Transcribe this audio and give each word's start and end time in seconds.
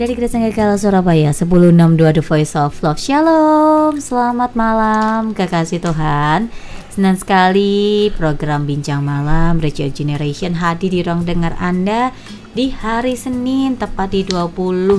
dari 0.00 0.16
Gereja 0.16 0.40
Kekal 0.40 0.80
Surabaya. 0.80 1.28
1062 1.36 2.16
The 2.16 2.24
Voice 2.24 2.56
of 2.56 2.72
Love. 2.80 2.96
Shalom. 2.96 4.00
Selamat 4.00 4.56
malam 4.56 5.36
kekasih 5.36 5.76
Tuhan. 5.76 6.48
Senang 6.88 7.20
sekali 7.20 8.08
program 8.16 8.64
Bincang 8.64 9.04
Malam 9.04 9.60
Radio 9.60 9.92
Generation 9.92 10.56
hadir 10.56 10.96
di 10.96 11.04
ruang 11.04 11.28
dengar 11.28 11.52
Anda 11.60 12.16
di 12.56 12.72
hari 12.72 13.12
Senin 13.12 13.76
tepat 13.76 14.16
di 14.16 14.24
25 14.24 14.96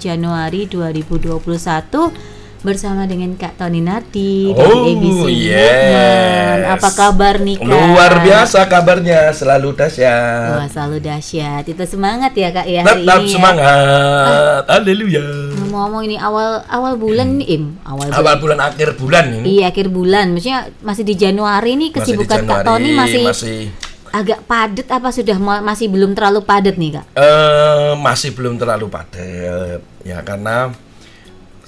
Januari 0.00 0.64
2021 0.64 2.37
bersama 2.60 3.04
dengan 3.04 3.32
Kak 3.32 3.54
Tony 3.56 3.78
Nardi 3.78 4.50
Oh, 4.50 4.84
ABC 4.84 5.30
yes. 5.30 5.62
Movement. 5.62 6.60
Apa 6.68 6.88
kabar 6.90 7.34
nih 7.38 7.56
Kak? 7.56 7.64
Luar 7.64 8.12
biasa 8.18 8.58
kabarnya, 8.64 9.30
selalu 9.30 9.72
dahsyat. 9.72 10.50
Wah 10.54 10.66
selalu 10.66 10.98
dahsyat. 11.00 11.64
Itu 11.64 11.84
semangat 11.84 12.32
ya 12.32 12.50
Kak 12.50 12.66
ya 12.66 12.80
hari 12.82 13.02
Tetap 13.02 13.18
ini 13.18 13.24
ya. 13.24 13.32
semangat. 13.32 14.62
Haleluya. 14.68 15.22
Ngomong-ngomong 15.60 16.02
ini 16.04 16.16
awal 16.16 16.48
awal 16.66 16.94
bulan 16.94 17.38
nih 17.38 17.48
Im, 17.52 17.64
awal 17.82 18.06
bulan. 18.06 18.18
Awal 18.18 18.34
bulan 18.36 18.58
akhir 18.60 18.88
bulan 18.94 19.24
ini. 19.32 19.46
Iya 19.56 19.64
akhir 19.68 19.86
bulan, 19.88 20.26
maksudnya 20.30 20.60
masih 20.80 21.04
di 21.04 21.14
Januari 21.14 21.72
nih 21.74 21.90
kesibukan 21.92 22.38
Kak 22.40 22.62
Januari, 22.62 22.66
Tony 22.66 22.90
masih, 22.92 23.22
masih 23.24 23.60
agak 24.08 24.40
padat 24.42 24.88
apa 24.88 25.08
sudah 25.08 25.36
ma- 25.36 25.60
masih 25.60 25.86
belum 25.86 26.10
terlalu 26.12 26.40
padat 26.40 26.74
nih 26.74 26.96
Kak? 26.96 27.04
eh, 27.12 27.92
masih 27.94 28.32
belum 28.32 28.56
terlalu 28.56 28.88
padat 28.88 29.78
ya 30.00 30.24
karena 30.24 30.72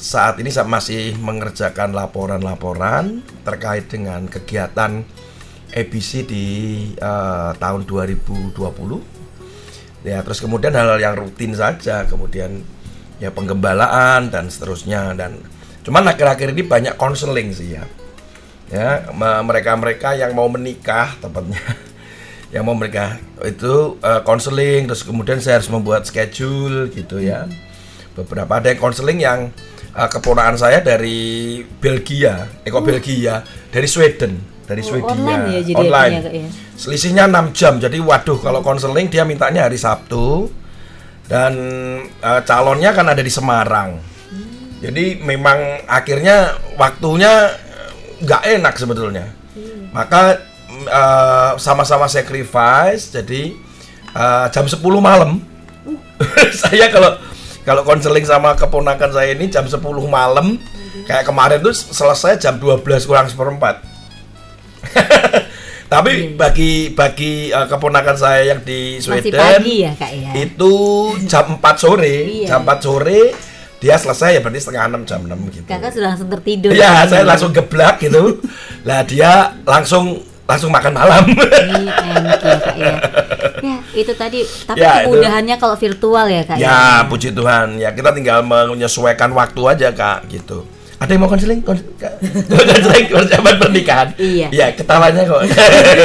saat 0.01 0.41
ini 0.41 0.49
saya 0.49 0.65
masih 0.65 1.13
mengerjakan 1.21 1.93
laporan-laporan 1.93 3.21
terkait 3.45 3.93
dengan 3.93 4.25
kegiatan 4.25 5.05
ABC 5.77 6.25
di 6.25 6.47
eh, 6.97 7.51
tahun 7.53 7.85
2020 7.85 8.57
ya 10.01 10.25
terus 10.25 10.41
kemudian 10.41 10.73
hal-hal 10.73 10.97
yang 10.97 11.15
rutin 11.21 11.53
saja 11.53 12.09
kemudian 12.09 12.65
ya 13.21 13.29
penggembalaan 13.29 14.33
dan 14.33 14.49
seterusnya 14.49 15.13
dan 15.13 15.37
cuman 15.85 16.09
akhir-akhir 16.09 16.57
ini 16.57 16.65
banyak 16.65 16.95
konseling 16.97 17.53
sih 17.53 17.77
ya. 17.77 17.85
Ya 18.73 19.13
me- 19.13 19.45
mereka-mereka 19.45 20.17
yang 20.17 20.33
mau 20.33 20.49
menikah 20.49 21.13
tepatnya 21.21 21.61
yang 22.57 22.65
mau 22.65 22.73
menikah 22.73 23.21
itu 23.45 24.01
eh, 24.01 24.23
konseling 24.25 24.89
terus 24.89 25.05
kemudian 25.05 25.45
saya 25.45 25.61
harus 25.61 25.69
membuat 25.69 26.09
schedule 26.09 26.89
gitu 26.89 27.21
ya. 27.21 27.45
Beberapa 28.17 28.57
ada 28.57 28.73
yang 28.73 28.81
konseling 28.81 29.21
yang 29.21 29.53
eh, 29.91 30.09
keponakan 30.09 30.57
saya 30.57 30.79
dari 30.81 31.61
Belgia. 31.63 32.63
Eh 32.63 32.71
kok 32.71 32.85
Belgia? 32.85 33.43
Dari 33.71 33.89
Sweden. 33.89 34.33
Dari 34.65 34.87
Oh, 34.87 34.95
Swedia. 34.95 35.11
online 35.11 35.43
ya 35.51 35.61
jadi 35.67 35.77
online. 35.83 36.15
Kak, 36.23 36.31
ya? 36.31 36.47
selisihnya 36.79 37.25
6 37.27 37.51
jam. 37.51 37.75
Jadi 37.83 37.99
waduh 37.99 38.39
kalau 38.39 38.63
konseling 38.63 39.11
dia 39.11 39.27
mintanya 39.27 39.67
hari 39.67 39.75
Sabtu. 39.75 40.47
Dan 41.27 41.55
eh, 42.07 42.41
calonnya 42.47 42.91
kan 42.95 43.07
ada 43.11 43.19
di 43.19 43.31
Semarang. 43.31 43.99
Jadi 44.81 45.21
memang 45.21 45.85
akhirnya 45.85 46.57
waktunya 46.79 47.51
nggak 48.23 48.43
enak 48.59 48.75
sebetulnya. 48.79 49.27
Maka 49.91 50.39
mm, 50.71 50.87
eh, 50.87 51.53
sama-sama 51.59 52.07
sacrifice. 52.07 53.11
Jadi 53.11 53.55
eh, 54.15 54.47
jam 54.55 54.67
10 54.71 54.79
malam. 55.03 55.43
Saya 56.63 56.91
kalau 56.95 57.19
kalau 57.63 57.83
konseling 57.83 58.25
sama 58.25 58.55
keponakan 58.55 59.11
saya 59.11 59.33
ini 59.33 59.47
jam 59.47 59.65
10 59.65 59.79
malam 60.07 60.57
kayak 61.03 61.25
kemarin 61.25 61.61
tuh 61.61 61.73
selesai 61.73 62.39
jam 62.39 62.57
12 62.57 62.81
kurang 63.05 63.27
seperempat 63.27 63.85
tapi 65.87 66.33
bagi 66.33 66.73
bagi 66.91 67.51
eh, 67.51 67.67
keponakan 67.67 68.15
saya 68.15 68.47
yang 68.47 68.61
di 68.61 68.97
Masih 68.97 69.27
Sweden 69.27 69.37
pagi 69.37 69.75
ya 69.83 69.93
Kak 69.93 70.11
ya? 70.13 70.31
itu 70.39 70.73
jam 71.27 71.59
4 71.59 71.63
sore 71.77 72.17
Iya. 72.43 72.47
jam 72.49 72.63
4 72.63 72.79
sore 72.81 73.21
dia 73.77 73.97
selesai 73.97 74.37
ya 74.37 74.41
berarti 74.41 74.61
setengah 74.61 74.85
6 74.95 75.05
jam 75.05 75.21
6 75.25 75.35
gitu 75.51 75.67
Kakak 75.67 75.91
sudah 75.91 76.09
langsung 76.11 76.29
tertidur. 76.31 76.71
ya 76.71 76.91
Kak, 76.97 77.07
saya 77.09 77.23
langsung 77.25 77.51
geblak 77.51 77.97
gitu 77.99 78.39
lah 78.83 79.01
dia 79.03 79.33
langsung 79.63 80.05
langsung 80.45 80.71
makan 80.71 80.93
malam 80.93 81.25
Ini 81.27 81.83
enak 81.87 82.39
ya 82.41 82.57
Kak 82.57 82.77
ya. 82.77 82.95
Ya 83.91 84.01
itu 84.01 84.13
tadi, 84.13 84.41
tapi 84.65 84.79
Ya, 84.79 85.03
itu. 85.03 85.11
kemudahannya 85.11 85.57
kalau 85.57 85.75
virtual 85.75 86.27
ya 86.27 86.43
Kak 86.43 86.57
ya 86.57 86.79
puji 87.05 87.31
Tuhan 87.31 87.75
ya 87.77 87.91
kita 87.91 88.11
tinggal 88.11 88.41
menyesuaikan 88.41 89.31
waktu 89.31 89.61
aja 89.67 89.89
kak 89.91 90.29
gitu 90.29 90.63
ada 90.97 91.11
yang 91.11 91.21
mau 91.21 91.29
konseling 91.29 91.65
konseling 91.65 93.07
persiapan 93.09 93.55
pernikahan 93.57 94.09
Iya. 94.15 94.49
ya 94.51 94.67
ketawanya 94.71 95.25
kok 95.25 95.43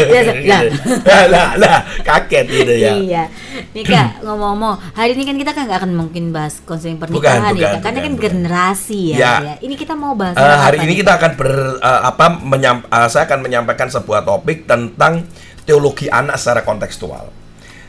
Ya, 0.07 0.21
lah. 0.47 1.23
lah 1.27 1.47
lah 1.57 1.77
kaget 1.99 2.45
gitu 2.47 2.73
ya 2.73 2.91
Iya. 2.95 3.23
Nih 3.71 3.83
Kak, 3.83 4.23
ngomong-ngomong, 4.23 4.75
hari 4.93 5.13
ini 5.13 5.23
kan 5.23 5.35
kita 5.35 5.51
kan 5.51 5.67
nggak 5.67 5.79
akan 5.79 5.91
mungkin 5.93 6.31
bahas 6.31 6.59
konseling 6.61 6.95
pernikahan 6.95 7.43
Bukan, 7.43 7.51
ya, 7.51 7.51
bukan, 7.53 7.71
Kak. 7.71 7.81
Karena 7.81 7.91
bukan, 7.93 7.95
kan 8.01 8.13
bukan. 8.13 8.23
generasi 8.25 9.01
ya, 9.11 9.17
Ya. 9.17 9.33
ya. 9.41 9.55
Ini 9.61 9.75
kita 9.75 9.93
mau 9.93 10.15
bahas 10.15 10.33
tentang 10.33 10.63
hari 10.63 10.77
ini 10.79 10.87
nih? 10.89 10.97
kita 10.97 11.11
akan 11.13 11.31
ber 11.35 11.49
eh, 11.77 12.01
apa 12.05 12.25
menyam- 12.41 12.85
eh, 12.85 13.07
saya 13.07 13.23
akan 13.25 13.39
menyampaikan 13.41 13.87
sebuah 13.89 14.23
topik 14.23 14.63
tentang 14.65 15.27
teologi 15.61 16.07
anak 16.07 16.35
secara 16.35 16.61
kontekstual. 16.61 17.27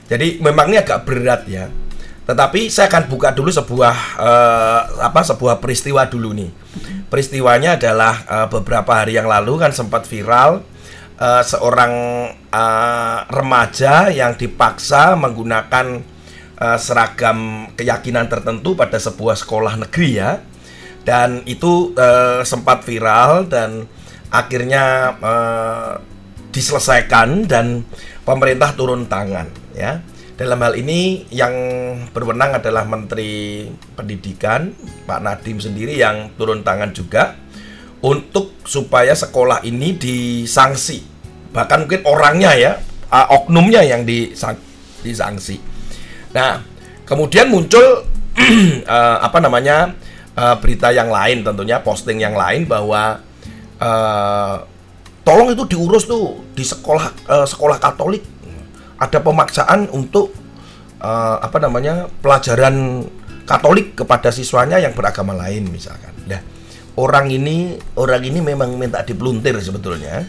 Jadi 0.07 0.39
memang 0.39 0.71
ini 0.71 0.79
agak 0.79 1.03
berat 1.03 1.43
ya. 1.51 1.67
Tetapi 2.27 2.67
saya 2.67 2.91
akan 2.91 3.07
buka 3.07 3.31
dulu 3.31 3.55
sebuah 3.55 3.95
eh, 4.19 4.81
apa 5.03 5.23
sebuah 5.23 5.63
peristiwa 5.63 6.07
dulu 6.11 6.35
nih. 6.35 6.51
Peristiwanya 7.07 7.79
adalah 7.79 8.15
eh, 8.27 8.47
beberapa 8.51 9.03
hari 9.03 9.15
yang 9.15 9.31
lalu 9.31 9.63
kan 9.63 9.71
sempat 9.71 10.07
viral 10.11 10.63
eh, 11.19 11.43
seorang 11.47 11.95
eh, 12.51 13.19
remaja 13.31 14.11
yang 14.11 14.35
dipaksa 14.35 15.15
menggunakan 15.15 16.03
eh, 16.59 16.79
seragam 16.83 17.71
keyakinan 17.79 18.27
tertentu 18.27 18.75
pada 18.75 18.99
sebuah 18.99 19.39
sekolah 19.39 19.79
negeri 19.87 20.11
ya 20.19 20.43
dan 21.07 21.47
itu 21.47 21.95
eh, 21.95 22.43
sempat 22.43 22.83
viral 22.83 23.47
dan 23.47 23.87
akhirnya 24.35 25.15
eh, 25.15 25.93
diselesaikan 26.51 27.47
dan 27.47 27.87
pemerintah 28.27 28.75
turun 28.75 29.07
tangan 29.07 29.66
ya. 29.77 30.01
Dalam 30.37 30.61
hal 30.61 30.77
ini 30.77 31.25
yang 31.33 31.53
berwenang 32.13 32.61
adalah 32.61 32.85
Menteri 32.85 33.65
Pendidikan 33.97 34.73
Pak 35.09 35.21
Nadiem 35.25 35.61
sendiri 35.61 35.97
yang 35.97 36.33
turun 36.37 36.61
tangan 36.61 36.93
juga 36.93 37.47
untuk 38.05 38.53
supaya 38.69 39.17
sekolah 39.17 39.65
ini 39.65 39.97
disanksi 39.97 41.17
bahkan 41.57 41.89
mungkin 41.89 42.05
orangnya 42.05 42.53
ya 42.53 42.73
oknumnya 43.33 43.81
yang 43.81 44.05
disang- 44.05 44.61
disanksi 45.01 45.57
nah 46.37 46.61
kemudian 47.09 47.49
muncul 47.49 48.05
uh, 48.85 49.19
apa 49.27 49.39
namanya 49.41 49.97
uh, 50.37 50.61
berita 50.61 50.93
yang 50.93 51.09
lain 51.09 51.41
tentunya 51.41 51.81
posting 51.81 52.21
yang 52.21 52.37
lain 52.37 52.69
bahwa 52.69 53.25
uh, 53.81 54.57
tolong 55.25 55.57
itu 55.57 55.65
diurus 55.65 56.05
tuh 56.05 56.45
di 56.53 56.61
sekolah 56.61 57.07
uh, 57.33 57.47
sekolah 57.49 57.81
Katolik 57.81 58.36
ada 58.97 59.19
pemaksaan 59.21 59.93
untuk 59.93 60.33
uh, 61.01 61.37
apa 61.41 61.57
namanya 61.61 62.09
pelajaran 62.21 63.07
Katolik 63.47 63.95
kepada 63.95 64.35
siswanya 64.35 64.83
yang 64.83 64.91
beragama 64.91 65.31
lain 65.31 65.71
misalkan. 65.71 66.11
Nah, 66.27 66.43
orang 66.99 67.31
ini 67.31 67.79
orang 67.95 68.19
ini 68.27 68.43
memang 68.43 68.75
minta 68.75 69.07
dipeluntir 69.07 69.55
sebetulnya. 69.63 70.27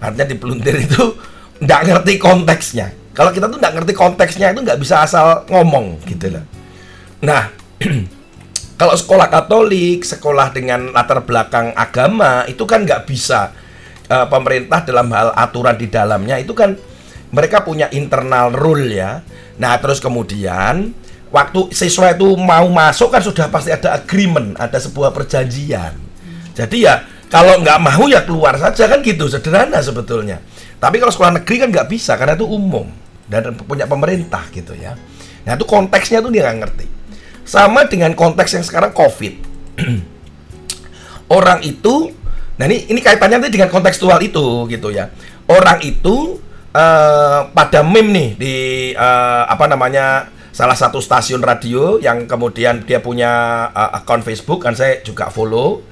Artinya 0.00 0.32
dipeluntir 0.32 0.80
itu 0.80 1.12
nggak 1.64 1.80
ngerti 1.84 2.16
konteksnya. 2.16 2.88
Kalau 3.12 3.36
kita 3.36 3.52
tuh 3.52 3.60
nggak 3.60 3.74
ngerti 3.76 3.92
konteksnya 3.92 4.56
itu 4.56 4.64
nggak 4.64 4.80
bisa 4.80 5.04
asal 5.04 5.44
ngomong 5.52 6.00
gitu 6.08 6.32
loh. 6.32 6.44
Nah, 7.20 7.52
kalau 8.80 8.96
sekolah 8.96 9.28
Katolik, 9.28 10.00
sekolah 10.00 10.48
dengan 10.56 10.88
latar 10.88 11.20
belakang 11.20 11.76
agama 11.76 12.48
itu 12.48 12.64
kan 12.64 12.88
nggak 12.88 13.04
bisa 13.04 13.52
eh, 14.08 14.24
pemerintah 14.32 14.80
dalam 14.88 15.12
hal 15.12 15.36
aturan 15.36 15.76
di 15.76 15.92
dalamnya 15.92 16.40
itu 16.40 16.56
kan 16.56 16.80
mereka 17.34 17.66
punya 17.66 17.90
internal 17.90 18.54
rule 18.54 18.94
ya. 18.94 19.26
Nah 19.58 19.74
terus 19.82 19.98
kemudian 19.98 20.94
waktu 21.34 21.74
siswa 21.74 22.14
itu 22.14 22.38
mau 22.38 22.70
masuk 22.70 23.10
kan 23.10 23.18
sudah 23.18 23.50
pasti 23.50 23.74
ada 23.74 23.98
agreement, 23.98 24.54
ada 24.54 24.78
sebuah 24.78 25.10
perjanjian. 25.10 25.98
Jadi 26.54 26.86
ya 26.86 27.02
kalau 27.26 27.58
nggak 27.58 27.78
mau 27.82 28.06
ya 28.06 28.22
keluar 28.22 28.54
saja 28.54 28.86
kan 28.86 29.02
gitu 29.02 29.26
sederhana 29.26 29.82
sebetulnya. 29.82 30.38
Tapi 30.78 31.02
kalau 31.02 31.10
sekolah 31.10 31.42
negeri 31.42 31.66
kan 31.66 31.68
nggak 31.74 31.90
bisa 31.90 32.14
karena 32.14 32.38
itu 32.38 32.46
umum 32.46 32.86
dan 33.26 33.50
punya 33.58 33.90
pemerintah 33.90 34.46
gitu 34.54 34.78
ya. 34.78 34.94
Nah 35.42 35.58
itu 35.58 35.66
konteksnya 35.66 36.22
tuh 36.22 36.30
dia 36.30 36.46
nggak 36.46 36.58
ngerti. 36.62 36.86
Sama 37.42 37.90
dengan 37.90 38.14
konteks 38.14 38.54
yang 38.54 38.64
sekarang 38.64 38.94
COVID. 38.94 39.34
Orang 41.36 41.64
itu, 41.66 42.12
nah 42.60 42.68
ini 42.68 42.86
ini 42.86 43.00
kaitannya 43.00 43.40
nanti 43.42 43.50
dengan 43.50 43.72
kontekstual 43.72 44.20
itu 44.22 44.68
gitu 44.70 44.92
ya. 44.94 45.10
Orang 45.50 45.82
itu 45.82 46.43
eh, 46.74 47.40
pada 47.54 47.80
meme 47.86 48.10
nih 48.10 48.28
di 48.34 48.56
eh, 48.92 49.42
apa 49.46 49.70
namanya 49.70 50.28
salah 50.54 50.74
satu 50.78 51.02
stasiun 51.02 51.42
radio 51.42 51.98
yang 51.98 52.26
kemudian 52.26 52.82
dia 52.82 52.98
punya 52.98 53.30
eh, 53.70 53.90
akun 54.02 54.26
Facebook 54.26 54.66
kan 54.66 54.74
saya 54.74 55.00
juga 55.06 55.30
follow. 55.30 55.86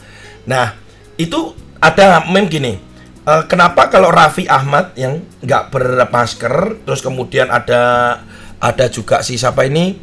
Nah 0.51 0.75
itu 1.17 1.55
ada 1.79 2.27
meme 2.27 2.51
gini. 2.51 2.75
eh, 3.23 3.43
kenapa 3.47 3.87
kalau 3.87 4.11
Raffi 4.11 4.51
Ahmad 4.51 4.99
yang 4.99 5.23
nggak 5.43 5.71
bermasker, 5.71 6.83
terus 6.83 6.99
kemudian 7.01 7.47
ada 7.47 8.19
ada 8.59 8.87
juga 8.91 9.23
si 9.23 9.39
siapa 9.39 9.63
ini 9.67 9.99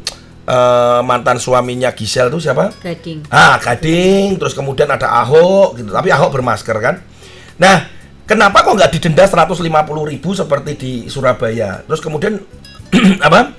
eh, 0.48 1.00
mantan 1.04 1.36
suaminya 1.36 1.92
Gisel 1.92 2.32
itu 2.32 2.40
siapa? 2.48 2.72
Gading. 2.80 3.28
Ah, 3.28 3.60
Gading, 3.60 4.40
terus 4.40 4.56
kemudian 4.56 4.88
ada 4.88 5.08
Ahok 5.20 5.76
gitu. 5.76 5.92
Tapi 5.92 6.08
Ahok 6.12 6.40
bermasker 6.40 6.76
kan. 6.80 7.04
Nah, 7.60 7.99
kenapa 8.30 8.62
kok 8.62 8.78
nggak 8.78 8.92
didenda 8.94 9.26
150 9.26 9.66
ribu 10.06 10.30
seperti 10.30 10.72
di 10.78 10.92
Surabaya? 11.10 11.82
Terus 11.82 11.98
kemudian 11.98 12.38
apa? 13.26 13.50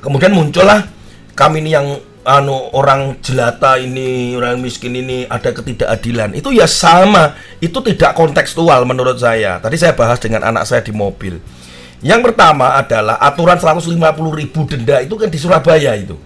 Kemudian 0.00 0.32
muncullah 0.32 0.88
kami 1.36 1.60
ini 1.60 1.76
yang 1.76 2.00
anu 2.24 2.72
orang 2.72 3.20
jelata 3.20 3.76
ini 3.76 4.32
orang 4.32 4.56
miskin 4.64 4.96
ini 4.96 5.28
ada 5.28 5.52
ketidakadilan. 5.52 6.32
Itu 6.32 6.56
ya 6.56 6.64
sama. 6.64 7.36
Itu 7.60 7.84
tidak 7.84 8.16
kontekstual 8.16 8.88
menurut 8.88 9.20
saya. 9.20 9.60
Tadi 9.60 9.76
saya 9.76 9.92
bahas 9.92 10.16
dengan 10.16 10.40
anak 10.48 10.64
saya 10.64 10.80
di 10.80 10.96
mobil. 10.96 11.36
Yang 12.00 12.32
pertama 12.32 12.80
adalah 12.80 13.20
aturan 13.20 13.60
150 13.60 13.92
ribu 14.40 14.64
denda 14.64 15.04
itu 15.04 15.16
kan 15.20 15.28
di 15.28 15.36
Surabaya 15.36 15.92
itu. 15.96 16.16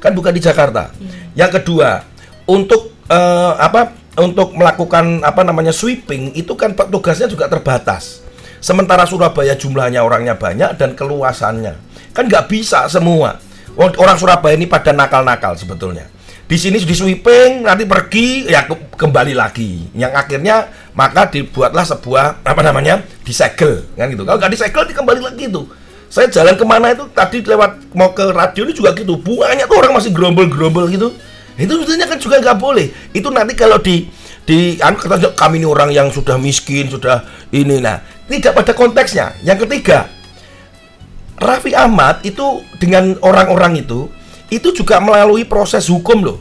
Kan 0.00 0.12
bukan 0.12 0.32
di 0.36 0.40
Jakarta. 0.40 0.92
Yang 1.32 1.60
kedua 1.60 2.04
untuk 2.48 2.92
eh, 3.08 3.52
apa 3.56 4.01
untuk 4.18 4.52
melakukan 4.52 5.24
apa 5.24 5.40
namanya 5.44 5.72
sweeping 5.72 6.36
itu 6.36 6.52
kan 6.56 6.76
tugasnya 6.76 7.28
juga 7.28 7.48
terbatas 7.48 8.20
sementara 8.60 9.08
Surabaya 9.08 9.56
jumlahnya 9.56 10.04
orangnya 10.04 10.36
banyak 10.36 10.76
dan 10.76 10.92
keluasannya 10.92 11.74
kan 12.12 12.28
nggak 12.28 12.48
bisa 12.52 12.84
semua 12.92 13.40
orang 13.76 14.16
Surabaya 14.20 14.54
ini 14.56 14.68
pada 14.68 14.92
nakal-nakal 14.92 15.56
sebetulnya. 15.56 16.08
Di 16.44 16.60
sini 16.60 16.76
di 16.76 16.92
sweeping, 16.92 17.64
nanti 17.64 17.88
pergi 17.88 18.44
ya 18.44 18.68
ke, 18.68 18.76
kembali 19.00 19.32
lagi. 19.32 19.88
Yang 19.96 20.12
akhirnya 20.12 20.68
maka 20.92 21.32
dibuatlah 21.32 21.86
sebuah 21.86 22.44
apa 22.44 22.60
namanya 22.60 23.00
disegel 23.24 23.88
kan 23.96 24.12
gitu. 24.12 24.28
Kalau 24.28 24.36
nggak 24.36 24.52
disegel, 24.52 24.84
kembali 24.84 25.20
lagi 25.24 25.48
tuh. 25.48 25.64
Saya 26.12 26.28
jalan 26.28 26.60
ke 26.60 26.64
mana 26.68 26.92
itu 26.92 27.08
tadi 27.16 27.40
lewat 27.40 27.96
mau 27.96 28.12
ke 28.12 28.36
radio 28.36 28.68
ini 28.68 28.76
juga 28.76 28.92
gitu. 28.92 29.16
Banyak 29.16 29.64
tuh 29.64 29.78
orang 29.80 29.96
masih 29.96 30.12
gerombol-gerombol 30.12 30.92
gitu. 30.92 31.16
Itu 31.56 31.80
sebetulnya 31.80 32.06
kan 32.08 32.18
juga 32.18 32.40
nggak 32.40 32.58
boleh. 32.58 32.86
Itu 33.12 33.28
nanti 33.28 33.52
kalau 33.52 33.78
di 33.80 34.08
di 34.42 34.74
anu 34.82 34.98
kata 34.98 35.38
kami 35.38 35.62
ini 35.62 35.66
orang 35.68 35.94
yang 35.94 36.08
sudah 36.10 36.34
miskin, 36.40 36.90
sudah 36.90 37.22
ini 37.54 37.78
nah 37.78 38.02
tidak 38.26 38.52
pada 38.58 38.72
konteksnya. 38.74 39.36
Yang 39.44 39.68
ketiga, 39.68 40.08
Raffi 41.38 41.76
Ahmad 41.76 42.24
itu 42.24 42.62
dengan 42.80 43.18
orang-orang 43.22 43.82
itu 43.84 44.08
itu 44.52 44.68
juga 44.72 45.00
melalui 45.00 45.44
proses 45.48 45.88
hukum 45.88 46.24
loh. 46.24 46.38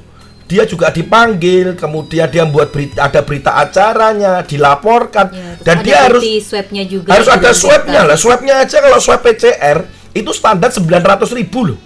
Dia 0.51 0.67
juga 0.67 0.91
dipanggil, 0.91 1.79
kemudian 1.79 2.27
dia 2.27 2.43
membuat 2.43 2.75
berita, 2.75 3.07
ada 3.07 3.23
berita 3.23 3.55
acaranya, 3.55 4.43
dilaporkan, 4.43 5.31
ya, 5.31 5.55
dan 5.63 5.79
dia 5.79 6.11
harus 6.11 6.27
swabnya 6.43 6.83
juga 6.83 7.07
harus 7.15 7.31
ada 7.31 7.55
swabnya 7.55 8.03
lah. 8.03 8.19
Swabnya 8.19 8.59
aja 8.59 8.83
kalau 8.83 8.99
swab 8.99 9.23
PCR 9.23 9.87
itu 10.11 10.31
standar 10.35 10.67
900 10.75 11.39
ribu 11.39 11.71
loh. 11.71 11.79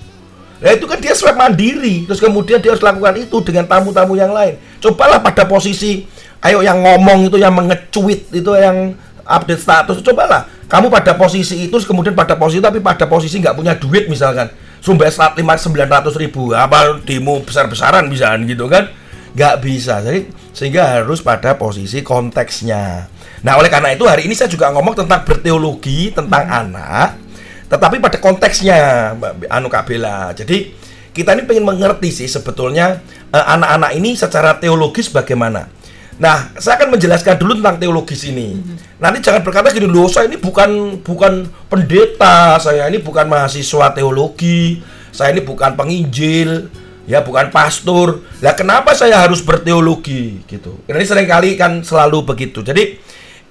Nah 0.66 0.74
itu 0.74 0.90
kan 0.90 0.98
dia 0.98 1.14
swab 1.14 1.38
mandiri, 1.38 2.10
terus 2.10 2.18
kemudian 2.18 2.58
dia 2.58 2.74
harus 2.74 2.82
lakukan 2.82 3.14
itu 3.22 3.38
dengan 3.46 3.70
tamu-tamu 3.70 4.18
yang 4.18 4.34
lain. 4.34 4.58
Cobalah 4.82 5.22
pada 5.22 5.46
posisi, 5.46 6.10
ayo 6.42 6.66
yang 6.66 6.82
ngomong 6.82 7.30
itu, 7.30 7.38
yang 7.38 7.54
mengecuit 7.54 8.34
itu, 8.34 8.50
yang 8.58 8.98
update 9.30 9.62
status, 9.62 10.02
cobalah. 10.02 10.50
Kamu 10.66 10.90
pada 10.90 11.14
posisi 11.14 11.70
itu 11.70 11.78
kemudian 11.86 12.18
pada 12.18 12.34
posisi 12.34 12.58
tapi 12.58 12.82
pada 12.82 13.06
posisi 13.06 13.38
nggak 13.38 13.54
punya 13.54 13.78
duit 13.78 14.10
misalkan. 14.10 14.50
Sumber 14.82 15.14
saat 15.14 15.38
lima 15.38 15.54
sembilan 15.54 16.02
ratus 16.02 16.18
ribu 16.18 16.50
apa 16.58 16.98
demo 17.06 17.38
besar 17.46 17.70
besaran 17.70 18.10
misalkan 18.10 18.50
gitu 18.50 18.66
kan? 18.66 18.90
Nggak 19.38 19.56
bisa. 19.62 20.02
Jadi 20.02 20.34
sehingga 20.50 20.98
harus 20.98 21.22
pada 21.22 21.54
posisi 21.62 22.02
konteksnya. 22.02 23.06
Nah 23.46 23.54
oleh 23.62 23.70
karena 23.70 23.94
itu 23.94 24.10
hari 24.10 24.26
ini 24.26 24.34
saya 24.34 24.50
juga 24.50 24.74
ngomong 24.74 25.06
tentang 25.06 25.22
berteologi 25.22 26.10
tentang 26.10 26.50
hmm. 26.50 26.60
anak 26.66 27.10
tetapi 27.76 28.00
pada 28.00 28.18
konteksnya 28.24 29.12
Mbak 29.20 29.52
Anu 29.52 29.68
Kabela 29.68 30.32
jadi 30.32 30.72
kita 31.12 31.36
ini 31.36 31.44
pengen 31.44 31.68
mengerti 31.68 32.12
sih 32.12 32.28
sebetulnya 32.32 33.04
eh, 33.36 33.46
anak-anak 33.46 33.92
uh, 33.92 33.98
ini 34.00 34.16
secara 34.16 34.56
teologis 34.56 35.12
bagaimana 35.12 35.68
Nah, 36.16 36.56
saya 36.56 36.80
akan 36.80 36.96
menjelaskan 36.96 37.36
dulu 37.36 37.60
tentang 37.60 37.76
teologis 37.76 38.24
ini. 38.24 38.56
Mm-hmm. 38.56 39.04
Nanti 39.04 39.20
jangan 39.20 39.44
berkata 39.44 39.68
gini, 39.76 39.84
loh 39.84 40.08
saya 40.08 40.32
ini 40.32 40.40
bukan 40.40 41.04
bukan 41.04 41.44
pendeta, 41.68 42.56
saya 42.56 42.88
ini 42.88 43.04
bukan 43.04 43.28
mahasiswa 43.28 43.92
teologi, 43.92 44.80
saya 45.12 45.36
ini 45.36 45.44
bukan 45.44 45.76
penginjil, 45.76 46.72
ya 47.04 47.20
bukan 47.20 47.52
pastor. 47.52 48.24
Lah 48.40 48.56
kenapa 48.56 48.96
saya 48.96 49.28
harus 49.28 49.44
berteologi 49.44 50.40
gitu? 50.48 50.80
Ini 50.88 51.04
sering 51.04 51.28
kali 51.28 51.60
kan 51.60 51.84
selalu 51.84 52.24
begitu. 52.24 52.64
Jadi 52.64 52.96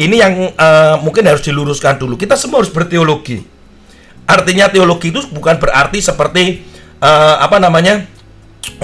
ini 0.00 0.17
yang 0.17 0.56
uh, 0.56 0.97
mungkin 1.05 1.29
harus 1.29 1.44
diluruskan 1.44 2.00
dulu. 2.00 2.17
Kita 2.17 2.32
semua 2.32 2.65
harus 2.65 2.73
berteologi. 2.73 3.54
Artinya 4.25 4.73
teologi 4.73 5.12
itu 5.12 5.21
bukan 5.29 5.61
berarti 5.61 6.00
seperti 6.00 6.65
uh, 7.00 7.37
apa 7.44 7.61
namanya 7.61 8.09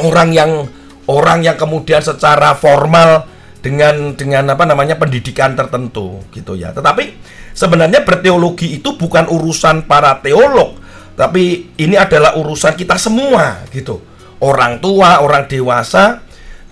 orang 0.05 0.31
yang 0.37 0.51
orang 1.09 1.43
yang 1.43 1.57
kemudian 1.57 2.05
secara 2.05 2.53
formal 2.55 3.27
dengan 3.61 4.17
dengan 4.17 4.53
apa 4.53 4.65
namanya 4.69 4.97
pendidikan 5.01 5.57
tertentu 5.57 6.21
gitu 6.33 6.57
ya. 6.57 6.73
Tetapi 6.73 7.17
sebenarnya 7.57 8.05
berteologi 8.05 8.81
itu 8.81 8.97
bukan 8.97 9.29
urusan 9.29 9.85
para 9.89 10.17
teolog, 10.21 10.77
tapi 11.17 11.73
ini 11.77 11.97
adalah 11.97 12.37
urusan 12.37 12.77
kita 12.77 12.97
semua 13.01 13.65
gitu. 13.73 14.01
Orang 14.41 14.81
tua, 14.81 15.21
orang 15.21 15.45
dewasa 15.45 16.25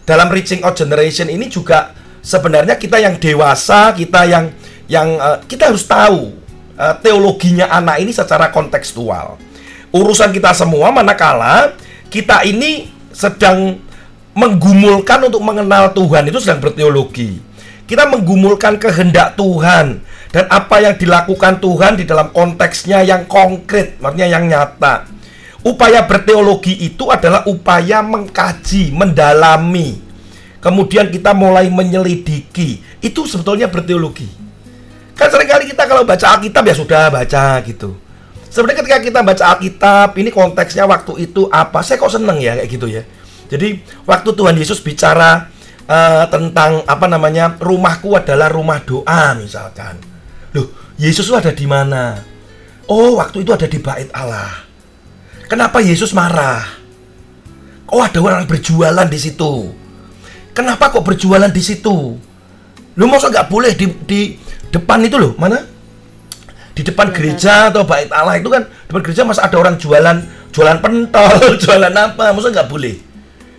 dalam 0.08 0.32
reaching 0.32 0.64
out 0.64 0.72
generation 0.72 1.28
ini 1.28 1.52
juga 1.52 1.92
sebenarnya 2.24 2.80
kita 2.80 2.96
yang 2.96 3.20
dewasa, 3.20 3.92
kita 3.92 4.24
yang 4.24 4.48
yang 4.88 5.20
uh, 5.20 5.36
kita 5.44 5.68
harus 5.68 5.84
tahu 5.84 6.32
uh, 6.78 6.94
teologinya 7.02 7.68
anak 7.68 7.98
ini 8.00 8.14
secara 8.14 8.54
kontekstual. 8.54 9.36
Urusan 9.90 10.30
kita 10.30 10.54
semua 10.54 10.94
manakala 10.94 11.74
kita 12.08 12.46
ini 12.46 12.88
sedang 13.12 13.82
menggumulkan 14.32 15.26
untuk 15.28 15.42
mengenal 15.42 15.92
Tuhan 15.92 16.30
itu 16.30 16.38
sedang 16.38 16.62
berteologi. 16.62 17.42
Kita 17.88 18.04
menggumulkan 18.06 18.78
kehendak 18.78 19.34
Tuhan 19.34 20.04
dan 20.28 20.44
apa 20.52 20.76
yang 20.84 20.94
dilakukan 20.94 21.56
Tuhan 21.58 21.96
di 21.96 22.04
dalam 22.04 22.30
konteksnya 22.30 23.00
yang 23.00 23.24
konkret, 23.24 23.96
maksudnya 23.98 24.28
yang 24.28 24.44
nyata. 24.44 25.08
Upaya 25.64 26.04
berteologi 26.04 26.76
itu 26.84 27.08
adalah 27.08 27.48
upaya 27.48 28.04
mengkaji, 28.04 28.94
mendalami. 28.94 29.98
Kemudian 30.62 31.10
kita 31.10 31.32
mulai 31.34 31.66
menyelidiki. 31.72 33.00
Itu 33.02 33.26
sebetulnya 33.26 33.66
berteologi. 33.66 34.47
Kan 35.18 35.28
sering 35.34 35.50
kali 35.50 35.66
kita 35.66 35.82
kalau 35.90 36.06
baca 36.06 36.38
Alkitab 36.38 36.62
ya 36.62 36.74
sudah 36.78 37.10
baca 37.10 37.58
gitu. 37.66 37.98
Sebenarnya 38.48 38.80
ketika 38.80 38.98
kita 39.02 39.20
baca 39.20 39.44
Alkitab, 39.58 40.14
ini 40.16 40.30
konteksnya 40.30 40.86
waktu 40.86 41.26
itu 41.26 41.50
apa? 41.50 41.82
Saya 41.82 41.98
kok 41.98 42.14
seneng 42.14 42.38
ya 42.38 42.54
kayak 42.56 42.70
gitu 42.70 42.86
ya 42.86 43.02
jadi 43.48 43.80
waktu 44.04 44.30
Tuhan 44.36 44.56
Yesus 44.60 44.84
bicara 44.84 45.48
uh, 45.88 46.24
tentang 46.28 46.84
apa 46.84 47.08
namanya 47.08 47.56
rumahku 47.56 48.12
adalah 48.14 48.52
rumah 48.52 48.84
doa 48.84 49.32
misalkan. 49.34 49.96
Loh, 50.52 50.68
Yesus 51.00 51.32
itu 51.32 51.36
ada 51.36 51.52
di 51.52 51.64
mana? 51.64 52.20
Oh, 52.88 53.16
waktu 53.16 53.44
itu 53.44 53.50
ada 53.52 53.64
di 53.64 53.80
bait 53.80 54.12
Allah. 54.12 54.68
Kenapa 55.48 55.80
Yesus 55.80 56.12
marah? 56.12 56.60
Oh, 57.88 58.04
ada 58.04 58.20
orang 58.20 58.44
berjualan 58.44 59.08
di 59.08 59.16
situ. 59.16 59.72
Kenapa 60.52 60.92
kok 60.92 61.04
berjualan 61.08 61.48
di 61.48 61.62
situ? 61.64 62.20
Lu 62.98 63.04
masa 63.08 63.32
nggak 63.32 63.48
boleh 63.48 63.72
di, 63.72 63.86
di 64.04 64.20
depan 64.72 65.04
itu 65.04 65.16
loh, 65.16 65.32
mana? 65.36 65.64
Di 66.72 66.86
depan 66.86 67.10
gereja 67.10 67.74
atau 67.74 67.82
bait 67.82 68.06
Allah 68.14 68.38
itu 68.38 68.46
kan 68.46 68.68
depan 68.86 69.02
gereja 69.02 69.26
masa 69.26 69.50
ada 69.50 69.58
orang 69.58 69.74
jualan 69.80 70.22
jualan 70.54 70.78
pentol, 70.78 71.36
jualan 71.62 71.94
apa? 71.94 72.30
Masa 72.30 72.48
nggak 72.54 72.70
boleh? 72.70 72.96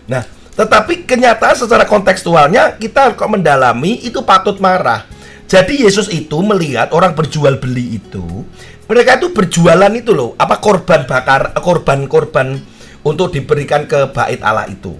Nah, 0.07 0.23
tetapi 0.55 1.03
kenyataan 1.05 1.55
secara 1.55 1.83
kontekstualnya 1.85 2.79
kita 2.79 3.13
kok 3.15 3.29
mendalami 3.29 3.99
itu 4.03 4.23
patut 4.23 4.57
marah. 4.63 5.05
Jadi 5.49 5.81
Yesus 5.81 6.13
itu 6.13 6.37
melihat 6.45 6.93
orang 6.93 7.17
berjual 7.17 7.57
beli 7.57 7.97
itu, 7.97 8.45
mereka 8.85 9.17
itu 9.17 9.33
berjualan 9.33 9.89
itu 9.97 10.13
loh, 10.13 10.37
apa 10.37 10.61
korban 10.61 11.09
bakar, 11.09 11.57
korban-korban 11.57 12.61
untuk 13.01 13.33
diberikan 13.33 13.89
ke 13.89 14.13
bait 14.13 14.41
Allah 14.45 14.69
itu. 14.69 14.93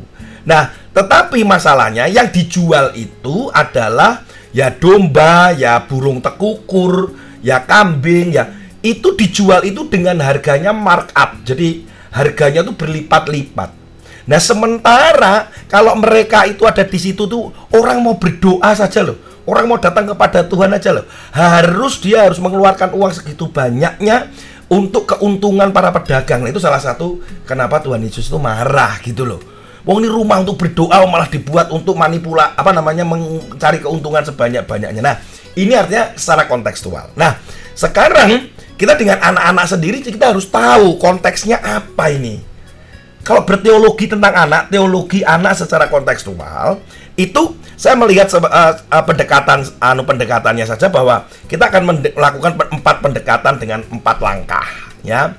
Nah, 0.50 0.74
tetapi 0.94 1.46
masalahnya 1.46 2.10
yang 2.10 2.34
dijual 2.34 2.94
itu 2.98 3.54
adalah 3.54 4.26
ya 4.56 4.74
domba, 4.74 5.54
ya 5.54 5.84
burung 5.86 6.20
tekukur, 6.24 7.14
ya 7.44 7.64
kambing, 7.64 8.34
ya 8.34 8.50
itu 8.80 9.12
dijual 9.16 9.68
itu 9.68 9.88
dengan 9.92 10.20
harganya 10.24 10.72
markup. 10.72 11.44
Jadi 11.44 11.84
harganya 12.14 12.64
itu 12.64 12.74
berlipat-lipat. 12.74 13.70
Nah 14.30 14.40
sementara 14.40 15.50
kalau 15.66 15.98
mereka 15.98 16.46
itu 16.46 16.64
ada 16.70 16.86
di 16.86 17.00
situ 17.02 17.26
tuh 17.26 17.50
orang 17.74 18.00
mau 18.00 18.16
berdoa 18.16 18.72
saja 18.78 19.02
loh. 19.02 19.18
Orang 19.50 19.66
mau 19.66 19.82
datang 19.82 20.06
kepada 20.06 20.46
Tuhan 20.46 20.70
aja 20.70 20.94
loh. 20.94 21.10
Harus 21.34 21.98
dia 21.98 22.30
harus 22.30 22.38
mengeluarkan 22.38 22.94
uang 22.94 23.10
segitu 23.18 23.50
banyaknya 23.50 24.30
untuk 24.70 25.10
keuntungan 25.10 25.74
para 25.74 25.90
pedagang. 25.90 26.46
Nah, 26.46 26.54
itu 26.54 26.62
salah 26.62 26.78
satu 26.78 27.18
kenapa 27.50 27.82
Tuhan 27.82 28.06
Yesus 28.06 28.30
itu 28.30 28.38
marah 28.38 29.02
gitu 29.02 29.26
loh. 29.26 29.42
Wong 29.88 30.04
ini 30.04 30.10
rumah 30.12 30.44
untuk 30.44 30.60
berdoa 30.60 31.08
malah 31.08 31.32
dibuat 31.32 31.72
untuk 31.72 31.96
manipula 31.96 32.52
apa 32.54 32.76
namanya 32.76 33.08
mencari 33.08 33.80
keuntungan 33.80 34.24
sebanyak-banyaknya. 34.28 35.02
Nah, 35.02 35.16
ini 35.56 35.72
artinya 35.76 36.14
secara 36.20 36.46
kontekstual. 36.46 37.16
Nah, 37.16 37.40
sekarang 37.74 38.52
kita 38.76 39.00
dengan 39.00 39.24
anak-anak 39.24 39.66
sendiri 39.72 40.04
kita 40.04 40.36
harus 40.36 40.48
tahu 40.48 41.00
konteksnya 41.00 41.60
apa 41.60 42.12
ini 42.12 42.50
kalau 43.30 43.44
berteologi 43.44 44.08
tentang 44.08 44.34
anak, 44.34 44.72
teologi 44.72 45.22
anak 45.22 45.54
secara 45.60 45.92
kontekstual 45.92 46.80
itu 47.20 47.54
saya 47.76 47.94
melihat 47.94 48.32
uh, 48.40 48.42
uh, 48.42 49.04
pendekatan 49.04 49.68
anu 49.80 50.02
pendekatannya 50.08 50.66
saja 50.66 50.88
bahwa 50.88 51.28
kita 51.46 51.68
akan 51.68 52.00
melakukan 52.00 52.58
empat 52.58 52.96
pendekatan 53.04 53.54
dengan 53.60 53.80
empat 53.92 54.18
langkah 54.24 54.68
ya. 55.04 55.36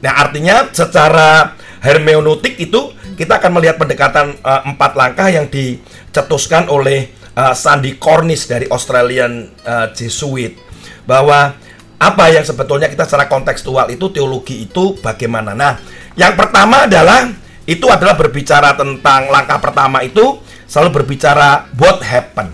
Nah, 0.00 0.12
artinya 0.14 0.68
secara 0.70 1.52
hermeneutik 1.84 2.56
itu 2.56 2.96
kita 3.14 3.38
akan 3.38 3.50
melihat 3.58 3.78
pendekatan 3.78 4.34
uh, 4.42 4.62
empat 4.66 4.92
langkah 4.98 5.30
yang 5.30 5.46
dicetuskan 5.48 6.66
oleh 6.68 7.10
uh, 7.38 7.54
Sandy 7.54 7.96
Cornish 7.98 8.50
dari 8.50 8.66
Australian 8.68 9.50
uh, 9.64 9.90
Jesuit 9.94 10.58
bahwa 11.06 11.54
apa 11.98 12.24
yang 12.28 12.44
sebetulnya 12.44 12.90
kita 12.90 13.06
secara 13.06 13.30
kontekstual 13.30 13.88
itu 13.88 14.10
teologi 14.10 14.66
itu 14.66 14.98
bagaimana. 15.00 15.54
Nah, 15.54 15.78
yang 16.18 16.34
pertama 16.34 16.84
adalah 16.84 17.30
itu 17.64 17.86
adalah 17.88 18.12
berbicara 18.18 18.76
tentang 18.76 19.32
langkah 19.32 19.56
pertama 19.62 20.04
itu 20.04 20.42
selalu 20.68 21.00
berbicara 21.00 21.70
what 21.80 22.04
happen. 22.04 22.52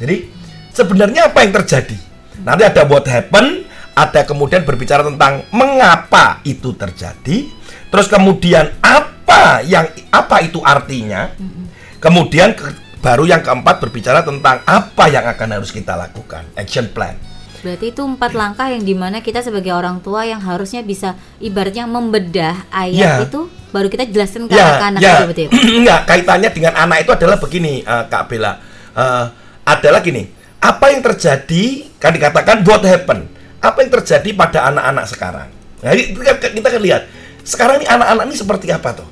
Jadi 0.00 0.32
sebenarnya 0.72 1.28
apa 1.28 1.44
yang 1.44 1.52
terjadi? 1.60 1.98
Nanti 2.40 2.62
ada 2.64 2.88
what 2.88 3.04
happen, 3.04 3.68
ada 3.92 4.24
kemudian 4.24 4.64
berbicara 4.64 5.04
tentang 5.04 5.44
mengapa 5.52 6.40
itu 6.48 6.72
terjadi, 6.72 7.52
terus 7.92 8.08
kemudian 8.08 8.72
apa 8.80 9.09
yang 9.66 9.86
apa 10.10 10.36
itu 10.44 10.58
artinya, 10.62 11.32
kemudian 12.00 12.54
ke, 12.56 12.66
baru 13.00 13.24
yang 13.24 13.40
keempat 13.40 13.80
berbicara 13.80 14.20
tentang 14.20 14.60
apa 14.64 15.04
yang 15.08 15.24
akan 15.24 15.48
harus 15.60 15.72
kita 15.72 15.96
lakukan, 15.96 16.44
action 16.56 16.88
plan. 16.92 17.16
Berarti 17.60 17.92
itu 17.92 18.00
empat 18.00 18.32
langkah 18.32 18.72
yang 18.72 18.80
di 18.80 18.96
mana 18.96 19.20
kita 19.20 19.44
sebagai 19.44 19.76
orang 19.76 20.00
tua 20.00 20.24
yang 20.24 20.40
harusnya 20.40 20.80
bisa 20.80 21.12
ibaratnya 21.44 21.84
membedah 21.84 22.64
ayat 22.72 23.20
ya. 23.20 23.28
itu 23.28 23.52
baru 23.68 23.92
kita 23.92 24.08
jelaskan 24.08 24.48
ke 24.48 24.56
ya, 24.56 24.80
anak-anak 24.80 25.00
ya. 25.04 25.14
betul 25.28 25.48
Enggak, 25.84 26.00
kaitannya 26.08 26.50
dengan 26.56 26.72
anak 26.72 27.04
itu 27.04 27.12
adalah 27.12 27.36
begini 27.36 27.84
uh, 27.84 28.08
Kak 28.08 28.32
Bella. 28.32 28.56
Uh, 28.96 29.28
adalah 29.68 30.00
gini, 30.00 30.24
apa 30.56 30.88
yang 30.88 31.04
terjadi 31.04 31.64
kan 32.00 32.16
dikatakan 32.16 32.64
what 32.64 32.80
happen? 32.80 33.28
Apa 33.60 33.84
yang 33.84 33.92
terjadi 33.92 34.32
pada 34.32 34.72
anak-anak 34.72 35.04
sekarang? 35.04 35.48
Nah, 35.84 35.92
kita, 35.92 36.48
kita 36.48 36.68
kan 36.72 36.80
lihat 36.80 37.02
sekarang 37.44 37.84
ini 37.84 37.86
anak-anak 37.88 38.24
ini 38.24 38.36
seperti 38.36 38.72
apa 38.72 39.04
tuh? 39.04 39.08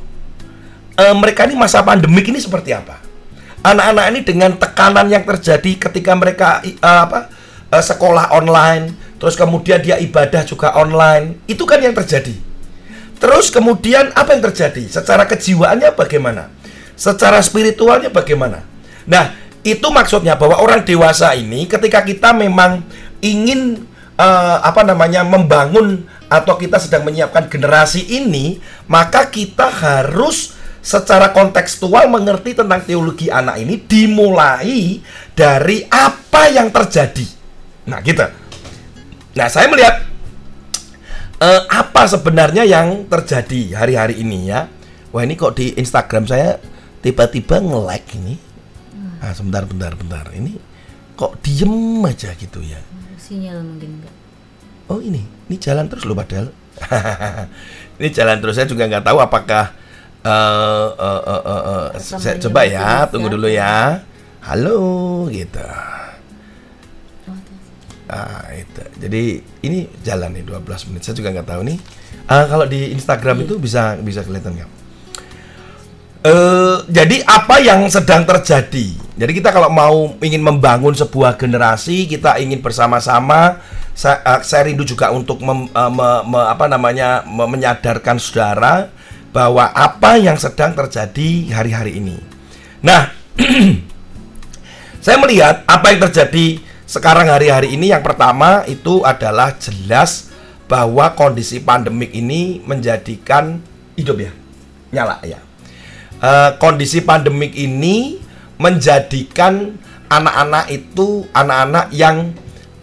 Uh, 0.99 1.15
mereka 1.15 1.47
ini 1.47 1.55
masa 1.55 1.79
pandemik 1.87 2.27
ini 2.27 2.43
seperti 2.43 2.75
apa? 2.75 2.99
Anak-anak 3.63 4.05
ini 4.11 4.21
dengan 4.27 4.51
tekanan 4.59 5.07
yang 5.07 5.23
terjadi 5.23 5.79
ketika 5.79 6.11
mereka 6.19 6.59
uh, 6.83 7.01
apa? 7.07 7.31
uh, 7.71 7.79
sekolah 7.79 8.35
online, 8.35 8.99
terus 9.23 9.39
kemudian 9.39 9.79
dia 9.79 9.95
ibadah 10.03 10.43
juga 10.43 10.75
online. 10.75 11.39
Itu 11.47 11.71
kan 11.71 11.79
yang 11.79 11.95
terjadi. 11.95 12.35
Terus 13.19 13.51
kemudian 13.51 14.11
apa 14.15 14.35
yang 14.35 14.43
terjadi? 14.51 14.91
Secara 14.91 15.27
kejiwaannya 15.27 15.95
bagaimana? 15.95 16.51
Secara 16.99 17.39
spiritualnya 17.47 18.11
bagaimana? 18.11 18.67
Nah, 19.07 19.35
itu 19.63 19.87
maksudnya 19.91 20.35
bahwa 20.35 20.59
orang 20.59 20.83
dewasa 20.83 21.35
ini 21.35 21.67
ketika 21.67 22.03
kita 22.03 22.35
memang 22.35 22.83
ingin 23.23 23.87
uh, 24.19 24.59
apa 24.63 24.83
namanya 24.83 25.23
membangun 25.23 26.07
atau 26.27 26.59
kita 26.59 26.79
sedang 26.79 27.07
menyiapkan 27.07 27.47
generasi 27.47 28.03
ini, 28.07 28.59
maka 28.87 29.31
kita 29.31 29.67
harus 29.67 30.58
secara 30.79 31.35
kontekstual 31.35 32.07
mengerti 32.09 32.55
tentang 32.55 32.81
teologi 32.87 33.29
anak 33.29 33.61
ini 33.61 33.83
dimulai 33.83 35.03
dari 35.35 35.85
apa 35.91 36.43
yang 36.49 36.71
terjadi. 36.71 37.27
Nah, 37.89 37.99
gitu. 38.05 38.25
Nah, 39.35 39.49
saya 39.49 39.67
melihat 39.71 40.05
uh, 41.43 41.63
apa 41.71 42.03
sebenarnya 42.11 42.67
yang 42.67 43.07
terjadi 43.07 43.79
hari-hari 43.79 44.21
ini 44.23 44.51
ya. 44.51 44.67
Wah, 45.09 45.25
ini 45.25 45.41
kok 45.41 45.57
di 45.57 45.73
Instagram 45.79 46.29
saya 46.29 46.61
tiba-tiba 47.01 47.63
nge-like 47.63 48.09
ini. 48.19 48.35
Ah, 49.19 49.35
sebentar, 49.35 49.67
bentar, 49.67 49.97
bentar. 49.99 50.31
Ini 50.31 50.55
kok 51.19 51.43
diem 51.43 52.05
aja 52.07 52.31
gitu 52.39 52.63
ya. 52.63 52.79
Sinyal 53.19 53.65
mungkin 53.65 53.99
enggak. 53.99 54.15
Oh, 54.89 55.03
ini. 55.03 55.27
Ini 55.49 55.57
jalan 55.59 55.91
terus 55.91 56.05
loh 56.07 56.15
padahal. 56.15 56.53
ini 57.99 58.09
jalan 58.15 58.37
terus. 58.39 58.55
Saya 58.55 58.69
juga 58.69 58.87
nggak 58.87 59.05
tahu 59.05 59.19
apakah 59.19 59.75
uh, 60.29 60.89
uh, 60.93 61.23
uh, 61.25 61.43
uh, 61.43 61.63
uh, 61.65 61.85
saya 61.97 62.37
coba 62.37 62.69
ya, 62.69 63.09
tunggu 63.09 63.33
dulu 63.33 63.49
ya. 63.49 64.05
Halo 64.45 65.27
gitu. 65.33 65.65
Ah, 68.09 68.49
itu. 68.57 68.83
Jadi 69.05 69.23
ini 69.69 69.85
jalan 70.01 70.33
nih 70.33 70.45
12 70.49 70.89
menit. 70.89 71.05
Saya 71.05 71.17
juga 71.17 71.29
nggak 71.33 71.49
tahu 71.49 71.61
nih. 71.69 71.79
Uh, 72.29 72.45
kalau 72.49 72.65
di 72.65 72.93
Instagram 72.97 73.45
itu 73.45 73.61
bisa 73.61 74.01
bisa 74.01 74.25
kelihatan 74.25 74.57
nggak? 74.57 74.71
Uh, 76.19 76.83
jadi 76.89 77.23
apa 77.29 77.61
yang 77.61 77.85
sedang 77.93 78.25
terjadi? 78.25 78.97
Jadi 78.97 79.33
kita 79.37 79.53
kalau 79.53 79.69
mau 79.69 80.17
ingin 80.25 80.41
membangun 80.41 80.97
sebuah 80.97 81.37
generasi, 81.37 82.09
kita 82.09 82.41
ingin 82.41 82.65
bersama-sama. 82.65 83.61
Saya, 83.93 84.23
uh, 84.25 84.41
saya 84.47 84.71
rindu 84.71 84.87
juga 84.87 85.11
untuk 85.11 85.43
mem, 85.43 85.69
uh, 85.75 85.91
me, 85.91 86.09
me, 86.31 86.41
apa 86.49 86.71
namanya 86.71 87.27
me, 87.27 87.45
menyadarkan 87.51 88.17
saudara 88.17 88.95
bahwa 89.31 89.69
apa 89.73 90.17
yang 90.17 90.37
sedang 90.41 90.73
terjadi 90.73 91.53
hari-hari 91.53 92.01
ini. 92.01 92.17
Nah, 92.81 93.13
saya 95.05 95.17
melihat 95.21 95.63
apa 95.69 95.93
yang 95.93 96.01
terjadi 96.09 96.63
sekarang 96.89 97.29
hari-hari 97.29 97.77
ini. 97.77 97.93
Yang 97.93 98.09
pertama 98.09 98.65
itu 98.65 99.05
adalah 99.05 99.55
jelas 99.61 100.33
bahwa 100.69 101.13
kondisi 101.17 101.61
pandemik 101.61 102.13
ini 102.13 102.61
menjadikan 102.65 103.61
hidup 103.97 104.21
ya 104.21 104.33
nyala 104.89 105.17
ya. 105.25 105.41
E, 106.19 106.31
kondisi 106.57 107.05
pandemik 107.05 107.53
ini 107.57 108.21
menjadikan 108.57 109.77
anak-anak 110.09 110.73
itu 110.73 111.29
anak-anak 111.37 111.93
yang 111.95 112.33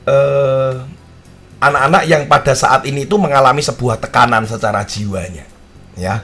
eh, 0.06 0.74
anak-anak 1.60 2.04
yang 2.06 2.22
pada 2.30 2.54
saat 2.54 2.86
ini 2.86 3.10
itu 3.10 3.18
mengalami 3.18 3.60
sebuah 3.66 3.98
tekanan 3.98 4.46
secara 4.46 4.86
jiwanya 4.86 5.44
ya 5.98 6.22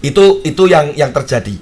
itu 0.00 0.40
itu 0.44 0.64
yang 0.68 0.96
yang 0.96 1.12
terjadi. 1.12 1.56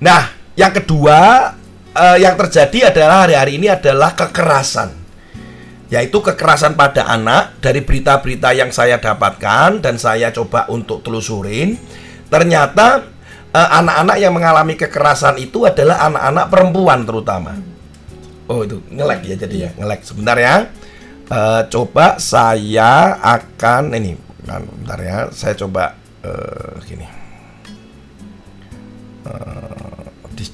Nah 0.00 0.32
yang 0.56 0.72
kedua 0.72 1.52
uh, 1.92 2.18
yang 2.18 2.34
terjadi 2.34 2.92
adalah 2.92 3.28
hari-hari 3.28 3.60
ini 3.60 3.68
adalah 3.68 4.16
kekerasan. 4.16 4.96
Yaitu 5.88 6.20
kekerasan 6.20 6.76
pada 6.76 7.08
anak 7.08 7.64
dari 7.64 7.80
berita-berita 7.80 8.52
yang 8.52 8.68
saya 8.68 9.00
dapatkan 9.00 9.80
dan 9.80 9.96
saya 9.96 10.28
coba 10.28 10.68
untuk 10.68 11.00
telusurin. 11.00 11.80
Ternyata 12.28 13.08
eh, 13.56 13.68
anak-anak 13.72 14.20
yang 14.20 14.36
mengalami 14.36 14.76
kekerasan 14.76 15.40
itu 15.40 15.64
adalah 15.64 16.04
anak-anak 16.12 16.46
perempuan 16.52 17.08
terutama. 17.08 17.56
Oh 18.52 18.68
itu 18.68 18.84
ngelek 18.92 19.32
ya 19.32 19.36
jadi 19.48 19.56
ya 19.56 19.70
ngelek 19.80 20.04
sebentar 20.04 20.36
ya. 20.36 20.68
Uh, 21.28 21.64
coba 21.72 22.20
saya 22.20 23.16
akan 23.24 23.96
ini 23.96 24.12
bentar 24.44 25.00
ya. 25.00 25.32
Saya 25.32 25.56
coba 25.56 25.96
uh, 26.20 26.84
gini 26.84 27.17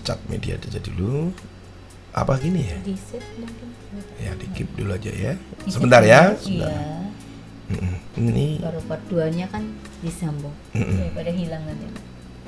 di 0.05 0.13
chat 0.13 0.21
media 0.29 0.61
aja 0.61 0.81
dulu. 0.85 1.33
Apa 2.13 2.37
gini 2.37 2.69
ya? 2.69 2.77
Di 2.85 2.93
save 2.93 3.25
mungkin. 3.41 3.69
Ya 4.21 4.37
di 4.37 4.45
keep 4.53 4.69
dulu 4.77 4.93
aja 4.93 5.09
ya. 5.09 5.33
Sebentar 5.65 6.05
ya 6.05 6.37
sebentar. 6.37 6.69
Iya. 6.69 7.89
Ini 8.21 8.61
baru 8.61 8.85
part 8.85 9.01
2 9.09 9.33
nya 9.33 9.49
kan 9.49 9.65
disambung. 10.05 10.53
Daripada 10.77 11.33
hilang 11.33 11.65
nanti 11.65 11.89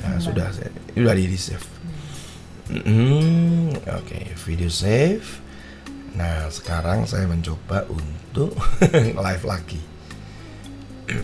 nah, 0.04 0.20
sudah 0.20 0.52
saya 0.52 0.68
sudah 0.92 1.16
di, 1.16 1.40
save 1.40 1.64
mm. 2.68 2.82
-mm. 2.84 3.80
oke 3.88 4.04
okay, 4.04 4.36
video 4.44 4.68
save. 4.68 5.40
Nah 6.12 6.52
sekarang 6.52 7.08
saya 7.08 7.24
mencoba 7.24 7.88
untuk 7.88 8.52
live 9.24 9.44
lagi. 9.48 9.80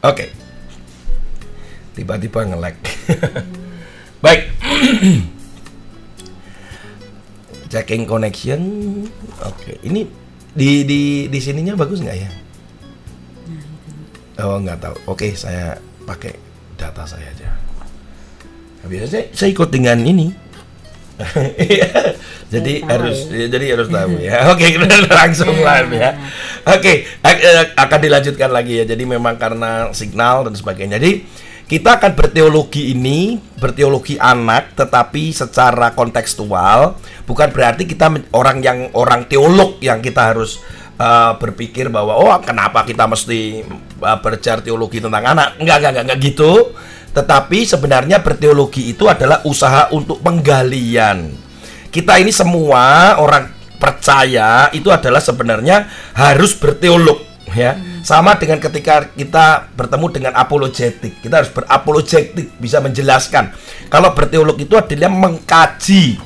Oke. 0.00 0.16
Okay. 0.16 0.30
tiba-tiba 1.92 2.48
nge-lag 2.48 2.76
Baik. 4.20 4.52
Checking 7.72 8.04
connection. 8.04 8.60
Oke, 9.40 9.80
ini 9.80 10.04
di 10.52 10.84
di 10.84 11.00
di 11.32 11.38
sininya 11.40 11.72
bagus 11.72 12.04
nggak 12.04 12.18
ya? 12.20 12.30
Oh 14.44 14.60
nggak 14.60 14.78
tahu. 14.80 14.96
Oke, 15.08 15.32
saya 15.32 15.80
pakai 16.04 16.36
data 16.76 17.08
saya 17.08 17.32
aja. 17.32 17.48
Nah, 18.80 18.88
biasanya 18.88 19.32
saya 19.32 19.48
ikut 19.52 19.68
dengan 19.72 20.00
ini. 20.04 20.32
jadi 22.52 22.80
harus 22.88 23.28
ya. 23.28 23.46
jadi 23.52 23.64
harus 23.76 23.88
tahu 23.92 24.20
ya. 24.20 24.36
Oke, 24.52 24.76
langsung 25.08 25.52
iya. 25.52 25.64
live 25.64 25.92
ya. 25.96 26.10
Oke, 26.76 26.92
akan 27.76 27.98
dilanjutkan 28.00 28.50
lagi 28.52 28.80
ya. 28.80 28.84
Jadi 28.84 29.04
memang 29.04 29.36
karena 29.40 29.92
signal 29.96 30.48
dan 30.48 30.56
sebagainya. 30.56 30.96
Jadi 31.00 31.24
kita 31.70 32.02
akan 32.02 32.18
berteologi 32.18 32.90
ini, 32.90 33.38
berteologi 33.38 34.18
anak, 34.18 34.74
tetapi 34.74 35.30
secara 35.30 35.94
kontekstual, 35.94 36.98
bukan 37.30 37.46
berarti 37.54 37.86
kita 37.86 38.10
orang 38.34 38.58
yang 38.58 38.90
orang 38.98 39.30
teolog 39.30 39.78
yang 39.78 40.02
kita 40.02 40.34
harus 40.34 40.58
uh, 40.98 41.38
berpikir 41.38 41.86
bahwa 41.86 42.18
oh 42.18 42.34
kenapa 42.42 42.82
kita 42.82 43.06
mesti 43.06 43.62
uh, 44.02 44.18
teologi 44.66 44.98
tentang 44.98 45.22
anak? 45.22 45.62
Enggak, 45.62 45.78
enggak, 45.78 45.90
enggak, 45.94 46.04
enggak 46.10 46.20
gitu. 46.26 46.52
Tetapi 47.14 47.58
sebenarnya 47.62 48.18
berteologi 48.18 48.90
itu 48.90 49.06
adalah 49.06 49.38
usaha 49.46 49.86
untuk 49.94 50.18
penggalian. 50.26 51.30
Kita 51.94 52.18
ini 52.18 52.34
semua 52.34 53.14
orang 53.22 53.46
percaya 53.78 54.74
itu 54.74 54.90
adalah 54.90 55.22
sebenarnya 55.22 55.86
harus 56.18 56.50
berteolog 56.58 57.29
ya. 57.54 57.78
Sama 58.00 58.36
dengan 58.36 58.58
ketika 58.58 59.08
kita 59.12 59.70
bertemu 59.74 60.06
dengan 60.10 60.32
apologetik. 60.36 61.20
Kita 61.20 61.44
harus 61.44 61.52
berapologetik, 61.52 62.56
bisa 62.56 62.80
menjelaskan. 62.80 63.52
Kalau 63.92 64.14
berteolog 64.14 64.56
itu 64.58 64.74
adalah 64.78 65.10
mengkaji. 65.10 66.18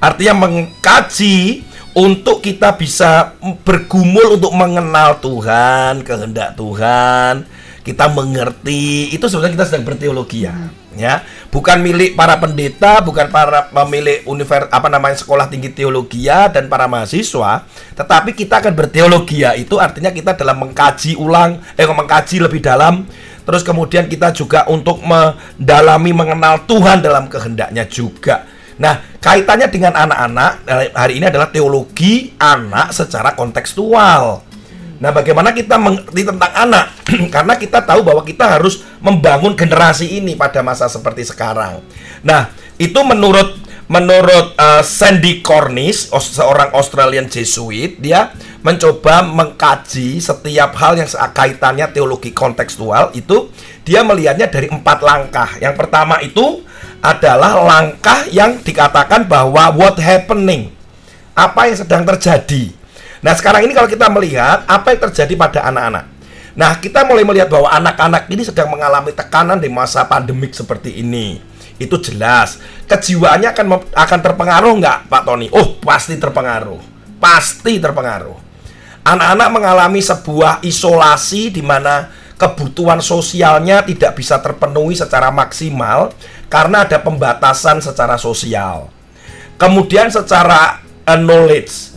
Artinya 0.00 0.48
mengkaji 0.48 1.66
untuk 1.92 2.40
kita 2.40 2.72
bisa 2.78 3.34
bergumul 3.66 4.38
untuk 4.38 4.54
mengenal 4.54 5.18
Tuhan, 5.18 6.06
kehendak 6.06 6.54
Tuhan, 6.54 7.44
kita 7.80 8.12
mengerti. 8.12 9.12
Itu 9.12 9.26
sebenarnya 9.26 9.60
kita 9.60 9.66
sedang 9.68 9.84
berteologi 9.88 10.44
ya. 10.44 10.54
Ya. 10.98 11.22
Bukan 11.54 11.80
milik 11.80 12.18
para 12.18 12.36
pendeta 12.38 12.98
bukan 13.00 13.30
para 13.30 13.70
pemilik 13.70 14.26
univers 14.26 14.70
apa 14.70 14.90
namanya 14.90 15.18
sekolah 15.18 15.46
tinggi 15.46 15.70
teologi 15.70 16.26
ya 16.26 16.50
dan 16.50 16.66
para 16.66 16.90
mahasiswa. 16.90 17.64
Tetapi 17.94 18.36
kita 18.36 18.60
akan 18.60 18.72
berteologi 18.74 19.42
ya. 19.46 19.56
Itu 19.56 19.80
artinya 19.80 20.12
kita 20.12 20.36
dalam 20.36 20.60
mengkaji 20.60 21.16
ulang 21.16 21.62
eh 21.74 21.86
mengkaji 21.86 22.42
lebih 22.42 22.60
dalam. 22.60 23.06
Terus 23.46 23.66
kemudian 23.66 24.06
kita 24.06 24.30
juga 24.30 24.68
untuk 24.68 25.00
mendalami 25.02 26.12
mengenal 26.14 26.68
Tuhan 26.68 27.02
dalam 27.02 27.26
kehendaknya 27.26 27.88
juga. 27.88 28.46
Nah, 28.80 28.96
kaitannya 29.20 29.68
dengan 29.68 29.92
anak-anak 29.92 30.64
hari 30.96 31.20
ini 31.20 31.28
adalah 31.28 31.52
teologi 31.52 32.32
anak 32.40 32.96
secara 32.96 33.36
kontekstual. 33.36 34.40
Nah, 35.00 35.16
bagaimana 35.16 35.56
kita 35.56 35.80
mengerti 35.80 36.28
tentang 36.28 36.52
anak? 36.52 36.92
Karena 37.34 37.56
kita 37.56 37.80
tahu 37.80 38.04
bahwa 38.04 38.20
kita 38.20 38.60
harus 38.60 38.84
membangun 39.00 39.56
generasi 39.56 40.20
ini 40.20 40.36
pada 40.36 40.60
masa 40.60 40.92
seperti 40.92 41.24
sekarang. 41.24 41.80
Nah, 42.20 42.52
itu 42.76 43.00
menurut 43.00 43.56
menurut 43.90 44.54
uh, 44.54 44.84
Sandy 44.86 45.42
Cornish, 45.42 46.12
seorang 46.14 46.70
Australian 46.76 47.26
Jesuit, 47.26 47.98
dia 47.98 48.30
mencoba 48.62 49.24
mengkaji 49.24 50.20
setiap 50.20 50.76
hal 50.78 51.00
yang 51.00 51.08
kaitannya 51.10 51.90
teologi 51.90 52.30
kontekstual 52.30 53.10
itu 53.16 53.50
dia 53.82 54.04
melihatnya 54.04 54.46
dari 54.46 54.70
empat 54.70 55.00
langkah. 55.02 55.50
Yang 55.58 55.74
pertama 55.80 56.20
itu 56.22 56.62
adalah 57.00 57.56
langkah 57.56 58.28
yang 58.28 58.60
dikatakan 58.60 59.24
bahwa 59.24 59.72
what 59.72 59.96
happening, 59.96 60.70
apa 61.32 61.72
yang 61.72 61.78
sedang 61.80 62.04
terjadi. 62.04 62.79
Nah, 63.20 63.32
sekarang 63.36 63.68
ini 63.68 63.76
kalau 63.76 63.88
kita 63.88 64.08
melihat 64.08 64.64
apa 64.64 64.96
yang 64.96 65.00
terjadi 65.08 65.34
pada 65.36 65.60
anak-anak. 65.68 66.04
Nah, 66.56 66.76
kita 66.80 67.04
mulai 67.04 67.22
melihat 67.22 67.52
bahwa 67.52 67.68
anak-anak 67.68 68.26
ini 68.32 68.42
sedang 68.42 68.72
mengalami 68.72 69.12
tekanan 69.12 69.60
di 69.60 69.68
masa 69.68 70.08
pandemik 70.08 70.56
seperti 70.56 70.98
ini. 71.04 71.38
Itu 71.80 72.00
jelas. 72.00 72.60
Kejiwaannya 72.88 73.52
akan 73.52 73.66
akan 73.92 74.18
terpengaruh 74.20 74.72
nggak, 74.80 74.98
Pak 75.08 75.22
Tony? 75.24 75.48
Oh, 75.52 75.80
pasti 75.80 76.16
terpengaruh. 76.16 76.80
Pasti 77.20 77.80
terpengaruh. 77.80 78.36
Anak-anak 79.00 79.48
mengalami 79.48 80.00
sebuah 80.04 80.60
isolasi 80.60 81.48
di 81.48 81.64
mana 81.64 82.12
kebutuhan 82.40 83.04
sosialnya 83.04 83.84
tidak 83.84 84.16
bisa 84.16 84.40
terpenuhi 84.40 84.96
secara 84.96 85.28
maksimal 85.28 86.12
karena 86.48 86.88
ada 86.88 87.00
pembatasan 87.00 87.84
secara 87.84 88.16
sosial. 88.16 88.88
Kemudian 89.60 90.08
secara 90.08 90.80
uh, 91.04 91.20
knowledge 91.20 91.89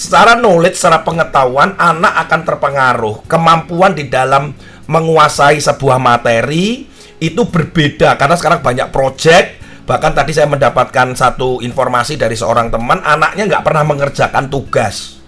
secara 0.00 0.32
knowledge, 0.40 0.80
secara 0.80 1.04
pengetahuan, 1.04 1.76
anak 1.76 2.24
akan 2.24 2.40
terpengaruh. 2.48 3.16
Kemampuan 3.28 3.92
di 3.92 4.08
dalam 4.08 4.56
menguasai 4.88 5.60
sebuah 5.60 6.00
materi 6.00 6.88
itu 7.20 7.42
berbeda 7.44 8.16
karena 8.16 8.34
sekarang 8.40 8.64
banyak 8.64 8.88
project. 8.88 9.60
Bahkan 9.84 10.12
tadi 10.16 10.32
saya 10.32 10.48
mendapatkan 10.48 11.12
satu 11.12 11.60
informasi 11.60 12.16
dari 12.16 12.32
seorang 12.32 12.72
teman, 12.72 13.04
anaknya 13.04 13.44
nggak 13.44 13.64
pernah 13.66 13.84
mengerjakan 13.84 14.48
tugas. 14.48 15.20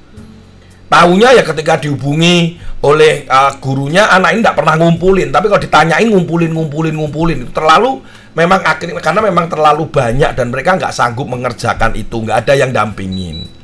Tahunya 0.89 1.41
ya 1.41 1.43
ketika 1.45 1.81
dihubungi 1.81 2.61
oleh 2.85 3.25
uh, 3.29 3.53
gurunya, 3.59 4.09
anak 4.09 4.33
ini 4.33 4.41
nggak 4.41 4.57
pernah 4.57 4.77
ngumpulin. 4.79 5.29
Tapi 5.35 5.51
kalau 5.53 5.61
ditanyain 5.61 6.09
ngumpulin, 6.09 6.53
ngumpulin, 6.53 6.95
ngumpulin 6.97 7.39
itu 7.45 7.53
terlalu 7.53 8.01
memang 8.33 8.65
akhirnya 8.65 9.01
karena 9.05 9.21
memang 9.21 9.51
terlalu 9.51 9.89
banyak 9.89 10.31
dan 10.33 10.49
mereka 10.49 10.79
nggak 10.79 10.95
sanggup 10.95 11.27
mengerjakan 11.29 11.93
itu, 11.97 12.23
nggak 12.23 12.47
ada 12.47 12.55
yang 12.57 12.71
dampingin. 12.71 13.62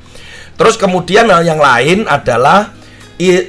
Terus 0.58 0.74
kemudian 0.74 1.30
yang 1.30 1.62
lain 1.62 2.10
adalah 2.10 2.74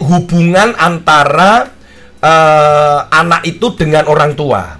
hubungan 0.06 0.78
antara 0.78 1.74
uh, 2.22 3.00
anak 3.10 3.42
itu 3.50 3.74
dengan 3.74 4.06
orang 4.06 4.38
tua. 4.38 4.78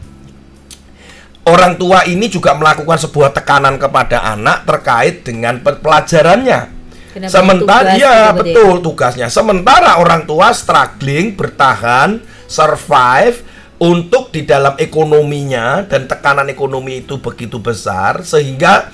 Orang 1.50 1.82
tua 1.82 2.06
ini 2.06 2.30
juga 2.30 2.54
melakukan 2.54 3.02
sebuah 3.02 3.34
tekanan 3.34 3.82
kepada 3.82 4.22
anak 4.22 4.70
terkait 4.70 5.26
dengan 5.26 5.58
pelajarannya. 5.66 6.78
Kenapa 7.10 7.34
Sementara 7.34 7.98
ya 7.98 8.30
betul 8.30 8.86
tugasnya. 8.86 9.34
Sementara 9.34 9.98
orang 9.98 10.30
tua 10.30 10.54
struggling, 10.54 11.34
bertahan, 11.34 12.22
survive 12.46 13.42
untuk 13.82 14.30
di 14.30 14.46
dalam 14.46 14.78
ekonominya 14.78 15.90
dan 15.90 16.06
tekanan 16.06 16.54
ekonomi 16.54 17.02
itu 17.02 17.18
begitu 17.18 17.58
besar 17.58 18.22
sehingga 18.22 18.94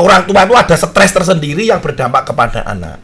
orang 0.00 0.24
tua 0.24 0.48
itu 0.48 0.54
ada 0.56 0.76
stres 0.76 1.12
tersendiri 1.12 1.68
yang 1.68 1.78
berdampak 1.78 2.26
kepada 2.26 2.64
anak. 2.64 2.98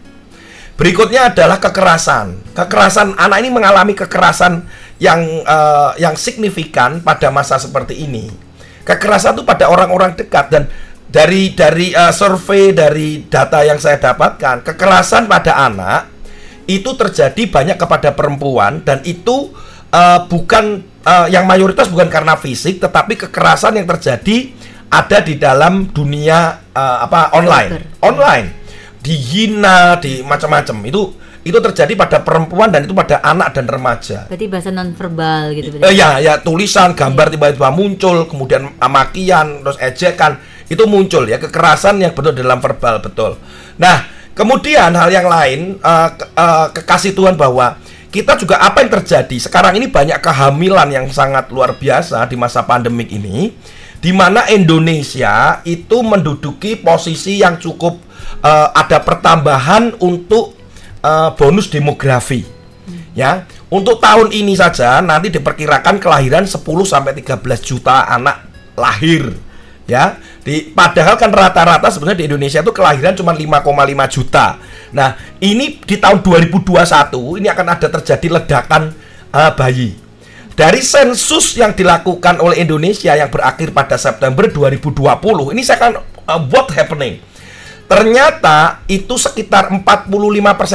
Berikutnya 0.77 1.33
adalah 1.33 1.57
kekerasan. 1.57 2.53
Kekerasan 2.53 3.17
anak 3.17 3.39
ini 3.41 3.49
mengalami 3.49 3.97
kekerasan 3.97 4.61
yang 5.01 5.25
uh, 5.45 5.97
yang 5.97 6.17
signifikan 6.17 7.01
pada 7.01 7.33
masa 7.33 7.57
seperti 7.57 8.05
ini. 8.05 8.29
Kekerasan 8.85 9.41
itu 9.41 9.45
pada 9.49 9.73
orang-orang 9.73 10.13
dekat 10.17 10.53
dan 10.53 10.69
dari 11.09 11.57
dari 11.57 11.97
uh, 11.97 12.13
survei 12.13 12.77
dari 12.77 13.25
data 13.25 13.65
yang 13.65 13.81
saya 13.81 13.97
dapatkan, 13.97 14.69
kekerasan 14.69 15.25
pada 15.25 15.57
anak 15.65 16.13
itu 16.67 16.93
terjadi 16.99 17.47
banyak 17.49 17.79
kepada 17.79 18.13
perempuan 18.13 18.83
dan 18.83 19.01
itu 19.07 19.55
uh, 19.95 20.27
bukan 20.27 20.83
uh, 21.07 21.27
yang 21.31 21.47
mayoritas 21.47 21.87
bukan 21.87 22.11
karena 22.11 22.35
fisik 22.35 22.83
tetapi 22.83 23.15
kekerasan 23.17 23.79
yang 23.79 23.87
terjadi 23.87 24.51
ada 24.91 25.19
di 25.23 25.35
dalam 25.37 25.91
dunia 25.91 26.71
uh, 26.71 26.99
apa 27.03 27.35
online 27.35 27.71
online 28.03 28.47
dihina 29.03 29.99
di 30.03 30.23
macam-macam 30.23 30.77
itu 30.87 31.03
itu 31.47 31.59
terjadi 31.63 31.95
pada 31.95 32.19
perempuan 32.27 32.75
dan 32.75 32.83
itu 32.83 32.91
pada 32.91 33.23
anak 33.23 33.55
dan 33.55 33.71
remaja. 33.71 34.27
Berarti 34.27 34.47
bahasa 34.51 34.75
non 34.75 34.91
verbal 34.99 35.55
gitu. 35.55 35.79
Eh, 35.79 35.95
ya 35.95 36.19
ya 36.19 36.43
tulisan 36.43 36.91
gambar 36.99 37.31
iya. 37.31 37.33
tiba-tiba 37.39 37.71
muncul 37.71 38.27
kemudian 38.27 38.75
makian 38.83 39.63
terus 39.63 39.79
ejekan 39.79 40.43
itu 40.67 40.83
muncul 40.91 41.23
ya 41.23 41.39
kekerasan 41.39 42.03
yang 42.03 42.11
betul 42.19 42.35
dalam 42.35 42.59
verbal 42.59 42.99
betul. 42.99 43.39
Nah 43.79 44.11
kemudian 44.35 44.91
hal 44.99 45.07
yang 45.07 45.31
lain 45.31 45.79
uh, 45.87 46.11
uh, 46.35 46.75
kekasih 46.75 47.15
Tuhan 47.15 47.39
bahwa 47.39 47.79
kita 48.11 48.35
juga 48.43 48.59
apa 48.59 48.83
yang 48.83 48.91
terjadi 48.99 49.37
sekarang 49.39 49.79
ini 49.79 49.87
banyak 49.87 50.19
kehamilan 50.19 50.91
yang 50.91 51.07
sangat 51.15 51.47
luar 51.55 51.79
biasa 51.79 52.27
di 52.27 52.35
masa 52.35 52.67
pandemik 52.67 53.07
ini 53.15 53.55
di 54.01 54.13
mana 54.13 54.45
Indonesia 54.53 55.61
itu 55.65 56.05
menduduki 56.05 56.77
posisi 56.77 57.41
yang 57.41 57.57
cukup 57.57 57.99
uh, 58.45 58.69
ada 58.77 59.01
pertambahan 59.01 59.97
untuk 60.03 60.57
uh, 61.01 61.33
bonus 61.35 61.73
demografi. 61.73 62.45
Hmm. 62.87 63.03
Ya, 63.17 63.49
untuk 63.73 63.99
tahun 63.99 64.31
ini 64.31 64.55
saja 64.55 65.01
nanti 65.03 65.33
diperkirakan 65.33 65.99
kelahiran 65.99 66.45
10 66.47 66.61
sampai 66.87 67.13
13 67.19 67.41
juta 67.65 68.07
anak 68.07 68.47
lahir. 68.77 69.35
Ya, 69.87 70.19
di 70.43 70.75
padahal 70.75 71.15
kan 71.15 71.31
rata-rata 71.31 71.87
sebenarnya 71.95 72.27
di 72.27 72.27
Indonesia 72.27 72.59
itu 72.59 72.75
kelahiran 72.75 73.15
cuma 73.15 73.31
5,5 73.31 73.63
juta. 74.11 74.59
Nah, 74.91 75.15
ini 75.39 75.79
di 75.79 75.97
tahun 76.03 76.27
2021 76.27 77.39
ini 77.39 77.47
akan 77.47 77.67
ada 77.71 77.87
terjadi 77.87 78.27
ledakan 78.35 78.91
uh, 79.31 79.53
bayi 79.55 80.06
dari 80.57 80.81
sensus 80.81 81.53
yang 81.61 81.77
dilakukan 81.77 82.41
oleh 82.41 82.65
Indonesia 82.65 83.13
yang 83.13 83.29
berakhir 83.29 83.77
pada 83.77 84.01
September 84.01 84.49
2020, 84.49 85.53
ini 85.53 85.61
saya 85.61 85.77
akan 85.85 85.93
uh, 86.25 86.41
what 86.49 86.73
happening. 86.73 87.21
Ternyata 87.87 88.83
itu 88.89 89.15
sekitar 89.21 89.69
45% 89.69 89.85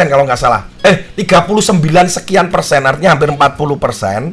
kalau 0.05 0.23
nggak 0.23 0.37
salah. 0.39 0.69
Eh, 0.85 1.11
39 1.17 1.81
sekian 2.07 2.47
persen, 2.53 2.85
artinya 2.85 3.17
hampir 3.17 3.33
40 3.33 3.81
persen. 3.81 4.31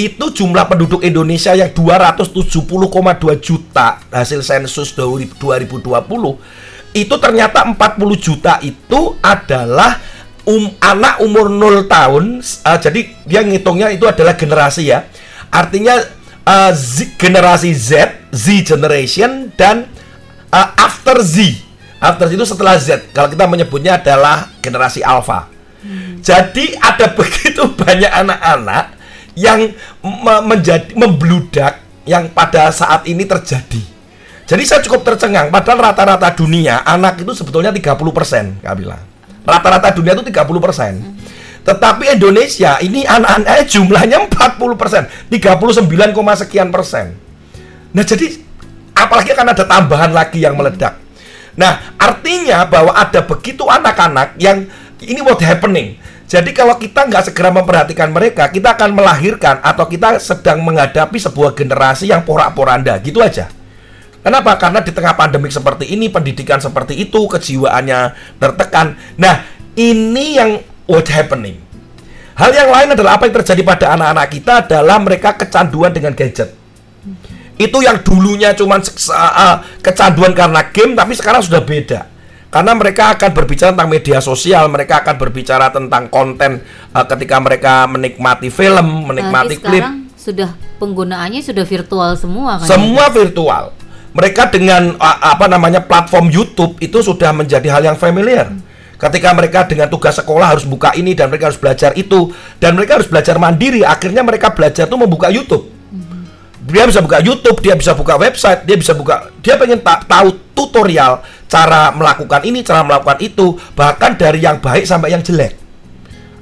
Itu 0.00 0.32
jumlah 0.32 0.64
penduduk 0.64 1.04
Indonesia 1.04 1.52
yang 1.52 1.70
270,2 1.76 2.56
juta 3.40 4.00
hasil 4.08 4.40
sensus 4.44 4.96
2020 4.96 5.84
itu 6.96 7.12
ternyata 7.20 7.60
40 7.68 8.16
juta 8.16 8.56
itu 8.64 9.20
adalah 9.20 10.00
um, 10.46 10.70
anak 10.80 11.20
umur 11.20 11.50
0 11.50 11.90
tahun 11.90 12.40
uh, 12.40 12.78
jadi 12.78 13.00
dia 13.26 13.40
ngitungnya 13.42 13.92
itu 13.92 14.06
adalah 14.06 14.38
generasi 14.38 14.88
ya 14.88 15.04
artinya 15.52 15.98
uh, 16.46 16.72
Z, 16.72 17.18
generasi 17.20 17.74
Z 17.74 18.14
Z 18.30 18.44
generation 18.64 19.52
dan 19.58 19.90
uh, 20.54 20.68
after 20.80 21.20
Z 21.20 21.60
after 22.00 22.30
Z 22.30 22.38
itu 22.38 22.46
setelah 22.46 22.78
Z 22.78 23.10
kalau 23.12 23.28
kita 23.28 23.44
menyebutnya 23.50 23.98
adalah 23.98 24.48
generasi 24.64 25.02
alpha 25.02 25.50
hmm. 25.82 26.22
jadi 26.24 26.64
ada 26.80 27.12
begitu 27.18 27.66
banyak 27.74 28.10
anak-anak 28.10 28.96
yang 29.36 29.76
me 30.00 30.34
menjadi 30.40 30.96
membludak 30.96 31.84
yang 32.08 32.32
pada 32.32 32.72
saat 32.72 33.04
ini 33.04 33.28
terjadi. 33.28 33.82
Jadi 34.46 34.62
saya 34.62 34.80
cukup 34.80 35.02
tercengang, 35.02 35.50
padahal 35.50 35.90
rata-rata 35.90 36.30
dunia 36.32 36.86
anak 36.86 37.18
itu 37.18 37.34
sebetulnya 37.34 37.74
30%, 37.74 38.62
Kak 38.62 38.74
Bila. 38.78 38.94
Rata-rata 39.46 39.94
dunia 39.94 40.18
itu 40.18 40.26
30%. 40.26 41.64
Tetapi 41.66 42.04
Indonesia 42.14 42.78
ini 42.78 43.02
anak-anaknya 43.02 43.64
jumlahnya 43.66 44.18
40%, 44.30 45.30
39, 45.30 46.38
sekian 46.38 46.70
persen. 46.70 47.18
Nah, 47.90 48.04
jadi 48.06 48.38
apalagi 48.94 49.34
akan 49.34 49.46
ada 49.50 49.64
tambahan 49.66 50.10
lagi 50.14 50.42
yang 50.42 50.54
meledak. 50.54 50.98
Nah, 51.58 51.96
artinya 51.98 52.68
bahwa 52.68 52.94
ada 52.94 53.24
begitu 53.24 53.66
anak-anak 53.66 54.38
yang 54.38 54.68
ini 55.02 55.20
what 55.24 55.42
happening. 55.42 55.98
Jadi 56.26 56.50
kalau 56.50 56.74
kita 56.74 57.06
nggak 57.06 57.30
segera 57.30 57.54
memperhatikan 57.54 58.10
mereka, 58.10 58.50
kita 58.50 58.74
akan 58.74 58.98
melahirkan 58.98 59.62
atau 59.62 59.86
kita 59.86 60.18
sedang 60.18 60.58
menghadapi 60.62 61.22
sebuah 61.22 61.54
generasi 61.54 62.10
yang 62.10 62.26
porak-poranda, 62.26 62.98
gitu 62.98 63.22
aja. 63.22 63.46
Kenapa? 64.26 64.58
Karena 64.58 64.82
di 64.82 64.90
tengah 64.90 65.14
pandemik 65.14 65.54
seperti 65.54 65.86
ini, 65.86 66.10
pendidikan 66.10 66.58
seperti 66.58 66.98
itu, 66.98 67.30
kejiwaannya 67.30 68.34
tertekan. 68.42 68.98
Nah, 69.22 69.46
ini 69.78 70.34
yang 70.34 70.58
what 70.90 71.06
happening. 71.06 71.62
Hal 72.34 72.50
yang 72.50 72.74
lain 72.74 72.98
adalah 72.98 73.22
apa 73.22 73.30
yang 73.30 73.38
terjadi 73.38 73.62
pada 73.62 73.94
anak-anak 73.94 74.26
kita 74.34 74.52
adalah 74.66 74.98
mereka 74.98 75.38
kecanduan 75.38 75.94
dengan 75.94 76.10
gadget. 76.18 76.50
Itu 77.54 77.86
yang 77.86 78.02
dulunya 78.02 78.50
cuma 78.58 78.82
kecanduan 79.78 80.34
karena 80.34 80.74
game, 80.74 80.98
tapi 80.98 81.14
sekarang 81.14 81.46
sudah 81.46 81.62
beda. 81.62 82.10
Karena 82.50 82.74
mereka 82.74 83.14
akan 83.14 83.30
berbicara 83.30 83.78
tentang 83.78 83.90
media 83.94 84.18
sosial, 84.18 84.66
mereka 84.66 85.06
akan 85.06 85.22
berbicara 85.22 85.70
tentang 85.70 86.10
konten 86.10 86.66
uh, 86.90 87.06
ketika 87.06 87.38
mereka 87.38 87.86
menikmati 87.86 88.50
film, 88.50 89.06
menikmati 89.06 89.54
klip. 89.62 89.86
sudah 90.18 90.50
penggunaannya 90.82 91.38
sudah 91.46 91.62
virtual 91.62 92.18
semua 92.18 92.58
kan? 92.58 92.66
Semua 92.66 93.06
virtual. 93.14 93.85
Mereka 94.16 94.48
dengan 94.48 94.96
apa 94.96 95.44
namanya 95.44 95.84
platform 95.84 96.32
YouTube 96.32 96.80
itu 96.80 97.04
sudah 97.04 97.36
menjadi 97.36 97.68
hal 97.68 97.84
yang 97.84 97.98
familiar. 98.00 98.48
Ketika 98.96 99.36
mereka 99.36 99.68
dengan 99.68 99.92
tugas 99.92 100.16
sekolah 100.16 100.56
harus 100.56 100.64
buka 100.64 100.96
ini 100.96 101.12
dan 101.12 101.28
mereka 101.28 101.52
harus 101.52 101.60
belajar 101.60 101.92
itu 102.00 102.32
dan 102.56 102.72
mereka 102.72 102.96
harus 102.96 103.12
belajar 103.12 103.36
mandiri, 103.36 103.84
akhirnya 103.84 104.24
mereka 104.24 104.56
belajar 104.56 104.88
tuh 104.88 104.96
membuka 104.96 105.28
YouTube. 105.28 105.68
Dia 106.64 106.88
bisa 106.88 107.04
buka 107.04 107.20
YouTube, 107.20 107.60
dia 107.60 107.76
bisa 107.76 107.92
buka 107.92 108.16
website, 108.16 108.64
dia 108.64 108.74
bisa 108.74 108.96
buka, 108.96 109.30
dia 109.44 109.54
pengen 109.60 109.84
tak 109.84 110.08
tahu 110.08 110.34
tutorial 110.56 111.20
cara 111.46 111.92
melakukan 111.92 112.42
ini, 112.42 112.64
cara 112.64 112.82
melakukan 112.82 113.20
itu, 113.20 113.54
bahkan 113.76 114.16
dari 114.16 114.42
yang 114.42 114.58
baik 114.58 114.88
sampai 114.88 115.12
yang 115.12 115.22
jelek. 115.22 115.54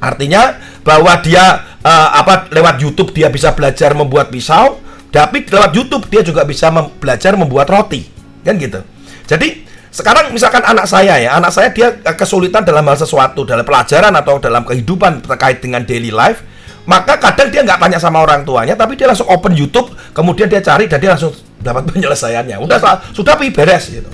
Artinya 0.01 0.57
bahwa 0.81 1.13
dia 1.21 1.77
uh, 1.83 2.09
apa 2.23 2.49
lewat 2.55 2.81
YouTube 2.81 3.11
dia 3.13 3.29
bisa 3.29 3.53
belajar 3.53 3.93
membuat 3.93 4.31
pisau, 4.31 4.81
tapi 5.14 5.46
lewat 5.46 5.70
YouTube 5.70 6.11
dia 6.11 6.27
juga 6.27 6.42
bisa 6.42 6.74
mem 6.74 6.90
belajar 6.98 7.38
membuat 7.38 7.70
roti, 7.70 8.03
kan 8.42 8.59
gitu. 8.59 8.83
Jadi 9.31 9.62
sekarang 9.94 10.35
misalkan 10.35 10.66
anak 10.66 10.90
saya 10.90 11.22
ya, 11.22 11.38
anak 11.38 11.55
saya 11.55 11.70
dia 11.70 11.94
eh, 11.94 12.16
kesulitan 12.18 12.66
dalam 12.66 12.83
hal 12.83 12.98
sesuatu, 12.98 13.46
dalam 13.46 13.62
pelajaran 13.62 14.11
atau 14.11 14.42
dalam 14.42 14.66
kehidupan 14.66 15.22
terkait 15.22 15.62
dengan 15.62 15.87
daily 15.87 16.11
life, 16.11 16.42
maka 16.90 17.14
kadang 17.22 17.55
dia 17.55 17.62
nggak 17.62 17.79
tanya 17.79 18.03
sama 18.03 18.27
orang 18.27 18.42
tuanya, 18.42 18.74
tapi 18.74 18.98
dia 18.98 19.07
langsung 19.07 19.31
open 19.31 19.55
YouTube, 19.55 19.94
kemudian 20.11 20.50
dia 20.50 20.59
cari 20.59 20.90
dan 20.90 20.98
dia 20.98 21.14
langsung 21.14 21.31
dapat 21.62 21.87
penyelesaiannya. 21.94 22.59
Udah 22.59 22.83
sudah 23.14 23.38
pi 23.38 23.55
beres 23.55 23.94
gitu. 23.94 24.11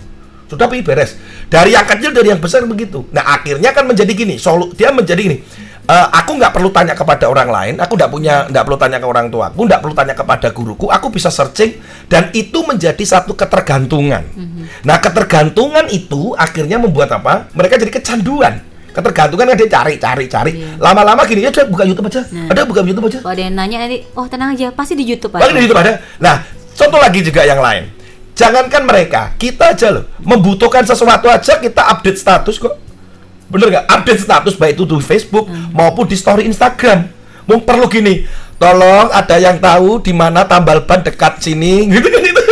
Sudah 0.50 0.66
pi 0.66 0.82
beres. 0.82 1.14
Dari 1.46 1.78
yang 1.78 1.86
kecil 1.86 2.10
dari 2.10 2.34
yang 2.34 2.42
besar 2.42 2.66
begitu. 2.66 3.06
Nah 3.14 3.38
akhirnya 3.38 3.70
kan 3.70 3.86
menjadi 3.86 4.10
gini, 4.10 4.34
solu 4.36 4.74
dia 4.74 4.90
menjadi 4.90 5.22
gini 5.22 5.38
uh, 5.90 6.06
aku 6.14 6.38
nggak 6.38 6.52
perlu 6.54 6.70
tanya 6.70 6.94
kepada 6.94 7.26
orang 7.26 7.50
lain, 7.50 7.74
aku 7.82 7.98
nggak 7.98 8.10
punya 8.10 8.34
nggak 8.46 8.64
perlu 8.64 8.78
tanya 8.78 8.98
ke 9.02 9.06
orang 9.06 9.26
tua, 9.28 9.50
aku 9.50 9.62
nggak 9.66 9.80
perlu 9.82 9.94
tanya 9.94 10.14
kepada 10.14 10.48
guruku, 10.54 10.86
aku 10.86 11.06
bisa 11.10 11.28
searching 11.28 11.82
dan 12.06 12.30
itu 12.30 12.62
menjadi 12.62 13.02
satu 13.02 13.34
ketergantungan. 13.34 14.22
Mm-hmm. 14.22 14.64
Nah 14.86 14.96
ketergantungan 15.02 15.90
itu 15.90 16.38
akhirnya 16.38 16.78
membuat 16.78 17.10
apa? 17.10 17.50
Mereka 17.52 17.82
jadi 17.82 17.90
kecanduan. 17.90 18.54
Ketergantungan 18.90 19.54
kan 19.54 19.54
dia 19.54 19.70
cari, 19.70 19.94
cari, 20.02 20.24
cari. 20.26 20.52
Iya. 20.58 20.82
Lama-lama 20.82 21.22
gini 21.22 21.46
ya 21.46 21.50
buka 21.62 21.86
YouTube 21.86 22.10
aja. 22.10 22.26
Nah. 22.34 22.50
Ada 22.50 22.66
buka 22.66 22.82
YouTube 22.82 23.06
aja. 23.06 23.18
Kalau 23.22 23.34
ada 23.38 23.42
yang 23.46 23.54
nanya 23.54 23.86
nanti, 23.86 24.02
oh 24.18 24.26
tenang 24.26 24.58
aja, 24.58 24.74
pasti 24.74 24.98
di 24.98 25.06
YouTube 25.06 25.30
aja. 25.38 25.46
Pasti 25.46 25.54
di 25.54 25.62
YouTube 25.62 25.78
ada. 25.78 26.02
Nah, 26.18 26.42
contoh 26.74 26.98
lagi 26.98 27.22
juga 27.22 27.46
yang 27.46 27.62
lain. 27.62 27.99
Jangankan 28.40 28.88
mereka, 28.88 29.36
kita 29.36 29.76
aja 29.76 29.92
loh. 29.92 30.08
Membutuhkan 30.24 30.80
sesuatu 30.88 31.28
aja 31.28 31.60
kita 31.60 31.92
update 31.92 32.16
status 32.16 32.56
kok. 32.56 32.72
Bener 33.52 33.68
nggak? 33.68 33.84
Update 33.84 34.20
status 34.24 34.56
baik 34.56 34.80
itu 34.80 34.88
di 34.88 34.96
Facebook 35.04 35.44
hmm. 35.44 35.76
maupun 35.76 36.08
di 36.08 36.16
story 36.16 36.48
Instagram. 36.48 37.04
Mau 37.44 37.60
perlu 37.60 37.84
gini 37.92 38.24
tolong 38.56 39.12
ada 39.12 39.36
yang 39.36 39.60
tahu 39.60 40.00
di 40.00 40.16
mana 40.16 40.48
tambal 40.48 40.88
ban 40.88 41.04
dekat 41.04 41.44
sini. 41.44 41.84
Gitu 41.92 42.08
kan 42.08 42.22
itu, 42.24 42.42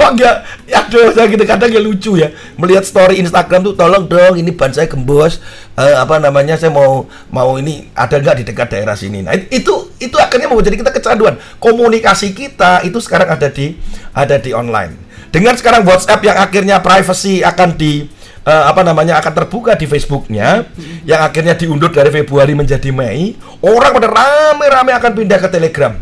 kok 0.00 0.16
nggak 0.16 0.36
ya 0.64 0.80
saya 1.12 1.26
gitu 1.28 1.44
kadang 1.44 1.68
ya 1.68 1.80
lucu 1.84 2.16
ya. 2.16 2.32
Melihat 2.56 2.88
story 2.88 3.20
Instagram 3.20 3.60
tuh 3.60 3.74
tolong 3.76 4.08
dong 4.08 4.40
ini 4.40 4.48
ban 4.56 4.72
saya 4.72 4.88
gembos. 4.88 5.44
Uh, 5.76 6.00
apa 6.00 6.16
namanya 6.16 6.56
saya 6.56 6.72
mau 6.72 7.04
mau 7.28 7.60
ini 7.60 7.92
ada 7.92 8.16
nggak 8.16 8.40
di 8.40 8.44
dekat 8.48 8.68
daerah 8.72 8.96
sini. 8.96 9.20
Nah 9.20 9.36
itu 9.36 9.92
itu 10.00 10.16
akhirnya 10.16 10.48
mau 10.48 10.58
jadi 10.64 10.80
kita 10.80 10.96
kecanduan. 10.96 11.36
Komunikasi 11.60 12.32
kita 12.32 12.80
itu 12.88 12.96
sekarang 13.04 13.28
ada 13.28 13.52
di 13.52 13.76
ada 14.16 14.40
di 14.40 14.56
online. 14.56 14.96
Dengan 15.30 15.54
sekarang 15.54 15.86
WhatsApp 15.86 16.24
yang 16.26 16.36
akhirnya 16.40 16.82
privacy 16.82 17.46
akan 17.46 17.78
di 17.78 18.02
uh, 18.48 18.64
apa 18.66 18.82
namanya 18.82 19.20
akan 19.22 19.32
terbuka 19.44 19.78
di 19.78 19.86
Facebooknya 19.86 20.66
yang 21.06 21.22
akhirnya 21.22 21.54
diundur 21.54 21.94
dari 21.94 22.10
Februari 22.10 22.56
menjadi 22.56 22.90
Mei 22.90 23.38
orang 23.62 23.94
pada 23.94 24.08
rame-rame 24.10 24.90
akan 24.96 25.12
pindah 25.14 25.38
ke 25.38 25.48
Telegram. 25.52 25.94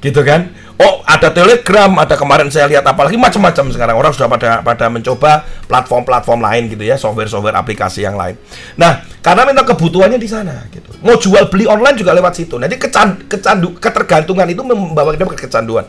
Gitu 0.00 0.20
kan 0.24 0.50
oh 0.80 1.04
ada 1.04 1.28
Telegram 1.28 1.92
ada 2.00 2.16
kemarin 2.16 2.48
saya 2.48 2.64
lihat 2.66 2.82
apalagi 2.88 3.20
macam-macam 3.20 3.64
sekarang. 3.68 3.96
Orang 4.00 4.12
sudah 4.16 4.32
pada 4.32 4.64
pada 4.64 4.88
mencoba 4.88 5.44
platform-platform 5.68 6.40
lain 6.40 6.62
gitu 6.72 6.82
ya 6.88 6.96
software-software 6.96 7.54
aplikasi 7.60 8.08
yang 8.08 8.16
lain. 8.16 8.40
Nah 8.80 9.04
karena 9.20 9.44
memang 9.44 9.68
kebutuhannya 9.68 10.16
di 10.16 10.28
sana 10.28 10.64
gitu. 10.72 10.88
Mau 11.04 11.20
jual 11.20 11.52
beli 11.52 11.68
online 11.68 12.00
juga 12.00 12.16
lewat 12.16 12.32
situ. 12.40 12.56
Nanti 12.56 12.80
kecan, 12.80 13.28
kecandu 13.28 13.76
ketergantungan 13.76 14.48
itu 14.48 14.64
membawa 14.64 15.12
kita 15.12 15.28
ke 15.28 15.44
kecanduan. 15.44 15.84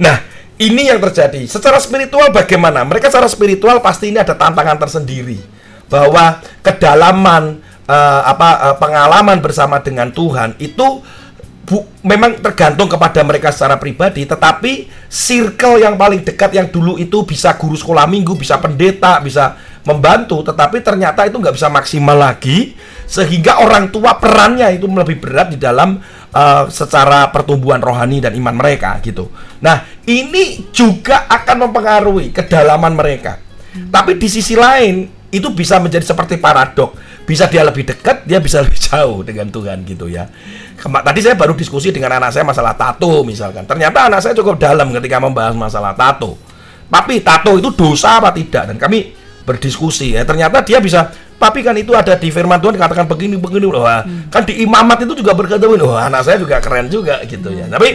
Nah 0.00 0.16
ini 0.56 0.88
yang 0.88 1.00
terjadi. 1.02 1.44
Secara 1.44 1.76
spiritual 1.76 2.32
bagaimana? 2.32 2.84
Mereka 2.88 3.12
secara 3.12 3.28
spiritual 3.28 3.84
pasti 3.84 4.08
ini 4.08 4.18
ada 4.20 4.32
tantangan 4.32 4.80
tersendiri. 4.80 5.40
Bahwa 5.92 6.40
kedalaman 6.64 7.60
uh, 7.84 8.22
apa 8.24 8.48
uh, 8.72 8.76
pengalaman 8.80 9.44
bersama 9.44 9.82
dengan 9.84 10.08
Tuhan 10.08 10.56
itu 10.56 11.04
bu, 11.72 11.88
memang 12.04 12.36
tergantung 12.44 12.84
kepada 12.84 13.24
mereka 13.24 13.48
secara 13.48 13.80
pribadi, 13.80 14.28
tetapi 14.28 14.92
circle 15.08 15.80
yang 15.80 15.96
paling 15.96 16.20
dekat 16.20 16.52
yang 16.52 16.68
dulu 16.68 17.00
itu 17.00 17.24
bisa 17.24 17.56
guru 17.56 17.72
sekolah 17.72 18.04
minggu, 18.04 18.36
bisa 18.36 18.60
pendeta, 18.60 19.16
bisa 19.24 19.56
membantu, 19.88 20.44
tetapi 20.44 20.84
ternyata 20.84 21.24
itu 21.24 21.40
nggak 21.40 21.56
bisa 21.56 21.72
maksimal 21.72 22.14
lagi, 22.14 22.76
sehingga 23.08 23.64
orang 23.64 23.88
tua 23.88 24.20
perannya 24.20 24.68
itu 24.76 24.84
lebih 24.84 25.16
berat 25.24 25.56
di 25.56 25.58
dalam 25.58 25.96
uh, 26.36 26.68
secara 26.68 27.32
pertumbuhan 27.32 27.80
rohani 27.80 28.20
dan 28.20 28.36
iman 28.36 28.52
mereka 28.52 29.00
gitu. 29.00 29.32
Nah, 29.64 30.04
ini 30.04 30.68
juga 30.70 31.24
akan 31.24 31.66
mempengaruhi 31.66 32.30
kedalaman 32.36 32.92
mereka. 32.92 33.40
Hmm. 33.72 33.88
Tapi 33.88 34.20
di 34.20 34.28
sisi 34.28 34.52
lain 34.52 35.08
itu 35.32 35.48
bisa 35.56 35.80
menjadi 35.80 36.04
seperti 36.04 36.36
paradok. 36.36 36.92
Bisa 37.22 37.46
dia 37.46 37.62
lebih 37.62 37.86
dekat, 37.86 38.26
dia 38.26 38.42
bisa 38.42 38.60
lebih 38.60 38.78
jauh 38.90 39.22
dengan 39.22 39.48
Tuhan 39.48 39.86
gitu 39.86 40.10
ya. 40.10 40.26
Kema 40.78 41.04
tadi 41.06 41.22
saya 41.22 41.38
baru 41.38 41.54
diskusi 41.54 41.94
dengan 41.94 42.18
anak 42.18 42.34
saya 42.34 42.42
masalah 42.42 42.74
tato 42.74 43.22
misalkan. 43.22 43.62
Ternyata 43.64 44.10
anak 44.10 44.20
saya 44.20 44.34
cukup 44.34 44.58
dalam 44.58 44.90
ketika 44.90 45.22
membahas 45.22 45.54
masalah 45.54 45.94
tato. 45.94 46.34
Tapi 46.92 47.24
tato 47.24 47.56
itu 47.56 47.72
dosa 47.72 48.20
apa 48.20 48.34
tidak? 48.34 48.74
Dan 48.74 48.76
kami 48.76 49.14
berdiskusi 49.46 50.18
ya. 50.18 50.26
Ternyata 50.26 50.60
dia 50.66 50.82
bisa 50.82 51.08
tapi 51.42 51.58
kan 51.66 51.74
itu 51.74 51.90
ada 51.90 52.14
di 52.14 52.30
firman 52.30 52.62
Tuhan 52.62 52.78
dikatakan 52.78 53.10
begini 53.10 53.34
begini 53.34 53.66
loh. 53.66 53.82
Hmm. 53.82 54.30
Kan 54.30 54.46
di 54.46 54.62
imamat 54.62 55.02
itu 55.02 55.18
juga 55.18 55.34
berkata 55.34 55.66
oh 55.66 55.98
anak 55.98 56.22
saya 56.22 56.38
juga 56.38 56.62
keren 56.62 56.86
juga 56.86 57.18
gitu 57.26 57.50
ya. 57.50 57.66
Hmm. 57.66 57.74
Tapi 57.74 57.88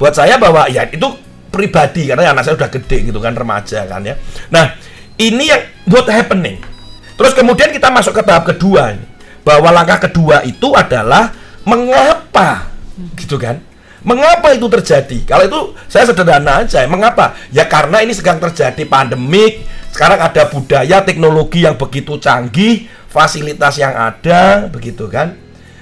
buat 0.00 0.16
saya 0.16 0.40
bahwa 0.40 0.64
ya 0.72 0.88
itu 0.88 1.04
pribadi 1.52 2.08
karena 2.08 2.32
anak 2.32 2.48
saya 2.48 2.54
udah 2.56 2.70
gede 2.72 3.12
gitu 3.12 3.20
kan 3.20 3.36
remaja 3.36 3.84
kan 3.84 4.00
ya. 4.04 4.16
Nah, 4.48 4.72
ini 5.20 5.52
yang 5.52 5.62
buat 5.84 6.08
happening. 6.08 6.77
Terus 7.18 7.34
kemudian 7.34 7.74
kita 7.74 7.90
masuk 7.90 8.14
ke 8.14 8.22
tahap 8.22 8.46
kedua 8.46 8.94
ini. 8.94 9.02
Bahwa 9.42 9.74
langkah 9.74 10.06
kedua 10.06 10.46
itu 10.46 10.70
adalah 10.72 11.34
mengapa 11.66 12.70
gitu 13.18 13.34
kan? 13.34 13.58
Mengapa 14.06 14.54
itu 14.54 14.70
terjadi? 14.70 15.26
Kalau 15.26 15.44
itu 15.44 15.60
saya 15.90 16.06
sederhana 16.06 16.62
aja. 16.62 16.86
Mengapa? 16.86 17.34
Ya 17.50 17.66
karena 17.66 17.98
ini 17.98 18.14
sedang 18.14 18.38
terjadi 18.38 18.86
pandemik, 18.86 19.66
sekarang 19.90 20.22
ada 20.22 20.46
budaya 20.46 21.02
teknologi 21.02 21.66
yang 21.66 21.74
begitu 21.74 22.14
canggih, 22.22 22.86
fasilitas 23.10 23.74
yang 23.82 23.90
ada, 23.90 24.70
begitu 24.70 25.10
kan? 25.10 25.34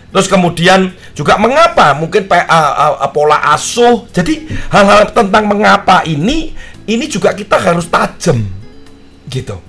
Terus 0.09 0.33
kemudian 0.33 0.97
juga 1.13 1.37
mengapa 1.37 1.93
mungkin 1.93 2.25
pola 3.13 3.53
asuh. 3.53 4.09
Jadi 4.17 4.49
hal-hal 4.73 5.13
tentang 5.13 5.45
mengapa 5.45 6.01
ini 6.09 6.57
ini 6.89 7.05
juga 7.11 7.37
kita 7.37 7.61
harus 7.61 7.85
tajam 7.85 8.41
gitu. 9.29 9.61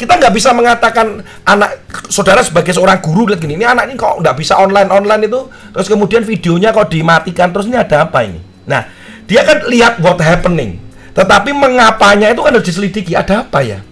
Kita 0.00 0.16
nggak 0.16 0.32
bisa 0.32 0.56
mengatakan 0.56 1.20
anak 1.44 1.84
saudara 2.08 2.40
sebagai 2.40 2.72
seorang 2.72 3.04
guru 3.04 3.28
lihat 3.28 3.44
gini, 3.44 3.60
ini 3.60 3.68
anak 3.68 3.92
ini 3.92 4.00
kok 4.00 4.16
nggak 4.16 4.32
bisa 4.32 4.56
online 4.56 4.88
online 4.88 5.28
itu, 5.28 5.44
terus 5.76 5.92
kemudian 5.92 6.24
videonya 6.24 6.72
kok 6.72 6.88
dimatikan 6.88 7.52
terus 7.52 7.68
ini 7.68 7.76
ada 7.76 8.08
apa 8.08 8.24
ini? 8.24 8.40
Nah, 8.64 8.88
dia 9.28 9.44
kan 9.44 9.68
lihat 9.68 10.00
what 10.00 10.16
happening. 10.24 10.80
Tetapi 11.12 11.52
mengapanya 11.52 12.32
itu 12.32 12.40
kan 12.40 12.56
harus 12.56 12.64
diselidiki. 12.64 13.12
Ada 13.12 13.44
apa 13.44 13.60
ya? 13.60 13.84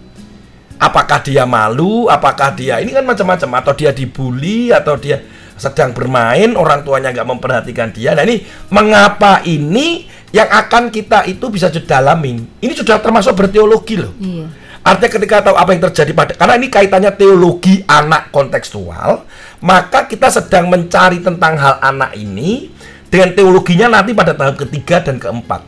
Apakah 0.81 1.21
dia 1.21 1.45
malu? 1.45 2.09
Apakah 2.09 2.57
dia 2.57 2.81
ini 2.81 2.97
kan 2.97 3.05
macam-macam? 3.05 3.61
Atau 3.61 3.77
dia 3.77 3.93
dibully? 3.93 4.73
Atau 4.73 4.97
dia 4.97 5.21
sedang 5.61 5.93
bermain? 5.93 6.57
Orang 6.57 6.89
tuanya 6.89 7.13
nggak 7.13 7.29
memperhatikan 7.29 7.93
dia. 7.93 8.17
Nah 8.17 8.25
ini 8.25 8.49
mengapa 8.73 9.45
ini 9.45 10.09
yang 10.33 10.49
akan 10.49 10.89
kita 10.89 11.29
itu 11.29 11.53
bisa 11.53 11.69
dalamin? 11.69 12.49
Ini 12.65 12.73
sudah 12.73 12.97
termasuk 13.03 13.37
berteologi 13.37 14.01
loh. 14.01 14.17
Iya. 14.17 14.68
Artinya 14.83 15.11
ketika 15.21 15.37
tahu 15.51 15.57
apa 15.59 15.71
yang 15.75 15.83
terjadi 15.91 16.13
pada 16.17 16.33
karena 16.33 16.55
ini 16.57 16.69
kaitannya 16.73 17.13
teologi 17.13 17.85
anak 17.85 18.31
kontekstual, 18.33 19.27
maka 19.61 20.07
kita 20.07 20.33
sedang 20.33 20.71
mencari 20.71 21.21
tentang 21.21 21.59
hal 21.59 21.83
anak 21.83 22.17
ini 22.17 22.73
dengan 23.09 23.35
teologinya 23.37 24.01
nanti 24.01 24.13
pada 24.13 24.33
tahap 24.33 24.57
ketiga 24.61 25.03
dan 25.05 25.21
keempat. 25.21 25.65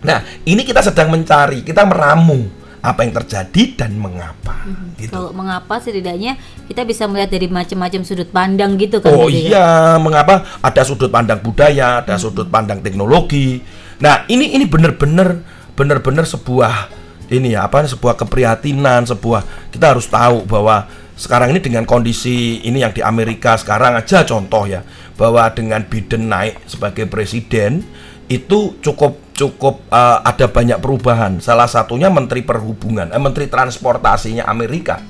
Nah, 0.00 0.24
ini 0.48 0.64
kita 0.64 0.80
sedang 0.80 1.12
mencari, 1.12 1.60
kita 1.60 1.84
meramu 1.84 2.48
apa 2.80 3.04
yang 3.04 3.12
terjadi 3.12 3.62
dan 3.76 3.92
mengapa. 4.00 4.64
Gitu. 4.96 5.12
Kalau 5.12 5.36
mengapa 5.36 5.76
setidaknya 5.76 6.40
kita 6.64 6.88
bisa 6.88 7.04
melihat 7.04 7.28
dari 7.28 7.48
macam-macam 7.52 8.00
sudut 8.08 8.28
pandang 8.32 8.80
gitu 8.80 9.04
kan. 9.04 9.12
Oh 9.12 9.28
gitu 9.28 9.52
ya. 9.52 9.60
iya, 9.60 9.68
mengapa 10.00 10.48
ada 10.64 10.82
sudut 10.84 11.12
pandang 11.12 11.44
budaya, 11.44 12.00
ada 12.00 12.16
sudut 12.16 12.48
pandang 12.48 12.80
teknologi. 12.80 13.60
Nah, 14.00 14.24
ini 14.32 14.56
ini 14.56 14.64
benar-benar 14.64 15.44
benar-benar 15.76 16.24
sebuah 16.24 16.99
ini 17.30 17.54
ya 17.54 17.70
apa 17.70 17.86
sebuah 17.86 18.18
keprihatinan, 18.18 19.06
sebuah 19.06 19.70
kita 19.70 19.94
harus 19.94 20.10
tahu 20.10 20.44
bahwa 20.44 20.90
sekarang 21.14 21.54
ini 21.54 21.60
dengan 21.62 21.84
kondisi 21.84 22.64
ini 22.64 22.82
yang 22.82 22.90
di 22.96 23.04
Amerika 23.04 23.54
sekarang 23.54 23.94
aja 23.94 24.24
contoh 24.24 24.64
ya 24.66 24.80
bahwa 25.20 25.46
dengan 25.52 25.84
Biden 25.84 26.32
naik 26.32 26.64
sebagai 26.64 27.04
presiden 27.06 27.84
itu 28.30 28.80
cukup 28.80 29.20
cukup 29.36 29.84
uh, 29.90 30.24
ada 30.24 30.48
banyak 30.48 30.78
perubahan. 30.80 31.42
Salah 31.44 31.66
satunya 31.66 32.08
Menteri 32.08 32.40
Perhubungan, 32.46 33.10
eh, 33.10 33.20
Menteri 33.20 33.50
Transportasinya 33.50 34.46
Amerika 34.46 35.02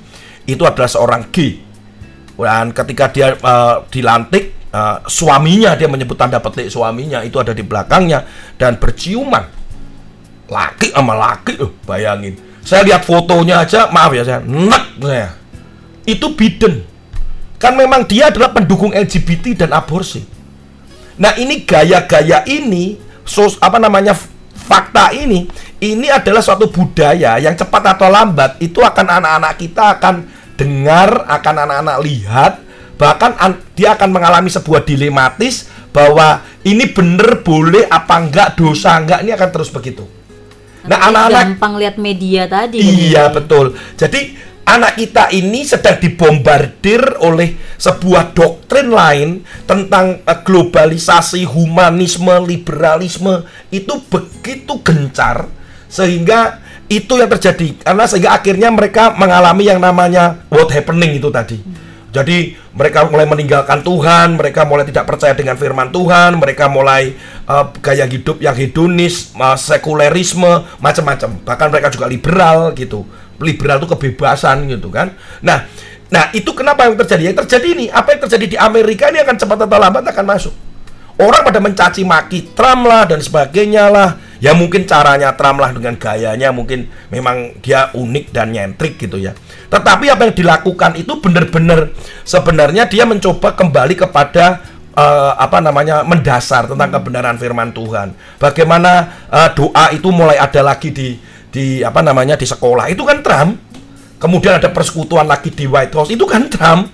itu 0.43 0.65
adalah 0.65 0.89
seorang 0.89 1.29
gay. 1.29 1.61
Dan 2.41 2.73
ketika 2.73 3.13
dia 3.13 3.37
uh, 3.37 3.85
dilantik, 3.87 4.73
uh, 4.73 5.05
suaminya 5.05 5.77
dia 5.77 5.85
menyebut 5.85 6.17
tanda 6.17 6.41
petik 6.41 6.73
suaminya 6.73 7.21
itu 7.21 7.37
ada 7.37 7.53
di 7.53 7.61
belakangnya 7.61 8.25
dan 8.57 8.81
berciuman. 8.81 9.60
Laki 10.51 10.91
sama 10.91 11.15
laki, 11.15 11.55
loh, 11.55 11.71
bayangin. 11.87 12.35
Saya 12.59 12.83
lihat 12.83 13.07
fotonya 13.07 13.63
aja, 13.63 13.87
maaf 13.87 14.11
ya 14.11 14.27
saya, 14.27 14.39
nek 14.43 14.99
saya. 14.99 15.29
Itu 16.03 16.35
Biden. 16.35 16.83
Kan 17.55 17.79
memang 17.79 18.03
dia 18.03 18.27
adalah 18.27 18.51
pendukung 18.51 18.91
LGBT 18.91 19.65
dan 19.65 19.71
aborsi. 19.71 20.21
Nah 21.21 21.37
ini 21.39 21.63
gaya-gaya 21.63 22.43
ini 22.49 22.99
sos 23.23 23.55
apa 23.61 23.77
namanya 23.77 24.17
fakta 24.51 25.13
ini 25.13 25.45
ini 25.81 26.07
adalah 26.09 26.41
suatu 26.41 26.69
budaya 26.69 27.37
yang 27.37 27.53
cepat 27.53 27.97
atau 27.97 28.09
lambat 28.09 28.57
itu 28.61 28.81
akan 28.81 29.07
anak-anak 29.21 29.53
kita 29.61 29.83
akan 29.97 30.15
dengar 30.57 31.25
akan 31.29 31.55
anak-anak 31.65 31.97
lihat 32.05 32.53
bahkan 32.97 33.33
an- 33.41 33.61
dia 33.73 33.97
akan 33.97 34.09
mengalami 34.13 34.49
sebuah 34.49 34.85
dilematis 34.85 35.69
bahwa 35.89 36.45
ini 36.61 36.89
bener 36.89 37.41
boleh 37.41 37.89
apa 37.89 38.13
enggak 38.21 38.49
dosa 38.57 38.97
enggak 38.97 39.25
ini 39.25 39.33
akan 39.33 39.49
terus 39.49 39.73
begitu 39.73 40.05
nah 40.87 40.97
anak-anak 41.09 41.57
gampang 41.57 41.73
lihat 41.77 41.95
media 42.01 42.49
tadi. 42.49 42.79
kan 42.81 42.89
Iya 42.89 43.23
ya. 43.29 43.33
betul. 43.33 43.65
Jadi 43.97 44.21
anak 44.65 44.93
kita 44.97 45.33
ini 45.35 45.61
sedang 45.67 45.97
dibombardir 45.99 47.21
oleh 47.21 47.57
sebuah 47.75 48.31
doktrin 48.31 48.89
lain 48.93 49.29
tentang 49.65 50.21
eh, 50.23 50.39
globalisasi, 50.41 51.43
humanisme, 51.43 52.33
liberalisme 52.45 53.43
itu 53.73 53.93
begitu 54.07 54.79
gencar 54.81 55.49
sehingga 55.91 56.63
itu 56.87 57.19
yang 57.19 57.31
terjadi 57.31 57.83
karena 57.83 58.03
sehingga 58.07 58.31
akhirnya 58.35 58.69
mereka 58.71 59.15
mengalami 59.15 59.63
yang 59.67 59.79
namanya 59.79 60.43
what 60.51 60.71
happening 60.71 61.19
itu 61.19 61.27
tadi. 61.31 61.59
Jadi 62.11 62.59
mereka 62.75 63.07
mulai 63.07 63.23
meninggalkan 63.23 63.79
Tuhan, 63.87 64.35
mereka 64.35 64.67
mulai 64.67 64.83
tidak 64.83 65.07
percaya 65.07 65.31
dengan 65.31 65.55
firman 65.55 65.95
Tuhan, 65.95 66.35
mereka 66.43 66.67
mulai 66.67 67.15
eh, 67.47 67.65
gaya 67.79 68.03
hidup 68.03 68.43
yang 68.43 68.51
hedonis, 68.51 69.31
eh, 69.31 69.57
sekulerisme, 69.57 70.67
macam-macam. 70.83 71.39
Bahkan 71.47 71.67
mereka 71.71 71.87
juga 71.87 72.11
liberal 72.11 72.75
gitu. 72.75 73.07
Liberal 73.39 73.79
itu 73.79 73.87
kebebasan 73.89 74.67
gitu 74.67 74.91
kan. 74.91 75.15
Nah, 75.39 75.65
nah 76.11 76.29
itu 76.35 76.51
kenapa 76.51 76.85
yang 76.85 76.99
terjadi? 76.99 77.31
Yang 77.31 77.47
terjadi 77.47 77.67
ini, 77.79 77.85
apa 77.87 78.13
yang 78.13 78.21
terjadi 78.27 78.45
di 78.45 78.57
Amerika 78.59 79.07
ini 79.07 79.23
akan 79.23 79.35
cepat 79.39 79.57
atau 79.65 79.79
lambat 79.79 80.03
akan 80.11 80.25
masuk. 80.27 80.53
Orang 81.15 81.41
pada 81.47 81.59
mencaci 81.63 82.03
maki 82.03 82.51
Trump 82.51 82.91
lah 82.91 83.07
dan 83.07 83.23
sebagainya 83.23 83.87
lah. 83.87 84.09
Ya 84.41 84.57
mungkin 84.57 84.89
caranya 84.89 85.37
Trump 85.37 85.61
lah 85.61 85.69
dengan 85.69 85.93
gayanya 86.01 86.49
mungkin 86.49 86.89
memang 87.13 87.61
dia 87.61 87.93
unik 87.93 88.33
dan 88.33 88.49
nyentrik 88.49 88.97
gitu 88.97 89.21
ya. 89.21 89.37
Tetapi 89.69 90.09
apa 90.09 90.25
yang 90.25 90.33
dilakukan 90.33 90.97
itu 90.97 91.13
benar-benar 91.21 91.93
sebenarnya 92.25 92.89
dia 92.89 93.05
mencoba 93.05 93.53
kembali 93.53 93.93
kepada 93.93 94.65
eh, 94.97 95.33
apa 95.37 95.61
namanya 95.61 96.01
mendasar 96.01 96.65
tentang 96.65 96.89
kebenaran 96.89 97.37
firman 97.37 97.69
Tuhan. 97.69 98.17
Bagaimana 98.41 99.21
eh, 99.29 99.49
doa 99.53 99.93
itu 99.93 100.09
mulai 100.09 100.41
ada 100.41 100.65
lagi 100.65 100.89
di 100.89 101.21
di 101.53 101.85
apa 101.85 102.01
namanya 102.01 102.33
di 102.33 102.49
sekolah 102.49 102.89
itu 102.89 103.05
kan 103.05 103.21
Trump. 103.21 103.61
Kemudian 104.17 104.57
ada 104.57 104.73
persekutuan 104.73 105.29
lagi 105.29 105.53
di 105.53 105.69
White 105.69 105.93
House 105.93 106.09
itu 106.09 106.25
kan 106.25 106.49
Trump 106.49 106.89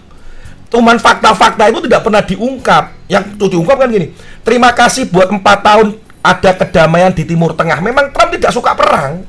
cuman 0.67 0.99
fakta-fakta 0.99 1.71
itu 1.71 1.79
tidak 1.87 2.03
pernah 2.03 2.19
diungkap. 2.19 3.07
Yang 3.07 3.23
tuh 3.39 3.55
diungkap 3.55 3.79
kan 3.79 3.87
gini. 3.87 4.11
Terima 4.43 4.75
kasih 4.75 5.07
buat 5.07 5.31
empat 5.31 5.63
tahun 5.63 6.06
ada 6.23 6.51
kedamaian 6.55 7.13
di 7.13 7.23
Timur 7.23 7.53
Tengah. 7.53 7.79
Memang 7.81 8.11
Trump 8.11 8.31
tidak 8.33 8.51
suka 8.51 8.73
perang, 8.73 9.23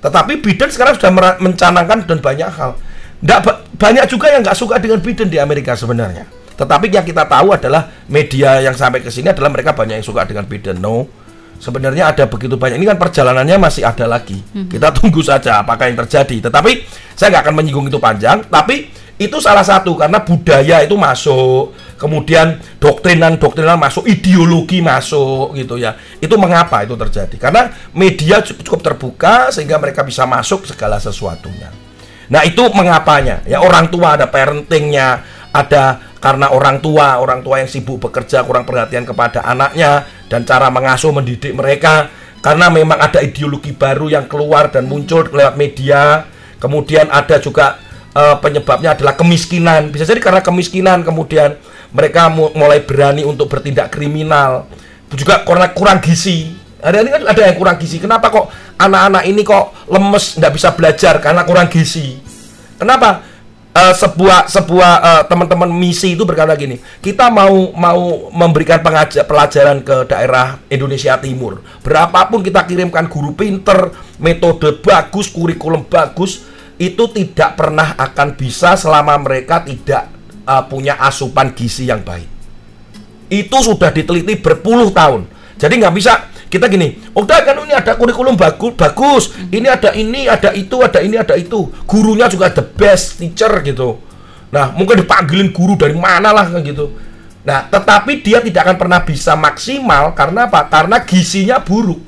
tetapi 0.00 0.38
Biden 0.42 0.68
sekarang 0.70 0.94
sudah 0.96 1.38
mencanangkan 1.42 2.06
dan 2.06 2.18
banyak 2.22 2.50
hal. 2.50 2.76
Nggak 3.22 3.40
ba- 3.42 3.60
banyak 3.80 4.04
juga 4.12 4.28
yang 4.28 4.44
nggak 4.44 4.58
suka 4.58 4.76
dengan 4.76 5.00
Biden 5.00 5.32
di 5.32 5.40
Amerika 5.40 5.72
sebenarnya. 5.72 6.28
Tetapi 6.56 6.88
yang 6.88 7.04
kita 7.04 7.28
tahu 7.28 7.52
adalah 7.52 7.92
media 8.08 8.64
yang 8.64 8.72
sampai 8.72 9.04
ke 9.04 9.12
sini 9.12 9.28
adalah 9.28 9.52
mereka 9.52 9.76
banyak 9.76 10.00
yang 10.00 10.06
suka 10.06 10.24
dengan 10.24 10.48
Biden. 10.48 10.80
No, 10.80 11.04
sebenarnya 11.60 12.12
ada 12.12 12.24
begitu 12.28 12.56
banyak. 12.56 12.80
Ini 12.80 12.96
kan 12.96 12.98
perjalanannya 13.00 13.56
masih 13.60 13.84
ada 13.84 14.08
lagi. 14.08 14.40
Kita 14.52 14.88
tunggu 14.92 15.20
saja 15.20 15.60
apakah 15.60 15.88
yang 15.88 16.00
terjadi. 16.04 16.48
Tetapi 16.48 16.88
saya 17.12 17.36
nggak 17.36 17.42
akan 17.48 17.54
menyinggung 17.60 17.86
itu 17.92 18.00
panjang. 18.00 18.40
Tapi 18.48 18.88
itu 19.16 19.36
salah 19.40 19.64
satu 19.64 19.96
karena 19.96 20.20
budaya 20.20 20.84
itu 20.84 20.96
masuk, 20.96 21.72
kemudian 21.96 22.60
doktrinan 22.80 23.40
doktrinan 23.40 23.80
masuk, 23.80 24.08
ideologi 24.08 24.80
masuk 24.84 25.56
gitu 25.56 25.80
ya. 25.80 25.96
Itu 26.20 26.36
mengapa 26.36 26.84
itu 26.84 26.96
terjadi? 26.96 27.36
Karena 27.40 27.72
media 27.96 28.40
cukup 28.44 28.80
terbuka 28.84 29.50
sehingga 29.52 29.80
mereka 29.80 30.04
bisa 30.04 30.28
masuk 30.28 30.68
segala 30.68 31.00
sesuatunya. 31.00 31.72
Nah 32.28 32.42
itu 32.42 32.62
mengapanya? 32.72 33.42
Ya 33.46 33.62
orang 33.62 33.88
tua 33.88 34.18
ada 34.18 34.26
parentingnya, 34.28 35.24
ada 35.54 36.16
karena 36.18 36.50
orang 36.50 36.82
tua, 36.82 37.22
orang 37.22 37.40
tua 37.40 37.62
yang 37.62 37.70
sibuk 37.70 38.02
bekerja 38.02 38.42
kurang 38.42 38.66
perhatian 38.66 39.06
kepada 39.06 39.46
anaknya 39.46 40.04
dan 40.26 40.42
cara 40.42 40.68
mengasuh 40.74 41.14
mendidik 41.14 41.54
mereka 41.54 42.10
karena 42.42 42.66
memang 42.70 42.98
ada 42.98 43.22
ideologi 43.22 43.70
baru 43.70 44.10
yang 44.10 44.26
keluar 44.26 44.74
dan 44.74 44.90
muncul 44.90 45.22
lewat 45.26 45.54
media. 45.54 46.26
Kemudian 46.58 47.06
ada 47.12 47.38
juga 47.38 47.78
eh, 48.10 48.36
penyebabnya 48.42 48.98
adalah 48.98 49.14
kemiskinan. 49.14 49.94
Bisa 49.94 50.02
jadi 50.02 50.18
karena 50.18 50.42
kemiskinan 50.42 51.06
kemudian 51.06 51.54
mereka 51.96 52.28
mu- 52.28 52.52
mulai 52.52 52.84
berani 52.84 53.24
untuk 53.24 53.48
bertindak 53.48 53.88
kriminal. 53.88 54.68
Juga 55.16 55.40
karena 55.40 55.72
kurang 55.72 56.04
gizi. 56.04 56.52
Ada 56.76 57.00
ini 57.00 57.08
kan 57.08 57.22
ada 57.24 57.42
yang 57.48 57.56
kurang 57.56 57.80
gizi. 57.80 57.96
Kenapa 57.96 58.28
kok 58.28 58.52
anak-anak 58.76 59.24
ini 59.24 59.40
kok 59.40 59.88
lemes, 59.88 60.36
nggak 60.36 60.52
bisa 60.52 60.68
belajar 60.76 61.16
karena 61.24 61.42
kurang 61.48 61.72
gizi? 61.72 62.20
Kenapa? 62.76 63.24
Eh, 63.76 63.92
sebuah 63.92 64.48
sebuah 64.48 64.92
eh, 65.04 65.22
teman-teman 65.28 65.68
misi 65.68 66.16
itu 66.16 66.24
berkata 66.24 66.56
gini, 66.56 66.80
kita 67.04 67.28
mau 67.28 67.76
mau 67.76 68.32
memberikan 68.32 68.80
pengajar 68.80 69.28
pelajaran 69.28 69.84
ke 69.84 70.08
daerah 70.08 70.56
Indonesia 70.72 71.20
Timur. 71.20 71.60
Berapapun 71.84 72.40
kita 72.40 72.64
kirimkan 72.64 73.04
guru 73.04 73.36
pinter, 73.36 73.92
metode 74.16 74.80
bagus, 74.80 75.28
kurikulum 75.28 75.84
bagus, 75.92 76.48
itu 76.80 77.04
tidak 77.12 77.60
pernah 77.60 77.92
akan 78.00 78.32
bisa 78.32 78.80
selama 78.80 79.12
mereka 79.20 79.60
tidak 79.60 80.15
eh, 80.46 80.62
punya 80.70 80.96
asupan 81.02 81.52
gizi 81.52 81.90
yang 81.90 82.06
baik 82.06 82.36
itu 83.30 83.56
sudah 83.58 83.90
diteliti 83.90 84.38
berpuluh 84.38 84.94
tahun. 84.94 85.26
Jadi 85.56 85.82
nggak 85.82 85.94
bisa 85.96 86.12
kita 86.46 86.70
gini, 86.70 86.94
udah 87.10 87.38
kan 87.42 87.58
ini 87.64 87.74
ada 87.74 87.98
kurikulum 87.98 88.38
bagus, 88.38 88.72
bagus, 88.78 89.24
ini 89.50 89.66
ada 89.66 89.90
ini, 89.96 90.30
ada 90.30 90.54
itu, 90.54 90.78
ada 90.78 91.02
ini, 91.02 91.18
ada 91.18 91.34
itu. 91.34 91.66
Gurunya 91.88 92.30
juga 92.30 92.52
the 92.54 92.62
best 92.62 93.18
teacher 93.18 93.50
gitu. 93.66 93.98
Nah, 94.54 94.70
mungkin 94.76 95.02
dipanggilin 95.02 95.50
guru 95.50 95.74
dari 95.74 95.98
mana 95.98 96.30
lah 96.30 96.46
kayak 96.46 96.70
gitu. 96.70 96.94
Nah, 97.42 97.66
tetapi 97.66 98.22
dia 98.22 98.38
tidak 98.42 98.62
akan 98.62 98.76
pernah 98.78 99.00
bisa 99.02 99.34
maksimal 99.34 100.14
karena 100.14 100.46
apa? 100.46 100.70
Karena 100.70 101.02
gizinya 101.02 101.58
buruk. 101.58 101.98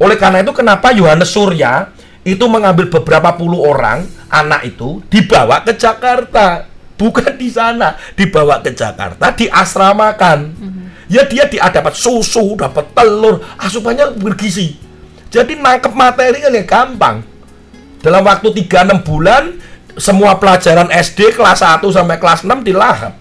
Oleh 0.00 0.16
karena 0.16 0.40
itu 0.40 0.56
kenapa 0.56 0.96
Yohanes 0.96 1.28
Surya 1.28 1.92
itu 2.24 2.44
mengambil 2.48 2.88
beberapa 2.88 3.36
puluh 3.36 3.60
orang 3.68 4.06
anak 4.32 4.64
itu 4.64 5.04
dibawa 5.12 5.60
ke 5.60 5.76
Jakarta, 5.76 6.71
bukan 7.02 7.34
di 7.34 7.50
sana, 7.50 7.98
dibawa 8.14 8.62
ke 8.62 8.70
Jakarta 8.70 9.34
diasramakan. 9.34 10.38
Ya 11.10 11.26
dia 11.26 11.50
dia 11.50 11.66
dapat 11.66 11.98
susu, 11.98 12.54
dapat 12.54 12.94
telur, 12.94 13.42
asupannya 13.58 14.14
bergizi. 14.14 14.78
Jadi 15.34 15.58
nangkep 15.58 15.92
materi 15.92 16.38
kan 16.38 16.54
ya 16.54 16.62
gampang. 16.62 17.16
Dalam 17.98 18.22
waktu 18.22 18.54
3-6 18.64 19.02
bulan 19.02 19.58
semua 19.98 20.38
pelajaran 20.38 20.88
SD 20.88 21.36
kelas 21.36 21.60
1 21.60 21.82
sampai 21.84 22.16
kelas 22.16 22.46
6 22.46 22.64
dilahap. 22.64 23.18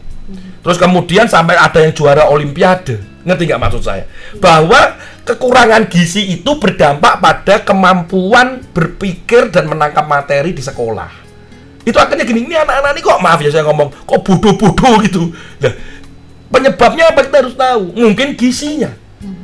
Terus 0.61 0.77
kemudian 0.77 1.25
sampai 1.25 1.57
ada 1.57 1.81
yang 1.81 1.91
juara 1.91 2.29
olimpiade. 2.29 3.01
Ngerti 3.25 3.43
nggak 3.49 3.61
maksud 3.61 3.81
saya? 3.81 4.05
Bahwa 4.37 4.97
kekurangan 5.25 5.89
gizi 5.89 6.33
itu 6.33 6.57
berdampak 6.57 7.21
pada 7.21 7.55
kemampuan 7.61 8.65
berpikir 8.71 9.53
dan 9.53 9.69
menangkap 9.69 10.05
materi 10.05 10.53
di 10.55 10.63
sekolah. 10.63 11.20
Itu 11.81 11.97
akhirnya 11.97 12.25
gini, 12.27 12.45
ini 12.45 12.55
anak-anak 12.57 12.93
ini 12.93 13.01
kok 13.01 13.19
maaf 13.21 13.39
ya 13.41 13.49
saya 13.49 13.65
ngomong, 13.65 13.89
kok 14.05 14.19
bodoh-bodoh 14.21 15.01
gitu. 15.01 15.33
Nah, 15.61 15.73
penyebabnya 16.53 17.09
apa 17.09 17.25
kita 17.25 17.37
harus 17.41 17.55
tahu? 17.57 17.83
Mungkin 17.97 18.37
gizinya. 18.37 18.91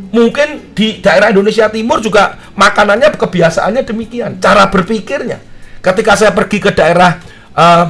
Mungkin 0.08 0.71
di 0.71 1.04
daerah 1.04 1.34
Indonesia 1.34 1.67
Timur 1.67 2.00
juga 2.00 2.39
makanannya 2.56 3.12
kebiasaannya 3.17 3.84
demikian, 3.84 4.39
cara 4.39 4.69
berpikirnya. 4.71 5.41
Ketika 5.82 6.15
saya 6.15 6.32
pergi 6.32 6.58
ke 6.63 6.71
daerah 6.71 7.19
uh, 7.54 7.86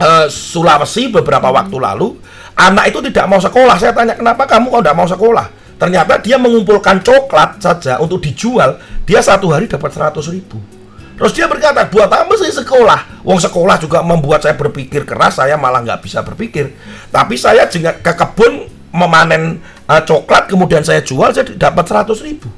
uh, 0.00 0.26
Sulawesi 0.30 1.12
beberapa 1.12 1.52
waktu 1.52 1.76
lalu, 1.76 2.16
anak 2.56 2.94
itu 2.94 3.04
tidak 3.10 3.26
mau 3.28 3.40
sekolah. 3.42 3.76
Saya 3.76 3.92
tanya, 3.92 4.16
kenapa 4.16 4.48
kamu 4.48 4.72
kok 4.72 4.80
tidak 4.82 4.96
mau 4.96 5.08
sekolah? 5.08 5.46
Ternyata 5.76 6.24
dia 6.24 6.40
mengumpulkan 6.40 7.04
coklat 7.04 7.60
saja 7.60 8.00
untuk 8.00 8.24
dijual, 8.24 8.80
dia 9.04 9.20
satu 9.20 9.52
hari 9.52 9.68
dapat 9.68 9.92
100 9.92 10.32
ribu. 10.32 10.56
Terus 11.16 11.32
dia 11.32 11.48
berkata, 11.48 11.88
buat 11.88 12.12
apa 12.12 12.32
sih 12.36 12.52
sekolah? 12.52 13.24
Wong 13.24 13.40
sekolah 13.40 13.80
juga 13.80 14.04
membuat 14.04 14.44
saya 14.44 14.52
berpikir 14.52 15.08
keras, 15.08 15.40
saya 15.40 15.56
malah 15.56 15.80
nggak 15.80 16.04
bisa 16.04 16.20
berpikir. 16.20 16.76
Tapi 17.08 17.40
saya 17.40 17.64
juga 17.72 17.96
ke 17.96 18.12
kebun 18.12 18.68
memanen 18.92 19.64
uh, 19.88 20.02
coklat, 20.04 20.44
kemudian 20.46 20.84
saya 20.84 21.00
jual, 21.00 21.32
saya 21.32 21.48
dapat 21.56 21.84
100 21.88 22.12
ribu. 22.20 22.48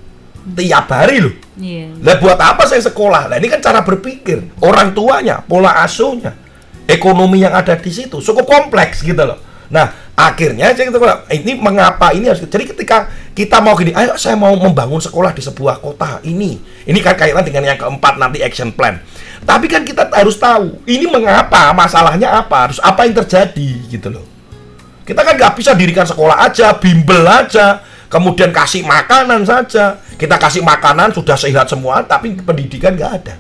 Tiap 0.49 0.87
hari 0.90 1.23
loh. 1.23 1.35
Yeah. 1.55 1.94
Lah 2.03 2.18
buat 2.18 2.38
apa 2.40 2.66
saya 2.66 2.83
sekolah? 2.83 3.31
Nah 3.31 3.37
ini 3.38 3.47
kan 3.47 3.62
cara 3.62 3.87
berpikir. 3.87 4.42
Orang 4.59 4.90
tuanya, 4.90 5.38
pola 5.44 5.79
asuhnya, 5.85 6.35
ekonomi 6.88 7.44
yang 7.44 7.55
ada 7.55 7.77
di 7.77 7.92
situ 7.92 8.18
cukup 8.18 8.49
kompleks 8.49 9.05
gitu 9.05 9.23
loh. 9.23 9.48
Nah, 9.68 9.92
akhirnya 10.16 10.72
saya 10.72 10.88
kita 10.88 11.28
ini 11.37 11.52
mengapa 11.61 12.16
ini 12.16 12.33
harus 12.33 12.40
jadi 12.48 12.64
ketika 12.72 13.12
kita 13.37 13.61
mau 13.61 13.76
gini, 13.76 13.92
ayo 13.92 14.16
saya 14.16 14.33
mau 14.33 14.57
membangun 14.57 14.98
sekolah 14.98 15.37
di 15.37 15.44
sebuah 15.44 15.85
kota 15.85 16.24
ini. 16.24 16.57
Ini 16.88 16.98
kan 17.04 17.14
kaitan 17.14 17.44
dengan 17.44 17.68
yang 17.68 17.78
keempat 17.78 18.16
nanti 18.16 18.40
action 18.40 18.72
plan. 18.72 18.96
Tapi 19.44 19.68
kan 19.68 19.85
kita 19.85 20.09
harus 20.09 20.40
tahu 20.40 20.81
ini 20.88 21.04
mengapa, 21.07 21.76
masalahnya 21.76 22.33
apa, 22.40 22.72
harus 22.72 22.81
apa 22.81 23.04
yang 23.04 23.20
terjadi 23.20 23.70
gitu 23.92 24.09
loh. 24.09 24.24
Kita 25.04 25.20
kan 25.20 25.37
nggak 25.37 25.52
bisa 25.57 25.76
dirikan 25.76 26.09
sekolah 26.09 26.48
aja, 26.48 26.72
bimbel 26.81 27.24
aja, 27.28 27.85
kemudian 28.09 28.48
kasih 28.48 28.88
makanan 28.88 29.44
saja. 29.44 30.00
Kita 30.16 30.40
kasih 30.40 30.64
makanan 30.64 31.12
sudah 31.12 31.37
sehat 31.37 31.68
semua, 31.68 32.02
tapi 32.09 32.40
pendidikan 32.40 32.96
nggak 32.96 33.12
ada. 33.20 33.37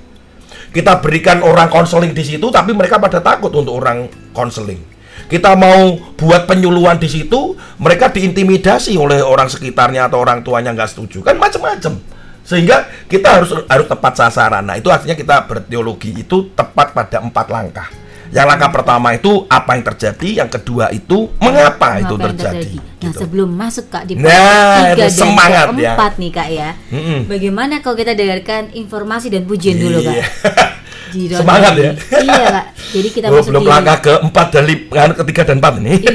Kita 0.68 1.00
berikan 1.00 1.40
orang 1.40 1.72
konseling 1.72 2.12
di 2.12 2.20
situ, 2.20 2.52
tapi 2.52 2.76
mereka 2.76 3.00
pada 3.00 3.24
takut 3.24 3.48
untuk 3.56 3.80
orang 3.80 4.12
konseling 4.36 4.97
kita 5.28 5.52
mau 5.54 6.00
buat 6.16 6.48
penyuluhan 6.48 6.96
di 6.96 7.08
situ, 7.08 7.52
mereka 7.76 8.08
diintimidasi 8.08 8.96
oleh 8.96 9.20
orang 9.20 9.52
sekitarnya 9.52 10.08
atau 10.08 10.24
orang 10.24 10.40
tuanya 10.40 10.72
nggak 10.72 10.88
setuju, 10.88 11.20
kan 11.20 11.36
macam-macam. 11.36 12.00
Sehingga 12.48 12.88
kita 13.04 13.28
harus 13.36 13.52
harus 13.68 13.86
tepat 13.86 14.16
sasaran. 14.16 14.64
Nah 14.64 14.80
itu 14.80 14.88
artinya 14.88 15.12
kita 15.12 15.44
berteologi 15.44 16.16
itu 16.16 16.48
tepat 16.56 16.96
pada 16.96 17.20
empat 17.20 17.46
langkah. 17.52 17.88
Yang 18.28 18.46
langkah 18.48 18.70
pertama 18.72 19.08
itu 19.16 19.44
apa 19.48 19.76
yang 19.76 19.84
terjadi, 19.84 20.28
yang 20.44 20.50
kedua 20.52 20.92
itu 20.92 21.32
mengapa, 21.40 21.96
mengapa 21.96 22.04
itu 22.04 22.14
terjadi. 22.16 22.60
terjadi. 22.60 22.76
Nah 22.98 23.12
gitu. 23.12 23.20
sebelum 23.24 23.48
masuk 23.52 23.84
kak 23.88 24.04
di 24.04 24.12
nah, 24.20 24.92
tiga 24.92 25.06
semangat 25.08 25.72
dan 25.72 25.76
keempat 25.80 26.12
ya. 26.12 26.20
nih 26.20 26.30
kak 26.32 26.48
ya, 26.52 26.70
mm 26.92 27.00
-mm. 27.00 27.18
bagaimana 27.24 27.74
kalau 27.80 27.96
kita 27.96 28.12
dengarkan 28.12 28.62
informasi 28.76 29.32
dan 29.32 29.48
pujian 29.48 29.80
dulu 29.80 30.04
kak? 30.04 30.20
Jiron 31.12 31.40
Semangat 31.40 31.72
ya. 31.76 31.92
Iya 32.20 32.44
kak. 32.52 32.66
Jadi 32.94 33.08
kita 33.12 33.26
oh, 33.30 33.40
masuk 33.40 33.50
belum 33.54 33.64
langkah 33.64 33.98
ke 34.00 34.12
empat 34.24 34.46
dan 34.52 34.64
lima, 34.68 35.14
ketiga 35.16 35.42
dan 35.48 35.56
empat 35.60 35.74
ini. 35.80 35.94
Iya, 36.04 36.12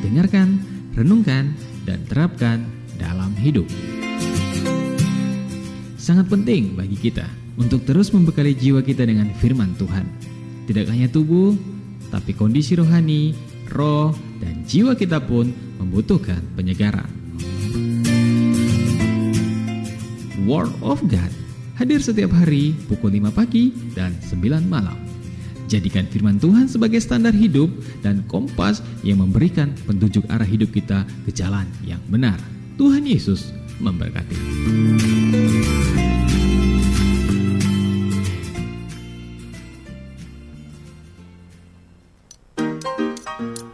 Dengarkan, 0.00 0.56
renungkan, 0.96 1.52
dan 1.84 2.00
terapkan 2.08 2.64
dalam 2.96 3.36
hidup. 3.36 3.68
Sangat 6.00 6.24
penting 6.32 6.80
bagi 6.80 6.96
kita 6.96 7.28
untuk 7.60 7.84
terus 7.84 8.08
membekali 8.16 8.56
jiwa 8.56 8.80
kita 8.80 9.04
dengan 9.04 9.36
firman 9.36 9.76
Tuhan. 9.76 10.08
Tidak 10.64 10.88
hanya 10.88 11.12
tubuh, 11.12 11.52
tapi 12.08 12.32
kondisi 12.32 12.72
rohani, 12.72 13.36
roh, 13.68 14.16
dan 14.40 14.64
jiwa 14.64 14.96
kita 14.96 15.20
pun 15.20 15.52
membutuhkan 15.76 16.40
penyegaran 16.56 17.25
Word 20.46 20.70
of 20.78 21.02
God 21.10 21.34
hadir 21.74 21.98
setiap 21.98 22.30
hari 22.30 22.70
pukul 22.86 23.18
5 23.18 23.34
pagi 23.34 23.74
dan 23.98 24.14
9 24.30 24.62
malam. 24.70 24.94
Jadikan 25.66 26.06
firman 26.06 26.38
Tuhan 26.38 26.70
sebagai 26.70 27.02
standar 27.02 27.34
hidup 27.34 27.66
dan 28.06 28.22
kompas 28.30 28.78
yang 29.02 29.18
memberikan 29.26 29.74
petunjuk 29.90 30.22
arah 30.30 30.46
hidup 30.46 30.70
kita 30.70 31.02
ke 31.26 31.34
jalan 31.34 31.66
yang 31.82 31.98
benar. 32.06 32.38
Tuhan 32.78 33.02
Yesus 33.02 33.50
memberkati. 33.82 34.38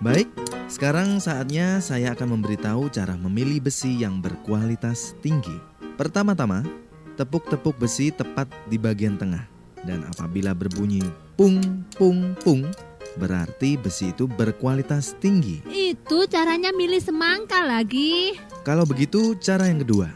Baik, 0.00 0.32
sekarang 0.72 1.20
saatnya 1.20 1.84
saya 1.84 2.16
akan 2.16 2.40
memberitahu 2.40 2.88
cara 2.88 3.12
memilih 3.20 3.60
besi 3.60 4.00
yang 4.00 4.24
berkualitas 4.24 5.12
tinggi. 5.20 5.71
Pertama-tama, 5.94 6.64
tepuk-tepuk 7.20 7.76
besi 7.76 8.08
tepat 8.08 8.48
di 8.66 8.80
bagian 8.80 9.20
tengah. 9.20 9.44
Dan 9.82 10.06
apabila 10.06 10.54
berbunyi 10.54 11.02
pung 11.34 11.58
pung 11.98 12.38
pung, 12.40 12.70
berarti 13.18 13.74
besi 13.74 14.14
itu 14.14 14.30
berkualitas 14.30 15.18
tinggi. 15.18 15.60
Itu 15.66 16.30
caranya 16.30 16.70
milih 16.70 17.02
semangka 17.02 17.66
lagi. 17.66 18.38
Kalau 18.62 18.86
begitu, 18.86 19.34
cara 19.42 19.66
yang 19.66 19.82
kedua. 19.82 20.08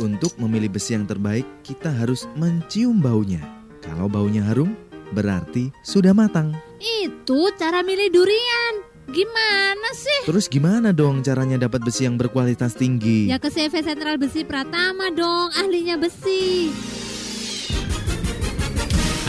Untuk 0.00 0.32
memilih 0.40 0.72
besi 0.72 0.96
yang 0.96 1.04
terbaik, 1.04 1.44
kita 1.64 1.92
harus 1.92 2.24
mencium 2.36 3.00
baunya. 3.00 3.40
Kalau 3.80 4.08
baunya 4.08 4.44
harum, 4.44 4.72
berarti 5.12 5.72
sudah 5.84 6.12
matang. 6.16 6.56
Itu 6.80 7.52
cara 7.56 7.84
milih 7.84 8.08
durian. 8.12 8.89
Gimana 9.10 9.90
sih? 9.98 10.22
Terus 10.30 10.46
gimana 10.46 10.94
dong 10.94 11.26
caranya 11.26 11.66
dapat 11.66 11.82
besi 11.82 12.06
yang 12.06 12.14
berkualitas 12.14 12.78
tinggi? 12.78 13.26
Ya 13.26 13.42
ke 13.42 13.50
CV 13.50 13.82
Sentral 13.82 14.22
Besi 14.22 14.46
Pratama 14.46 15.10
dong, 15.10 15.50
ahlinya 15.50 15.98
besi. 15.98 16.70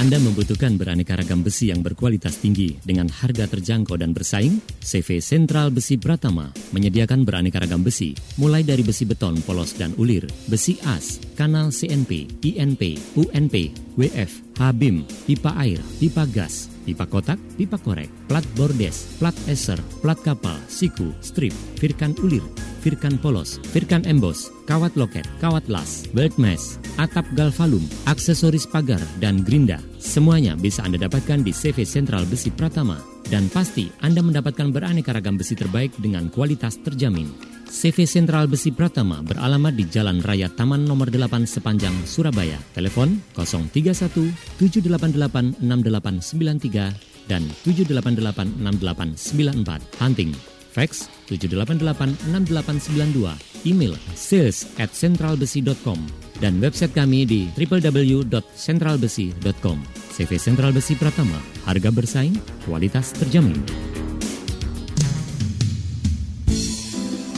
Anda 0.02 0.18
membutuhkan 0.18 0.82
beraneka 0.82 1.14
ragam 1.14 1.46
besi 1.46 1.70
yang 1.70 1.86
berkualitas 1.86 2.42
tinggi 2.42 2.74
dengan 2.82 3.06
harga 3.06 3.46
terjangkau 3.46 4.02
dan 4.02 4.18
bersaing? 4.18 4.58
CV 4.82 5.22
Sentral 5.22 5.70
Besi 5.70 6.02
Pratama 6.02 6.50
menyediakan 6.74 7.22
beraneka 7.22 7.62
ragam 7.62 7.86
besi, 7.86 8.18
mulai 8.42 8.66
dari 8.66 8.82
besi 8.82 9.06
beton, 9.06 9.38
polos, 9.46 9.78
dan 9.78 9.94
ulir, 10.02 10.26
besi 10.50 10.82
as, 10.90 11.22
kanal 11.38 11.70
CNP, 11.70 12.34
INP, 12.42 12.98
UNP, 13.14 13.78
WF, 13.94 14.51
HBIM, 14.58 15.08
pipa 15.28 15.56
air, 15.60 15.80
pipa 16.00 16.28
gas, 16.28 16.68
pipa 16.84 17.08
kotak, 17.08 17.40
pipa 17.56 17.78
korek, 17.80 18.10
plat 18.28 18.44
bordes, 18.58 19.18
plat 19.22 19.36
eser, 19.48 19.80
plat 20.02 20.18
kapal, 20.20 20.58
siku, 20.68 21.14
strip, 21.24 21.54
firkan 21.80 22.12
ulir, 22.26 22.44
firkan 22.82 23.16
polos, 23.22 23.62
firkan 23.72 24.04
embos, 24.04 24.50
kawat 24.68 24.92
loket, 24.98 25.24
kawat 25.40 25.64
las, 25.70 26.10
belt 26.12 26.36
mesh, 26.42 26.82
atap 26.98 27.24
galvalum, 27.38 27.84
aksesoris 28.10 28.68
pagar, 28.68 29.02
dan 29.22 29.46
gerinda. 29.46 29.80
Semuanya 30.02 30.58
bisa 30.58 30.84
Anda 30.84 31.08
dapatkan 31.08 31.46
di 31.46 31.54
CV 31.54 31.86
Sentral 31.86 32.26
Besi 32.28 32.50
Pratama. 32.50 32.98
Dan 33.32 33.48
pasti 33.48 33.88
Anda 34.04 34.20
mendapatkan 34.20 34.76
beraneka 34.76 35.16
ragam 35.16 35.40
besi 35.40 35.56
terbaik 35.56 35.96
dengan 36.04 36.28
kualitas 36.28 36.76
terjamin. 36.84 37.51
CV 37.72 38.04
Sentral 38.04 38.52
Besi 38.52 38.76
Pratama 38.76 39.24
beralamat 39.24 39.72
di 39.72 39.88
Jalan 39.88 40.20
Raya 40.20 40.52
Taman 40.52 40.84
Nomor 40.84 41.08
8 41.08 41.48
sepanjang 41.48 41.96
Surabaya. 42.04 42.60
Telepon 42.76 43.24
031 43.40 44.36
788 44.60 45.64
6893 45.64 47.32
dan 47.32 47.48
7886894 47.64 50.04
Hunting. 50.04 50.36
Fax 50.72 51.12
7886892, 51.32 53.68
email 53.68 53.96
sales 54.16 54.64
at 54.80 54.96
centralbesi.com, 54.96 56.00
dan 56.40 56.64
website 56.64 56.96
kami 56.96 57.28
di 57.28 57.52
www.centralbesi.com. 57.56 59.78
CV 60.12 60.36
Sentral 60.40 60.74
Besi 60.76 60.96
Pratama, 60.96 61.40
harga 61.68 61.92
bersaing, 61.92 62.40
kualitas 62.68 63.12
terjamin. 63.16 63.56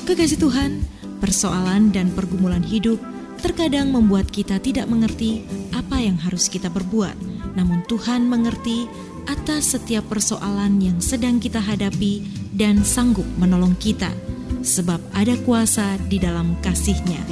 Kekasih 0.04 0.36
Tuhan, 0.36 0.84
persoalan 1.24 1.96
dan 1.96 2.12
pergumulan 2.12 2.60
hidup 2.60 3.00
terkadang 3.40 3.96
membuat 3.96 4.28
kita 4.28 4.60
tidak 4.60 4.92
mengerti 4.92 5.48
apa 5.72 5.96
yang 5.96 6.20
harus 6.20 6.52
kita 6.52 6.68
perbuat. 6.68 7.16
Namun 7.56 7.88
Tuhan 7.88 8.28
mengerti 8.28 8.92
atas 9.32 9.72
setiap 9.72 10.04
persoalan 10.12 10.84
yang 10.84 11.00
sedang 11.00 11.40
kita 11.40 11.64
hadapi 11.64 12.20
dan 12.52 12.84
sanggup 12.84 13.24
menolong 13.40 13.80
kita, 13.80 14.12
sebab 14.60 15.00
ada 15.16 15.40
kuasa 15.48 15.96
di 16.12 16.20
dalam 16.20 16.60
kasih-Nya. 16.60 17.24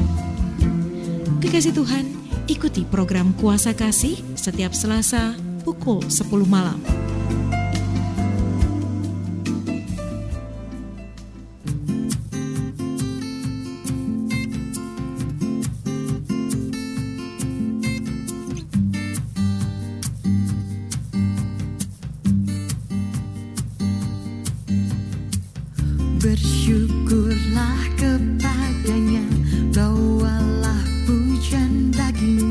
Kekasih 1.44 1.76
Tuhan, 1.76 2.08
ikuti 2.48 2.88
program 2.88 3.36
Kuasa 3.36 3.76
Kasih 3.76 4.16
setiap 4.40 4.72
Selasa 4.72 5.36
pukul 5.68 6.08
10 6.08 6.48
malam. 6.48 6.80
Bersyukurlah 26.22 27.98
kepadanya 27.98 29.26
Bawalah 29.74 30.86
pujian 31.10 31.90
baginya 31.98 32.51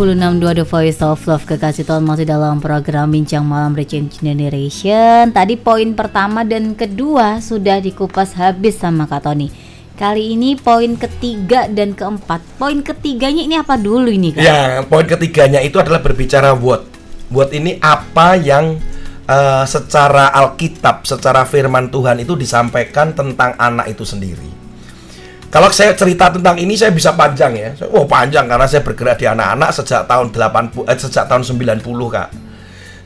96.2 0.00 0.56
The 0.56 0.64
Voice 0.64 1.00
of 1.04 1.20
Love. 1.28 1.44
Kekasih 1.44 1.84
Tuhan 1.84 2.00
masih 2.00 2.24
dalam 2.24 2.56
program 2.56 3.12
Bincang 3.12 3.44
Malam 3.44 3.76
Rich 3.76 4.00
Generation. 4.24 5.28
Tadi 5.28 5.60
poin 5.60 5.92
pertama 5.92 6.40
dan 6.40 6.72
kedua 6.72 7.36
sudah 7.44 7.84
dikupas 7.84 8.32
habis 8.32 8.80
sama 8.80 9.04
Kak 9.04 9.28
Tony. 9.28 9.52
Kali 10.00 10.32
ini 10.32 10.56
poin 10.56 10.96
ketiga 10.96 11.68
dan 11.68 11.92
keempat. 11.92 12.40
Poin 12.56 12.80
ketiganya 12.80 13.44
ini 13.44 13.60
apa 13.60 13.76
dulu 13.76 14.08
ini 14.08 14.32
Kak? 14.32 14.40
Ya, 14.40 14.80
poin 14.88 15.04
ketiganya 15.04 15.60
itu 15.60 15.76
adalah 15.76 16.00
berbicara 16.00 16.56
what. 16.56 16.88
Buat 17.28 17.52
ini 17.52 17.76
apa 17.84 18.40
yang 18.40 18.80
uh, 19.28 19.68
secara 19.68 20.32
Alkitab, 20.32 21.04
secara 21.04 21.44
firman 21.44 21.92
Tuhan 21.92 22.24
itu 22.24 22.40
disampaikan 22.40 23.12
tentang 23.12 23.52
anak 23.60 23.92
itu 23.92 24.08
sendiri. 24.08 24.59
Kalau 25.50 25.66
saya 25.74 25.98
cerita 25.98 26.30
tentang 26.30 26.54
ini 26.62 26.78
saya 26.78 26.94
bisa 26.94 27.10
panjang 27.18 27.52
ya. 27.58 27.70
Oh, 27.90 28.06
panjang 28.06 28.46
karena 28.46 28.70
saya 28.70 28.86
bergerak 28.86 29.18
di 29.18 29.26
anak-anak 29.26 29.70
sejak 29.74 30.06
tahun 30.06 30.30
80 30.30 30.86
eh, 30.86 30.98
sejak 30.98 31.26
tahun 31.26 31.42
90, 31.42 31.82
Kak. 32.14 32.28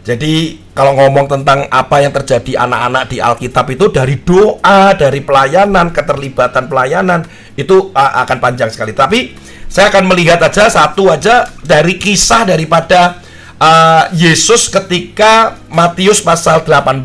Jadi 0.04 0.60
kalau 0.76 0.92
ngomong 1.00 1.24
tentang 1.24 1.64
apa 1.72 2.04
yang 2.04 2.12
terjadi 2.12 2.68
anak-anak 2.68 3.08
di 3.08 3.24
Alkitab 3.24 3.72
itu 3.72 3.88
dari 3.88 4.20
doa, 4.20 4.92
dari 4.92 5.24
pelayanan, 5.24 5.88
keterlibatan 5.96 6.68
pelayanan 6.68 7.24
itu 7.56 7.88
uh, 7.96 8.12
akan 8.28 8.36
panjang 8.36 8.68
sekali. 8.68 8.92
Tapi 8.92 9.32
saya 9.64 9.88
akan 9.88 10.04
melihat 10.04 10.44
aja 10.44 10.68
satu 10.68 11.08
aja 11.08 11.48
dari 11.64 11.96
kisah 11.96 12.44
daripada 12.44 13.24
uh, 13.56 14.12
Yesus 14.12 14.68
ketika 14.68 15.56
Matius 15.72 16.20
pasal 16.20 16.60
18 16.60 17.00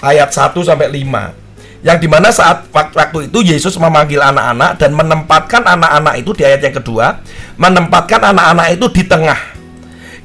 ayat 0.00 0.32
1 0.32 0.56
sampai 0.56 0.88
5. 0.88 1.45
Yang 1.84 1.98
di 2.04 2.08
mana 2.08 2.28
saat 2.32 2.68
wak- 2.72 2.96
waktu 2.96 3.28
itu 3.28 3.44
Yesus 3.44 3.76
memanggil 3.76 4.22
anak-anak 4.22 4.80
dan 4.80 4.90
menempatkan 4.96 5.62
anak-anak 5.64 6.20
itu 6.20 6.30
di 6.32 6.42
ayat 6.44 6.60
yang 6.64 6.76
kedua, 6.76 7.20
menempatkan 7.60 8.32
anak-anak 8.32 8.76
itu 8.76 8.86
di 8.90 9.02
tengah 9.04 9.56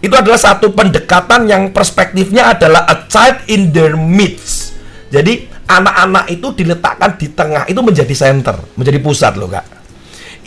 itu 0.01 0.15
adalah 0.17 0.41
satu 0.41 0.73
pendekatan 0.73 1.45
yang 1.45 1.69
perspektifnya 1.69 2.57
adalah 2.57 2.89
a 2.89 3.05
child 3.05 3.37
in 3.45 3.69
their 3.69 3.93
midst. 3.93 4.73
Jadi 5.13 5.45
anak-anak 5.69 6.25
itu 6.33 6.47
diletakkan 6.57 7.21
di 7.21 7.29
tengah 7.29 7.69
itu 7.69 7.77
menjadi 7.85 8.11
center, 8.17 8.57
menjadi 8.73 8.97
pusat 8.97 9.37
loh 9.37 9.45
kak. 9.45 9.61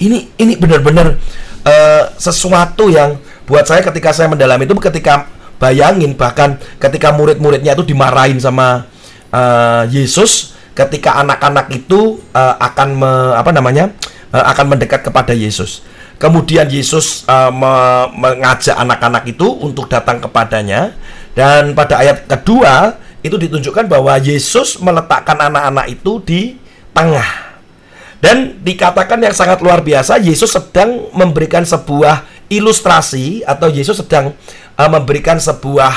Ini 0.02 0.42
ini 0.42 0.58
benar-benar 0.58 1.14
eh, 1.62 2.04
sesuatu 2.18 2.90
yang 2.90 3.14
buat 3.46 3.62
saya 3.62 3.86
ketika 3.86 4.10
saya 4.10 4.26
mendalami 4.26 4.66
itu 4.66 4.74
ketika 4.74 5.30
bayangin 5.62 6.18
bahkan 6.18 6.58
ketika 6.82 7.14
murid-muridnya 7.14 7.78
itu 7.78 7.86
dimarahin 7.86 8.42
sama 8.42 8.90
eh, 9.30 9.82
Yesus 9.94 10.53
ketika 10.74 11.16
anak-anak 11.22 11.70
itu 11.72 12.20
eh, 12.34 12.54
akan 12.58 12.88
me- 12.98 13.34
apa 13.38 13.50
namanya 13.54 13.94
eh, 14.34 14.44
akan 14.44 14.76
mendekat 14.76 15.06
kepada 15.06 15.32
Yesus. 15.32 15.86
Kemudian 16.18 16.66
Yesus 16.70 17.24
eh, 17.26 17.52
me- 17.54 18.10
mengajak 18.14 18.74
anak-anak 18.74 19.24
itu 19.30 19.46
untuk 19.62 19.86
datang 19.86 20.18
kepadanya 20.18 20.94
dan 21.34 21.74
pada 21.74 21.98
ayat 21.98 22.26
kedua 22.26 22.98
itu 23.24 23.40
ditunjukkan 23.40 23.88
bahwa 23.88 24.20
Yesus 24.20 24.76
meletakkan 24.84 25.40
anak-anak 25.40 25.88
itu 25.88 26.20
di 26.20 26.40
tengah. 26.92 27.56
Dan 28.20 28.60
dikatakan 28.64 29.20
yang 29.20 29.36
sangat 29.36 29.60
luar 29.60 29.84
biasa, 29.84 30.16
Yesus 30.16 30.52
sedang 30.56 31.12
memberikan 31.12 31.60
sebuah 31.60 32.24
ilustrasi 32.48 33.44
atau 33.44 33.68
Yesus 33.68 34.00
sedang 34.00 34.32
uh, 34.80 34.90
memberikan 34.92 35.36
sebuah 35.36 35.92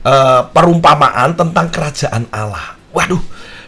uh, 0.00 0.40
perumpamaan 0.56 1.36
tentang 1.36 1.68
kerajaan 1.68 2.28
Allah. 2.32 2.80
Waduh, 2.96 3.20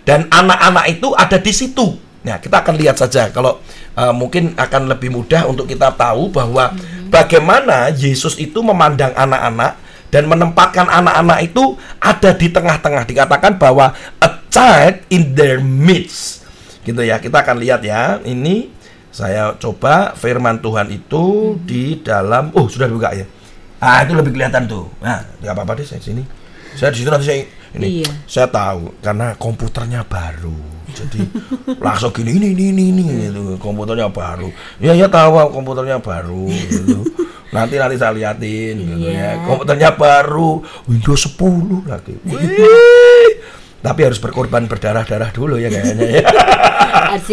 dan 0.08 0.24
anak-anak 0.32 0.88
itu 0.88 1.12
ada 1.12 1.36
di 1.36 1.52
situ. 1.52 2.00
Nah, 2.24 2.40
kita 2.40 2.64
akan 2.64 2.80
lihat 2.80 2.96
saja 2.96 3.28
kalau 3.28 3.60
uh, 3.92 4.16
mungkin 4.16 4.56
akan 4.56 4.88
lebih 4.88 5.12
mudah 5.12 5.44
untuk 5.44 5.68
kita 5.68 5.92
tahu 5.92 6.32
bahwa 6.32 6.72
bagaimana 7.12 7.92
Yesus 7.92 8.40
itu 8.40 8.64
memandang 8.64 9.12
anak-anak 9.12 9.76
dan 10.08 10.24
menempatkan 10.24 10.88
anak-anak 10.88 11.44
itu 11.44 11.76
ada 12.00 12.32
di 12.32 12.48
tengah-tengah. 12.48 13.04
Dikatakan 13.04 13.60
bahwa 13.60 13.92
a 14.24 14.28
child 14.48 15.04
in 15.12 15.36
their 15.36 15.60
midst. 15.60 16.48
Gitu 16.88 17.04
ya 17.04 17.20
kita 17.20 17.44
akan 17.44 17.60
lihat 17.60 17.84
ya. 17.84 18.16
Ini 18.24 18.72
saya 19.12 19.60
coba 19.60 20.16
firman 20.16 20.64
Tuhan 20.64 20.88
itu 20.88 21.56
di 21.68 22.00
dalam 22.00 22.48
oh 22.56 22.64
sudah 22.64 22.88
dibuka 22.88 23.12
ya? 23.12 23.28
Ah 23.76 24.08
itu 24.08 24.16
lebih 24.16 24.32
kelihatan 24.32 24.64
tuh. 24.64 24.88
Nah 25.04 25.20
nggak 25.44 25.52
apa-apa 25.52 25.84
deh 25.84 25.86
saya 25.86 26.00
sini. 26.00 26.24
Saya 26.72 26.96
di 26.96 27.04
situ 27.04 27.12
nanti 27.12 27.28
saya 27.28 27.44
ini 27.76 28.00
Iya. 28.04 28.10
saya 28.24 28.48
tahu 28.48 28.96
karena 29.04 29.36
komputernya 29.36 30.06
baru. 30.08 30.56
Jadi 30.88 31.20
langsung 31.84 32.10
gini 32.16 32.32
ini 32.40 32.56
ini 32.56 32.64
ini, 32.72 32.84
ini 32.88 33.02
gitu. 33.28 33.42
Komputernya 33.60 34.08
baru. 34.08 34.48
Ya 34.80 34.96
ya 34.96 35.08
tahu 35.10 35.36
komputernya 35.52 36.00
baru 36.00 36.48
gitu. 36.48 37.04
Nanti 37.52 37.76
nanti 37.76 37.96
saya 38.00 38.12
liatin 38.12 38.76
gitu 38.76 39.08
ya. 39.08 39.12
Iya. 39.12 39.30
komputernya 39.44 39.90
baru 39.96 40.64
Windows 40.88 41.28
10 41.36 41.84
lagi. 41.88 42.14
Wih. 42.24 43.40
tapi 43.78 44.02
harus 44.02 44.18
berkorban 44.18 44.66
berdarah-darah 44.66 45.30
dulu 45.30 45.54
ya 45.54 45.70
kayaknya 45.70 46.18
ya. 46.18 46.26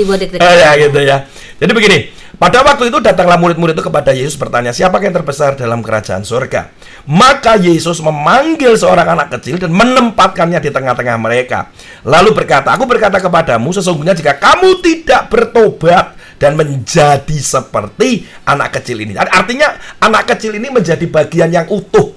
Buat 0.06 0.20
deg 0.22 0.38
ya 0.38 0.72
gitu 0.78 1.00
ya. 1.02 1.18
Jadi 1.58 1.72
begini, 1.74 2.00
pada 2.36 2.60
waktu 2.66 2.92
itu 2.92 3.00
datanglah 3.00 3.40
murid-murid 3.40 3.78
itu 3.78 3.86
kepada 3.86 4.12
Yesus 4.12 4.36
bertanya, 4.36 4.76
siapa 4.76 5.00
yang 5.00 5.16
terbesar 5.16 5.56
dalam 5.56 5.80
kerajaan 5.80 6.28
surga? 6.28 6.74
Maka 7.08 7.56
Yesus 7.56 8.04
memanggil 8.04 8.76
seorang 8.76 9.16
anak 9.16 9.40
kecil 9.40 9.56
dan 9.62 9.72
menempatkannya 9.72 10.60
di 10.60 10.70
tengah-tengah 10.74 11.16
mereka. 11.16 11.72
Lalu 12.04 12.36
berkata, 12.36 12.76
aku 12.76 12.84
berkata 12.84 13.24
kepadamu, 13.24 13.72
sesungguhnya 13.72 14.18
jika 14.18 14.36
kamu 14.36 14.84
tidak 14.84 15.32
bertobat 15.32 16.18
dan 16.36 16.60
menjadi 16.60 17.38
seperti 17.40 18.28
anak 18.44 18.82
kecil 18.82 19.00
ini. 19.00 19.16
Artinya 19.16 19.80
anak 20.04 20.36
kecil 20.36 20.60
ini 20.60 20.68
menjadi 20.68 21.08
bagian 21.08 21.48
yang 21.48 21.66
utuh. 21.72 22.12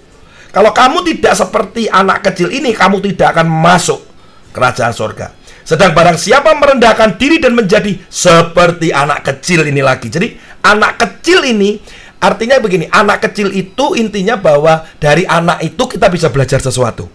Kalau 0.50 0.74
kamu 0.74 1.06
tidak 1.14 1.38
seperti 1.38 1.86
anak 1.86 2.26
kecil 2.26 2.50
ini, 2.50 2.74
kamu 2.74 2.98
tidak 3.04 3.38
akan 3.38 3.46
masuk 3.46 4.02
kerajaan 4.50 4.90
surga. 4.90 5.37
Sedang 5.68 5.92
barang 5.92 6.16
siapa 6.16 6.56
merendahkan 6.56 7.20
diri 7.20 7.36
dan 7.36 7.52
menjadi 7.52 7.92
seperti 8.08 8.88
anak 8.88 9.20
kecil 9.20 9.68
ini 9.68 9.84
lagi. 9.84 10.08
Jadi 10.08 10.32
anak 10.64 10.96
kecil 10.96 11.44
ini 11.44 11.76
artinya 12.24 12.56
begini, 12.56 12.88
anak 12.88 13.28
kecil 13.28 13.52
itu 13.52 13.92
intinya 13.92 14.40
bahwa 14.40 14.88
dari 14.96 15.28
anak 15.28 15.60
itu 15.60 15.84
kita 15.84 16.08
bisa 16.08 16.32
belajar 16.32 16.64
sesuatu. 16.64 17.12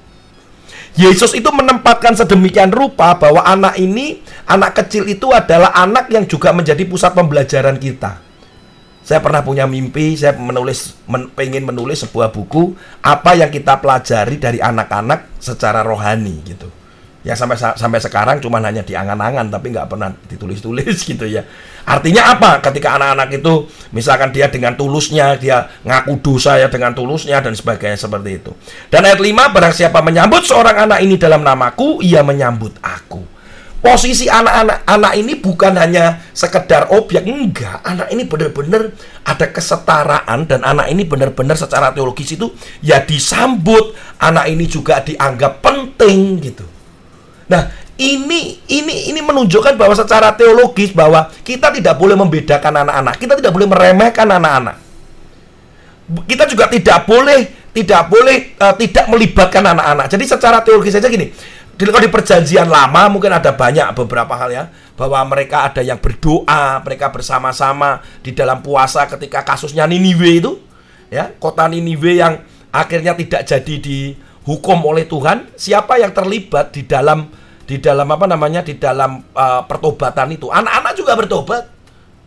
Yesus 0.94 1.34
itu 1.34 1.50
menempatkan 1.50 2.14
sedemikian 2.14 2.70
rupa 2.70 3.18
bahwa 3.18 3.42
anak 3.42 3.74
ini, 3.82 4.22
anak 4.46 4.78
kecil 4.78 5.10
itu 5.10 5.34
adalah 5.34 5.74
anak 5.74 6.14
yang 6.14 6.30
juga 6.30 6.54
menjadi 6.54 6.86
pusat 6.86 7.18
pembelajaran 7.18 7.82
kita. 7.82 8.22
Saya 9.02 9.18
pernah 9.18 9.42
punya 9.42 9.66
mimpi, 9.66 10.14
saya 10.14 10.38
menulis, 10.38 10.94
men, 11.10 11.34
pengen 11.34 11.66
menulis 11.66 12.06
sebuah 12.06 12.30
buku 12.30 12.78
apa 13.02 13.34
yang 13.34 13.50
kita 13.50 13.82
pelajari 13.82 14.38
dari 14.38 14.62
anak-anak 14.62 15.42
secara 15.42 15.82
rohani 15.82 16.38
gitu. 16.46 16.83
Ya 17.24 17.40
sampai 17.40 17.56
sa- 17.56 17.76
sampai 17.80 18.04
sekarang 18.04 18.44
cuma 18.44 18.60
hanya 18.60 18.84
di 18.84 19.00
angan-angan 19.00 19.48
tapi 19.48 19.72
nggak 19.72 19.88
pernah 19.88 20.12
ditulis-tulis 20.28 21.04
gitu 21.10 21.24
ya. 21.24 21.48
Artinya 21.88 22.36
apa? 22.36 22.60
Ketika 22.60 23.00
anak-anak 23.00 23.40
itu 23.40 23.68
misalkan 23.96 24.36
dia 24.36 24.52
dengan 24.52 24.76
tulusnya 24.76 25.40
dia 25.40 25.72
ngaku 25.88 26.20
dosa 26.20 26.60
ya 26.60 26.68
dengan 26.68 26.92
tulusnya 26.92 27.40
dan 27.40 27.56
sebagainya 27.56 27.96
seperti 27.96 28.44
itu. 28.44 28.52
Dan 28.92 29.08
ayat 29.08 29.24
5 29.24 29.56
barang 29.56 29.72
siapa 29.72 30.04
menyambut 30.04 30.44
seorang 30.44 30.84
anak 30.84 31.00
ini 31.00 31.16
dalam 31.16 31.48
namaku, 31.48 32.04
ia 32.04 32.20
menyambut 32.28 32.76
aku. 32.84 33.24
Posisi 33.84 34.32
anak-anak 34.32 34.88
anak 34.88 35.14
ini 35.20 35.36
bukan 35.44 35.76
hanya 35.76 36.24
sekedar 36.32 36.88
objek, 36.96 37.28
enggak. 37.28 37.84
Anak 37.84 38.16
ini 38.16 38.24
benar-benar 38.24 38.96
ada 39.28 39.46
kesetaraan 39.52 40.48
dan 40.48 40.64
anak 40.64 40.88
ini 40.88 41.04
benar-benar 41.04 41.60
secara 41.60 41.92
teologis 41.92 42.32
itu 42.32 42.48
ya 42.80 43.04
disambut. 43.04 43.92
Anak 44.24 44.48
ini 44.48 44.72
juga 44.72 45.04
dianggap 45.04 45.60
penting 45.60 46.40
gitu. 46.40 46.64
Nah, 47.54 47.70
ini 48.02 48.58
ini 48.66 49.14
ini 49.14 49.22
menunjukkan 49.22 49.78
bahwa 49.78 49.94
secara 49.94 50.34
teologis 50.34 50.90
bahwa 50.90 51.30
kita 51.46 51.70
tidak 51.70 51.94
boleh 52.02 52.18
membedakan 52.18 52.82
anak-anak, 52.82 53.16
kita 53.22 53.34
tidak 53.38 53.54
boleh 53.54 53.70
meremehkan 53.70 54.26
anak-anak. 54.26 54.82
Kita 56.26 56.50
juga 56.50 56.66
tidak 56.74 57.06
boleh 57.06 57.70
tidak 57.70 58.02
boleh 58.10 58.58
eh, 58.58 58.76
tidak 58.82 59.06
melibatkan 59.14 59.64
anak-anak. 59.70 60.10
Jadi 60.10 60.26
secara 60.26 60.66
teologis 60.66 60.98
saja 60.98 61.06
gini. 61.06 61.30
Kalau 61.74 61.98
di 61.98 62.08
perjanjian 62.08 62.70
lama 62.70 63.10
mungkin 63.10 63.34
ada 63.34 63.50
banyak 63.50 63.98
beberapa 63.98 64.38
hal 64.38 64.50
ya 64.54 64.64
bahwa 64.94 65.26
mereka 65.26 65.66
ada 65.66 65.82
yang 65.82 65.98
berdoa, 65.98 66.80
mereka 66.86 67.10
bersama-sama 67.10 67.98
di 68.22 68.30
dalam 68.30 68.62
puasa 68.62 69.10
ketika 69.10 69.42
kasusnya 69.42 69.90
Niniwe 69.90 70.32
itu 70.38 70.52
ya, 71.10 71.34
kota 71.42 71.66
Niniwe 71.66 72.22
yang 72.22 72.46
akhirnya 72.70 73.18
tidak 73.18 73.50
jadi 73.50 73.76
dihukum 73.82 74.86
oleh 74.86 75.10
Tuhan, 75.10 75.50
siapa 75.58 75.98
yang 75.98 76.14
terlibat 76.14 76.78
di 76.78 76.86
dalam 76.86 77.26
di 77.64 77.80
dalam 77.80 78.08
apa 78.12 78.26
namanya 78.28 78.62
di 78.64 78.76
dalam 78.76 79.24
uh, 79.34 79.62
pertobatan 79.66 80.36
itu? 80.36 80.52
Anak-anak 80.52 80.94
juga 80.96 81.14
bertobat. 81.16 81.64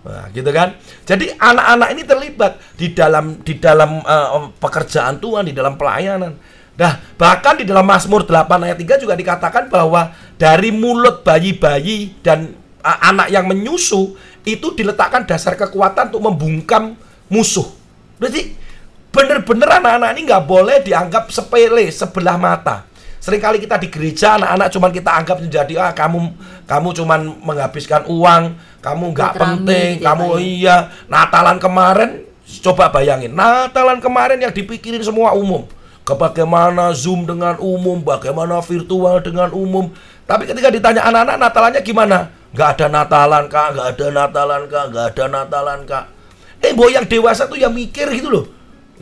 Nah, 0.06 0.30
gitu 0.30 0.50
kan. 0.54 0.78
Jadi 1.02 1.34
anak-anak 1.34 1.88
ini 1.98 2.02
terlibat 2.06 2.52
di 2.78 2.94
dalam 2.94 3.42
di 3.42 3.58
dalam 3.58 4.00
uh, 4.06 4.54
pekerjaan 4.56 5.18
Tuhan, 5.18 5.50
di 5.50 5.54
dalam 5.54 5.74
pelayanan. 5.74 6.38
Nah, 6.76 6.92
bahkan 7.16 7.56
di 7.56 7.64
dalam 7.64 7.88
Mazmur 7.88 8.28
8 8.28 8.46
ayat 8.68 8.78
3 8.78 9.02
juga 9.02 9.16
dikatakan 9.16 9.72
bahwa 9.72 10.12
dari 10.36 10.70
mulut 10.70 11.24
bayi-bayi 11.24 12.20
dan 12.20 12.52
uh, 12.84 12.98
anak 13.10 13.32
yang 13.32 13.48
menyusu 13.48 14.14
itu 14.46 14.76
diletakkan 14.78 15.26
dasar 15.26 15.58
kekuatan 15.58 16.14
untuk 16.14 16.22
membungkam 16.22 16.94
musuh. 17.26 17.66
Berarti 18.22 18.54
benar-benar 19.10 19.82
anak-anak 19.82 20.08
ini 20.14 20.20
nggak 20.28 20.44
boleh 20.46 20.76
dianggap 20.86 21.32
sepele 21.34 21.90
sebelah 21.90 22.38
mata. 22.38 22.86
Seringkali 23.26 23.58
kita 23.58 23.74
di 23.82 23.90
gereja 23.90 24.38
anak-anak 24.38 24.68
cuman 24.70 24.90
kita 24.94 25.10
anggap 25.10 25.42
menjadi 25.42 25.74
ah 25.82 25.90
kamu 25.90 26.30
kamu 26.62 26.88
cuman 26.94 27.20
menghabiskan 27.42 28.06
uang, 28.06 28.54
kamu 28.78 29.04
nggak 29.10 29.32
penting, 29.34 29.98
gitu 29.98 30.06
ya, 30.06 30.14
kamu 30.14 30.26
ya. 30.30 30.38
iya 30.38 30.76
Natalan 31.10 31.58
kemarin 31.58 32.22
coba 32.62 32.86
bayangin 32.94 33.34
Natalan 33.34 33.98
kemarin 33.98 34.38
yang 34.38 34.54
dipikirin 34.54 35.02
semua 35.02 35.34
umum. 35.34 35.66
Bagaimana 36.06 36.94
Zoom 36.94 37.26
dengan 37.26 37.58
umum, 37.58 37.98
bagaimana 37.98 38.62
virtual 38.62 39.18
dengan 39.18 39.50
umum. 39.50 39.90
Tapi 40.22 40.46
ketika 40.46 40.70
ditanya 40.70 41.02
anak-anak 41.10 41.36
Natalannya 41.42 41.82
gimana? 41.82 42.30
Nggak 42.54 42.78
ada 42.78 42.86
Natalan 42.86 43.44
kak, 43.50 43.66
nggak 43.74 43.86
ada 43.90 44.06
Natalan 44.14 44.62
kak, 44.70 44.84
nggak 44.94 45.06
ada 45.10 45.24
Natalan 45.26 45.80
kak. 45.82 46.04
Eh, 46.62 46.70
boy 46.78 46.94
yang 46.94 47.10
dewasa 47.10 47.50
tuh 47.50 47.58
yang 47.58 47.74
mikir 47.74 48.06
gitu 48.14 48.30
loh. 48.30 48.46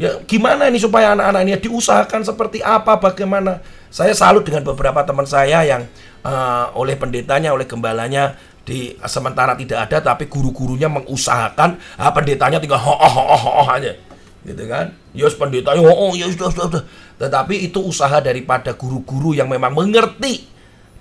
Ya, 0.00 0.16
gimana 0.24 0.72
ini 0.72 0.80
supaya 0.80 1.12
anak-anak 1.12 1.40
ini 1.44 1.52
diusahakan 1.60 2.24
seperti 2.24 2.64
apa, 2.64 2.96
bagaimana? 2.96 3.60
Saya 3.94 4.10
salut 4.10 4.42
dengan 4.42 4.66
beberapa 4.66 5.06
teman 5.06 5.22
saya 5.22 5.62
yang 5.62 5.86
eh, 6.26 6.66
oleh 6.74 6.98
pendetanya, 6.98 7.54
oleh 7.54 7.62
gembalanya 7.62 8.34
di 8.66 8.98
sementara 9.06 9.54
tidak 9.54 9.86
ada, 9.86 10.02
tapi 10.02 10.26
guru-gurunya 10.26 10.90
mengusahakan, 10.90 11.78
ah, 12.02 12.10
pendetanya 12.10 12.58
tinggal 12.58 12.82
ho 12.82 12.90
oh, 12.90 13.06
ho 13.06 13.22
ho 13.22 13.36
ho 13.38 13.64
aja, 13.70 13.94
gitu 14.42 14.64
kan? 14.66 14.90
Yos 15.14 15.38
pendetanya, 15.38 15.78
oh, 15.78 16.10
oh 16.10 16.12
ya 16.18 16.26
sudah, 16.26 16.50
sudah. 16.50 16.82
Tetapi 17.22 17.70
itu 17.70 17.78
usaha 17.78 18.18
daripada 18.18 18.74
guru-guru 18.74 19.30
yang 19.30 19.46
memang 19.46 19.70
mengerti 19.70 20.50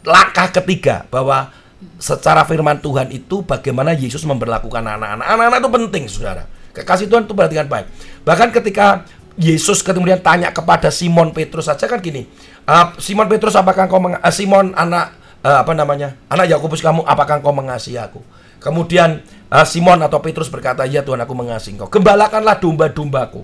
langkah 0.06 0.54
ketiga 0.62 1.10
bahwa 1.10 1.50
secara 1.98 2.46
firman 2.46 2.78
Tuhan 2.78 3.10
itu 3.10 3.42
bagaimana 3.42 3.98
Yesus 3.98 4.22
memperlakukan 4.22 4.86
anak-anak. 4.86 5.26
Anak-anak 5.26 5.60
itu 5.66 5.72
penting, 5.82 6.04
saudara. 6.06 6.46
Kekasih 6.78 7.10
Tuhan 7.10 7.26
itu 7.26 7.34
perhatikan 7.34 7.66
baik. 7.66 7.90
Bahkan 8.22 8.54
ketika 8.54 9.02
Yesus 9.34 9.82
kemudian 9.82 10.22
tanya 10.22 10.54
kepada 10.54 10.94
Simon 10.94 11.34
Petrus 11.34 11.66
saja 11.66 11.90
kan 11.90 11.98
gini, 11.98 12.30
"Ah, 12.70 12.94
Simon 13.02 13.26
Petrus 13.26 13.58
apakah 13.58 13.90
kau 13.90 13.98
meng- 13.98 14.22
ah, 14.22 14.34
Simon 14.34 14.78
anak 14.78 15.18
ah, 15.42 15.66
apa 15.66 15.74
namanya 15.74 16.14
anak 16.30 16.54
Yakobus 16.54 16.86
kamu 16.86 17.02
apakah 17.02 17.42
kau 17.42 17.50
mengasihi 17.50 17.98
aku? 17.98 18.22
Kemudian 18.62 19.26
ah, 19.50 19.66
Simon 19.66 20.00
atau 20.06 20.22
Petrus 20.22 20.54
berkata, 20.54 20.86
ya 20.86 21.02
Tuhan 21.02 21.18
aku 21.20 21.34
mengasihi 21.34 21.76
engkau. 21.76 21.90
Gembalakanlah 21.90 22.62
domba-dombaku. 22.62 23.42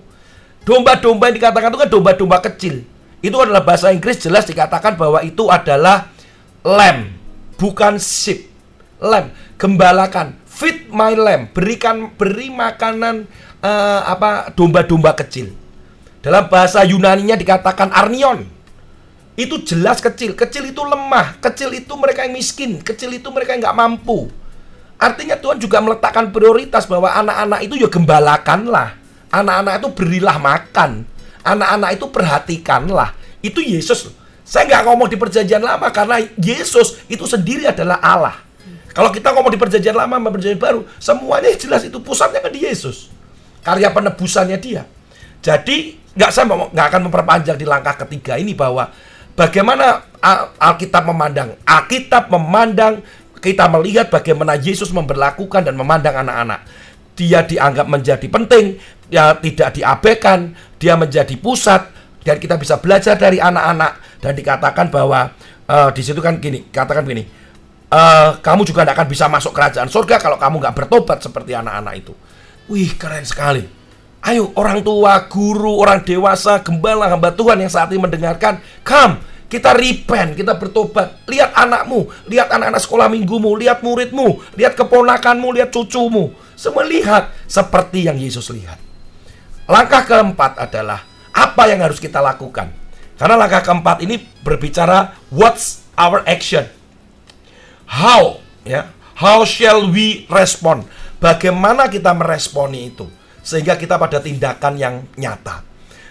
Domba-domba 0.63 1.33
yang 1.33 1.37
dikatakan 1.41 1.73
itu 1.73 1.79
kan 1.81 1.89
domba-domba 1.89 2.37
kecil. 2.45 2.85
Itu 3.19 3.35
adalah 3.41 3.65
bahasa 3.65 3.91
Inggris 3.91 4.21
jelas 4.21 4.47
dikatakan 4.47 4.95
bahwa 4.95 5.19
itu 5.25 5.49
adalah 5.51 6.13
lamb. 6.63 7.19
bukan 7.59 7.99
sheep, 7.99 8.47
lamb, 9.03 9.35
gembalakan, 9.59 10.39
feed 10.47 10.87
my 10.95 11.11
lamb, 11.11 11.51
berikan 11.51 12.15
beri 12.15 12.47
makanan 12.47 13.27
eh, 13.59 14.01
apa 14.07 14.55
domba-domba 14.55 15.11
kecil. 15.19 15.51
Dalam 16.19 16.51
bahasa 16.51 16.83
Yunaninya 16.83 17.39
dikatakan 17.39 17.95
arnion. 17.95 18.43
Itu 19.39 19.63
jelas 19.63 20.03
kecil, 20.03 20.35
kecil 20.35 20.67
itu 20.67 20.83
lemah, 20.83 21.39
kecil 21.39 21.71
itu 21.71 21.95
mereka 21.95 22.27
yang 22.27 22.35
miskin, 22.35 22.83
kecil 22.83 23.07
itu 23.15 23.31
mereka 23.31 23.55
yang 23.55 23.63
nggak 23.63 23.77
mampu. 23.79 24.27
Artinya 24.99 25.39
Tuhan 25.39 25.63
juga 25.63 25.79
meletakkan 25.79 26.27
prioritas 26.27 26.83
bahwa 26.83 27.07
anak-anak 27.07 27.63
itu 27.63 27.79
ya 27.79 27.87
gembalakanlah. 27.87 28.99
Anak-anak 29.31 29.79
itu 29.79 29.87
berilah 29.95 30.35
makan. 30.35 31.07
Anak-anak 31.39 31.89
itu 31.95 32.05
perhatikanlah. 32.11 33.15
Itu 33.39 33.63
Yesus. 33.63 34.11
Saya 34.43 34.67
nggak 34.67 34.91
ngomong 34.91 35.07
di 35.07 35.15
perjanjian 35.15 35.63
lama 35.63 35.87
karena 35.87 36.19
Yesus 36.35 36.99
itu 37.07 37.23
sendiri 37.23 37.63
adalah 37.63 38.03
Allah. 38.03 38.35
Kalau 38.91 39.07
kita 39.15 39.31
ngomong 39.31 39.55
di 39.55 39.59
perjanjian 39.61 39.95
lama 39.95 40.19
sama 40.19 40.35
perjanjian 40.35 40.59
baru, 40.59 40.83
semuanya 40.99 41.47
jelas 41.55 41.87
itu 41.87 41.95
pusatnya 42.03 42.43
ke 42.43 42.51
di 42.51 42.67
Yesus. 42.67 43.07
Karya 43.63 43.95
penebusannya 43.95 44.59
dia. 44.59 44.83
Jadi 45.39 45.95
nggak 46.19 46.31
saya 46.35 46.51
nggak 46.51 46.87
akan 46.91 47.01
memperpanjang 47.07 47.55
di 47.55 47.63
langkah 47.63 47.95
ketiga 48.03 48.35
ini 48.35 48.51
bahwa 48.51 48.91
bagaimana 49.39 50.03
Al- 50.19 50.51
Alkitab 50.59 51.07
memandang. 51.07 51.55
Alkitab 51.63 52.27
memandang 52.27 52.99
kita 53.39 53.71
melihat 53.71 54.11
bagaimana 54.11 54.59
Yesus 54.59 54.91
memperlakukan 54.91 55.63
dan 55.63 55.79
memandang 55.79 56.19
anak-anak. 56.19 56.67
Dia 57.15 57.47
dianggap 57.47 57.87
menjadi 57.87 58.27
penting, 58.27 58.75
dia 59.07 59.31
tidak 59.39 59.79
diabaikan, 59.79 60.59
dia 60.75 60.99
menjadi 60.99 61.31
pusat 61.39 61.87
dan 62.23 62.35
kita 62.35 62.59
bisa 62.59 62.83
belajar 62.83 63.15
dari 63.15 63.39
anak-anak 63.39 64.19
dan 64.19 64.35
dikatakan 64.35 64.91
bahwa 64.91 65.31
eh, 65.71 65.89
di 65.95 66.01
situ 66.03 66.19
kan 66.19 66.43
gini, 66.43 66.67
katakan 66.67 67.07
gini, 67.07 67.23
eh, 67.87 68.29
kamu 68.43 68.67
juga 68.67 68.83
tidak 68.83 68.95
akan 68.99 69.07
bisa 69.07 69.31
masuk 69.31 69.55
kerajaan 69.55 69.87
surga 69.87 70.19
kalau 70.19 70.35
kamu 70.35 70.67
nggak 70.67 70.75
bertobat 70.75 71.23
seperti 71.23 71.55
anak-anak 71.55 71.95
itu. 71.95 72.11
Wih 72.67 72.91
keren 72.99 73.23
sekali. 73.23 73.78
Ayo 74.19 74.51
orang 74.59 74.83
tua, 74.83 75.31
guru, 75.31 75.79
orang 75.79 76.03
dewasa, 76.03 76.59
gembala, 76.59 77.07
hamba 77.07 77.31
Tuhan 77.31 77.63
yang 77.63 77.71
saat 77.71 77.87
ini 77.95 78.03
mendengarkan, 78.03 78.59
come, 78.83 79.23
kita 79.47 79.71
repent, 79.71 80.35
kita 80.35 80.59
bertobat. 80.59 81.23
Lihat 81.25 81.55
anakmu, 81.55 82.11
lihat 82.27 82.51
anak-anak 82.51 82.83
sekolah 82.83 83.07
minggumu, 83.07 83.55
lihat 83.55 83.79
muridmu, 83.79 84.43
lihat 84.59 84.75
keponakanmu, 84.75 85.55
lihat 85.55 85.71
cucumu. 85.71 86.35
Semua 86.59 86.83
lihat 86.83 87.31
seperti 87.47 88.11
yang 88.11 88.19
Yesus 88.19 88.51
lihat. 88.51 88.75
Langkah 89.65 90.03
keempat 90.03 90.59
adalah 90.59 90.99
apa 91.31 91.63
yang 91.71 91.79
harus 91.79 91.97
kita 91.97 92.19
lakukan. 92.19 92.69
Karena 93.15 93.39
langkah 93.39 93.63
keempat 93.63 94.03
ini 94.03 94.19
berbicara 94.43 95.15
what's 95.31 95.87
our 95.95 96.21
action. 96.27 96.67
How 97.87 98.43
ya? 98.67 98.91
How 99.15 99.47
shall 99.47 99.87
we 99.91 100.27
respond? 100.31 100.87
Bagaimana 101.19 101.91
kita 101.91 102.15
meresponi 102.15 102.91
itu 102.95 103.18
sehingga 103.43 103.75
kita 103.79 103.95
pada 103.95 104.19
tindakan 104.19 104.73
yang 104.75 104.95
nyata. 105.15 105.63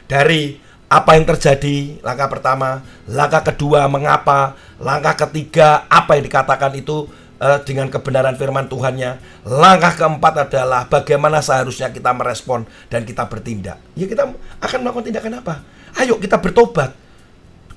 Dari 0.09 0.57
apa 0.89 1.20
yang 1.20 1.29
terjadi, 1.29 2.01
langkah 2.01 2.33
pertama, 2.33 2.81
langkah 3.05 3.45
kedua 3.53 3.85
mengapa, 3.93 4.57
langkah 4.81 5.29
ketiga 5.29 5.85
apa 5.85 6.16
yang 6.16 6.24
dikatakan 6.24 6.72
itu 6.81 7.05
eh, 7.37 7.61
dengan 7.68 7.93
kebenaran 7.93 8.35
firman 8.41 8.72
Tuhannya. 8.72 9.45
Langkah 9.45 9.93
keempat 10.01 10.49
adalah 10.49 10.89
bagaimana 10.89 11.45
seharusnya 11.45 11.93
kita 11.93 12.16
merespon 12.16 12.64
dan 12.89 13.05
kita 13.05 13.29
bertindak. 13.29 13.76
Ya 14.01 14.09
kita 14.09 14.33
akan 14.64 14.79
melakukan 14.81 15.12
tindakan 15.12 15.45
apa? 15.45 15.55
Ayo 16.01 16.16
kita 16.16 16.41
bertobat. 16.41 17.07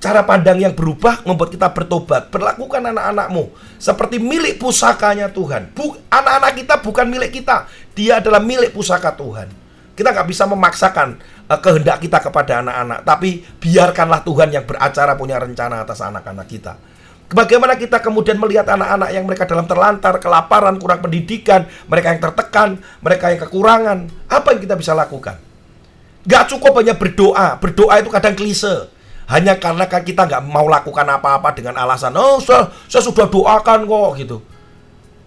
Cara 0.02 0.26
pandang 0.26 0.58
yang 0.58 0.74
berubah 0.74 1.22
membuat 1.22 1.54
kita 1.54 1.70
bertobat. 1.70 2.26
Perlakukan 2.26 2.82
anak-anakmu 2.90 3.54
seperti 3.78 4.18
milik 4.18 4.58
pusakanya 4.58 5.30
Tuhan. 5.30 5.70
Anak-anak 6.10 6.52
kita 6.58 6.74
bukan 6.82 7.06
milik 7.06 7.30
kita. 7.30 7.70
Dia 7.94 8.18
adalah 8.18 8.42
milik 8.42 8.74
pusaka 8.74 9.14
Tuhan. 9.14 9.46
Kita 9.94 10.10
nggak 10.10 10.26
bisa 10.26 10.50
memaksakan 10.50 11.22
eh, 11.46 11.60
kehendak 11.62 12.02
kita 12.02 12.18
kepada 12.18 12.66
anak-anak. 12.66 13.06
Tapi 13.06 13.46
biarkanlah 13.62 14.26
Tuhan 14.26 14.50
yang 14.50 14.66
beracara 14.66 15.14
punya 15.14 15.38
rencana 15.38 15.86
atas 15.86 16.02
anak-anak 16.02 16.46
kita. 16.50 16.74
Bagaimana 17.30 17.78
kita 17.78 18.02
kemudian 18.02 18.42
melihat 18.42 18.66
anak-anak 18.74 19.08
yang 19.14 19.22
mereka 19.22 19.46
dalam 19.46 19.70
terlantar, 19.70 20.18
kelaparan, 20.18 20.82
kurang 20.82 20.98
pendidikan, 20.98 21.70
mereka 21.86 22.10
yang 22.10 22.20
tertekan, 22.20 22.74
mereka 22.98 23.30
yang 23.30 23.40
kekurangan. 23.46 23.98
Apa 24.26 24.50
yang 24.50 24.66
kita 24.66 24.74
bisa 24.74 24.98
lakukan? 24.98 25.38
Gak 26.26 26.50
cukup 26.50 26.82
hanya 26.82 26.98
berdoa. 26.98 27.54
Berdoa 27.62 28.02
itu 28.02 28.10
kadang 28.10 28.34
klise. 28.34 28.91
Hanya 29.30 29.56
karena 29.56 29.86
kan 29.86 30.02
kita 30.02 30.26
nggak 30.26 30.42
mau 30.44 30.66
lakukan 30.66 31.06
apa-apa 31.06 31.54
dengan 31.54 31.78
alasan, 31.78 32.12
oh 32.18 32.42
saya, 32.42 32.68
saya 32.90 33.02
sudah 33.04 33.26
doakan 33.30 33.86
kok 33.86 34.10
gitu. 34.18 34.36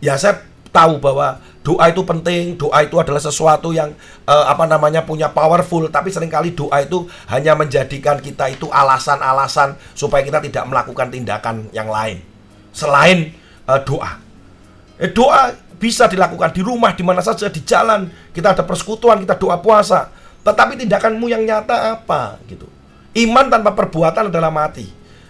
Ya 0.03 0.19
saya 0.19 0.43
tahu 0.69 0.99
bahwa 0.99 1.39
doa 1.63 1.87
itu 1.89 2.03
penting, 2.03 2.59
doa 2.59 2.83
itu 2.83 2.99
adalah 2.99 3.23
sesuatu 3.23 3.71
yang 3.71 3.95
eh, 4.27 4.45
apa 4.45 4.67
namanya 4.67 5.07
punya 5.07 5.31
powerful, 5.31 5.87
tapi 5.89 6.11
sering 6.11 6.29
kali 6.29 6.53
doa 6.53 6.83
itu 6.83 7.07
hanya 7.31 7.55
menjadikan 7.55 8.19
kita 8.19 8.51
itu 8.51 8.67
alasan-alasan 8.69 9.79
supaya 9.95 10.21
kita 10.21 10.43
tidak 10.43 10.63
melakukan 10.67 11.07
tindakan 11.09 11.71
yang 11.71 11.87
lain 11.87 12.35
selain 12.75 13.31
eh, 13.65 13.81
doa. 13.87 14.19
Eh, 14.99 15.09
doa 15.15 15.55
bisa 15.79 16.11
dilakukan 16.11 16.51
di 16.51 16.61
rumah, 16.61 16.91
di 16.91 17.03
mana 17.03 17.23
saja, 17.23 17.47
di 17.47 17.63
jalan. 17.63 18.11
Kita 18.35 18.51
ada 18.51 18.63
persekutuan, 18.67 19.23
kita 19.23 19.39
doa 19.39 19.59
puasa. 19.63 20.11
Tetapi 20.43 20.77
tindakanmu 20.83 21.25
yang 21.31 21.41
nyata 21.47 21.95
apa 21.99 22.37
gitu. 22.51 22.67
Iman 23.15 23.47
tanpa 23.47 23.71
perbuatan 23.71 24.27
adalah 24.27 24.51
mati. 24.51 24.85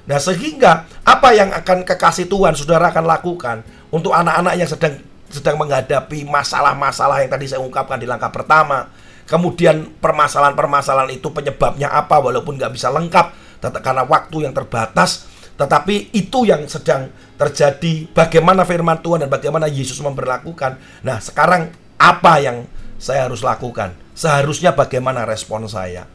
Nah, 0.05 0.21
sehingga 0.21 0.85
apa 1.01 1.33
yang 1.33 1.49
akan 1.53 1.81
kekasih 1.85 2.29
Tuhan 2.29 2.53
saudara 2.53 2.93
akan 2.93 3.05
lakukan 3.05 3.65
untuk 3.89 4.13
anak-anak 4.13 4.53
yang 4.57 4.69
sedang 4.69 4.93
sedang 5.29 5.57
menghadapi 5.57 6.25
masalah-masalah 6.29 7.25
yang 7.25 7.29
tadi 7.33 7.49
saya 7.49 7.61
ungkapkan 7.61 7.97
di 7.97 8.05
langkah 8.05 8.29
pertama. 8.29 8.89
Kemudian 9.25 9.97
permasalahan-permasalahan 9.97 11.09
itu 11.09 11.33
penyebabnya 11.33 11.89
apa 11.89 12.21
walaupun 12.21 12.61
nggak 12.61 12.73
bisa 12.77 12.93
lengkap 12.93 13.33
karena 13.81 14.05
waktu 14.05 14.45
yang 14.45 14.53
terbatas. 14.53 15.25
Tetapi 15.57 16.13
itu 16.13 16.45
yang 16.45 16.67
sedang 16.69 17.09
terjadi 17.39 18.11
bagaimana 18.11 18.67
firman 18.67 19.01
Tuhan 19.01 19.25
dan 19.25 19.31
bagaimana 19.31 19.65
Yesus 19.65 19.97
memperlakukan. 20.05 21.01
Nah 21.01 21.17
sekarang 21.17 21.73
apa 21.97 22.33
yang 22.37 22.69
saya 23.01 23.25
harus 23.25 23.41
lakukan? 23.41 23.97
Seharusnya 24.13 24.77
bagaimana 24.77 25.25
respon 25.25 25.65
saya? 25.65 26.14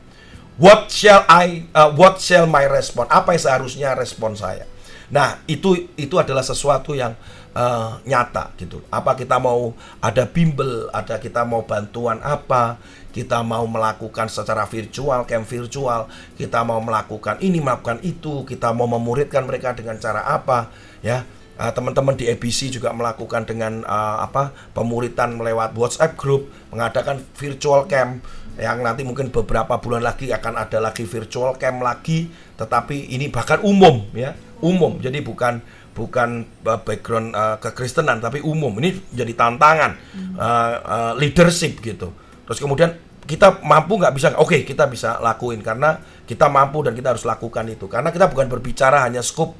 What 0.60 0.92
shall 0.92 1.24
I 1.24 1.64
uh, 1.72 1.88
what 1.96 2.20
shall 2.20 2.44
my 2.44 2.68
respond? 2.68 3.08
Apa 3.08 3.32
yang 3.32 3.40
seharusnya 3.40 3.96
respon 3.96 4.36
saya? 4.36 4.68
Nah, 5.08 5.40
itu 5.48 5.88
itu 5.96 6.20
adalah 6.20 6.44
sesuatu 6.44 6.92
yang 6.92 7.16
uh, 7.56 7.96
nyata 8.04 8.52
gitu. 8.60 8.84
Apa 8.92 9.16
kita 9.16 9.40
mau 9.40 9.72
ada 10.04 10.28
bimbel, 10.28 10.92
ada 10.92 11.16
kita 11.16 11.48
mau 11.48 11.64
bantuan 11.64 12.20
apa, 12.20 12.76
kita 13.08 13.40
mau 13.40 13.64
melakukan 13.64 14.28
secara 14.28 14.68
virtual, 14.68 15.24
camp 15.24 15.48
virtual, 15.48 16.12
kita 16.36 16.60
mau 16.60 16.78
melakukan 16.84 17.40
ini, 17.40 17.64
melakukan 17.64 18.04
itu, 18.04 18.44
kita 18.44 18.76
mau 18.76 18.84
memuridkan 18.84 19.48
mereka 19.48 19.72
dengan 19.72 19.96
cara 19.96 20.28
apa, 20.28 20.68
ya. 21.00 21.24
Uh, 21.60 21.68
teman-teman 21.76 22.16
di 22.16 22.24
ABC 22.24 22.72
juga 22.72 22.88
melakukan 22.92 23.44
dengan 23.44 23.84
uh, 23.84 24.24
apa 24.24 24.48
pemuritan 24.72 25.36
lewat 25.36 25.76
WhatsApp 25.76 26.16
group 26.16 26.48
mengadakan 26.72 27.20
virtual 27.36 27.84
camp 27.84 28.24
yang 28.60 28.84
nanti 28.84 29.02
mungkin 29.08 29.32
beberapa 29.32 29.80
bulan 29.80 30.04
lagi 30.04 30.28
akan 30.28 30.60
ada 30.60 30.78
lagi 30.84 31.08
virtual 31.08 31.56
camp 31.56 31.80
lagi 31.80 32.28
tetapi 32.60 33.08
ini 33.16 33.32
bahkan 33.32 33.64
umum 33.64 34.04
ya. 34.12 34.36
Umum. 34.60 35.00
Jadi 35.00 35.24
bukan 35.24 35.64
bukan 35.96 36.44
uh, 36.68 36.80
background 36.84 37.32
uh, 37.32 37.56
kekristenan 37.56 38.20
tapi 38.20 38.44
umum. 38.44 38.76
Ini 38.76 39.16
jadi 39.16 39.32
tantangan 39.32 39.96
uh, 40.36 40.74
uh, 40.84 41.12
leadership 41.16 41.80
gitu. 41.80 42.12
Terus 42.44 42.60
kemudian 42.60 42.92
kita 43.24 43.64
mampu 43.64 43.96
nggak 43.96 44.12
bisa? 44.12 44.36
Oke 44.36 44.60
kita 44.68 44.84
bisa 44.92 45.16
lakuin 45.24 45.64
karena 45.64 45.96
kita 46.28 46.52
mampu 46.52 46.84
dan 46.84 46.92
kita 46.92 47.16
harus 47.16 47.24
lakukan 47.24 47.64
itu. 47.72 47.88
Karena 47.88 48.12
kita 48.12 48.28
bukan 48.28 48.44
berbicara 48.52 49.08
hanya 49.08 49.24
skup 49.24 49.56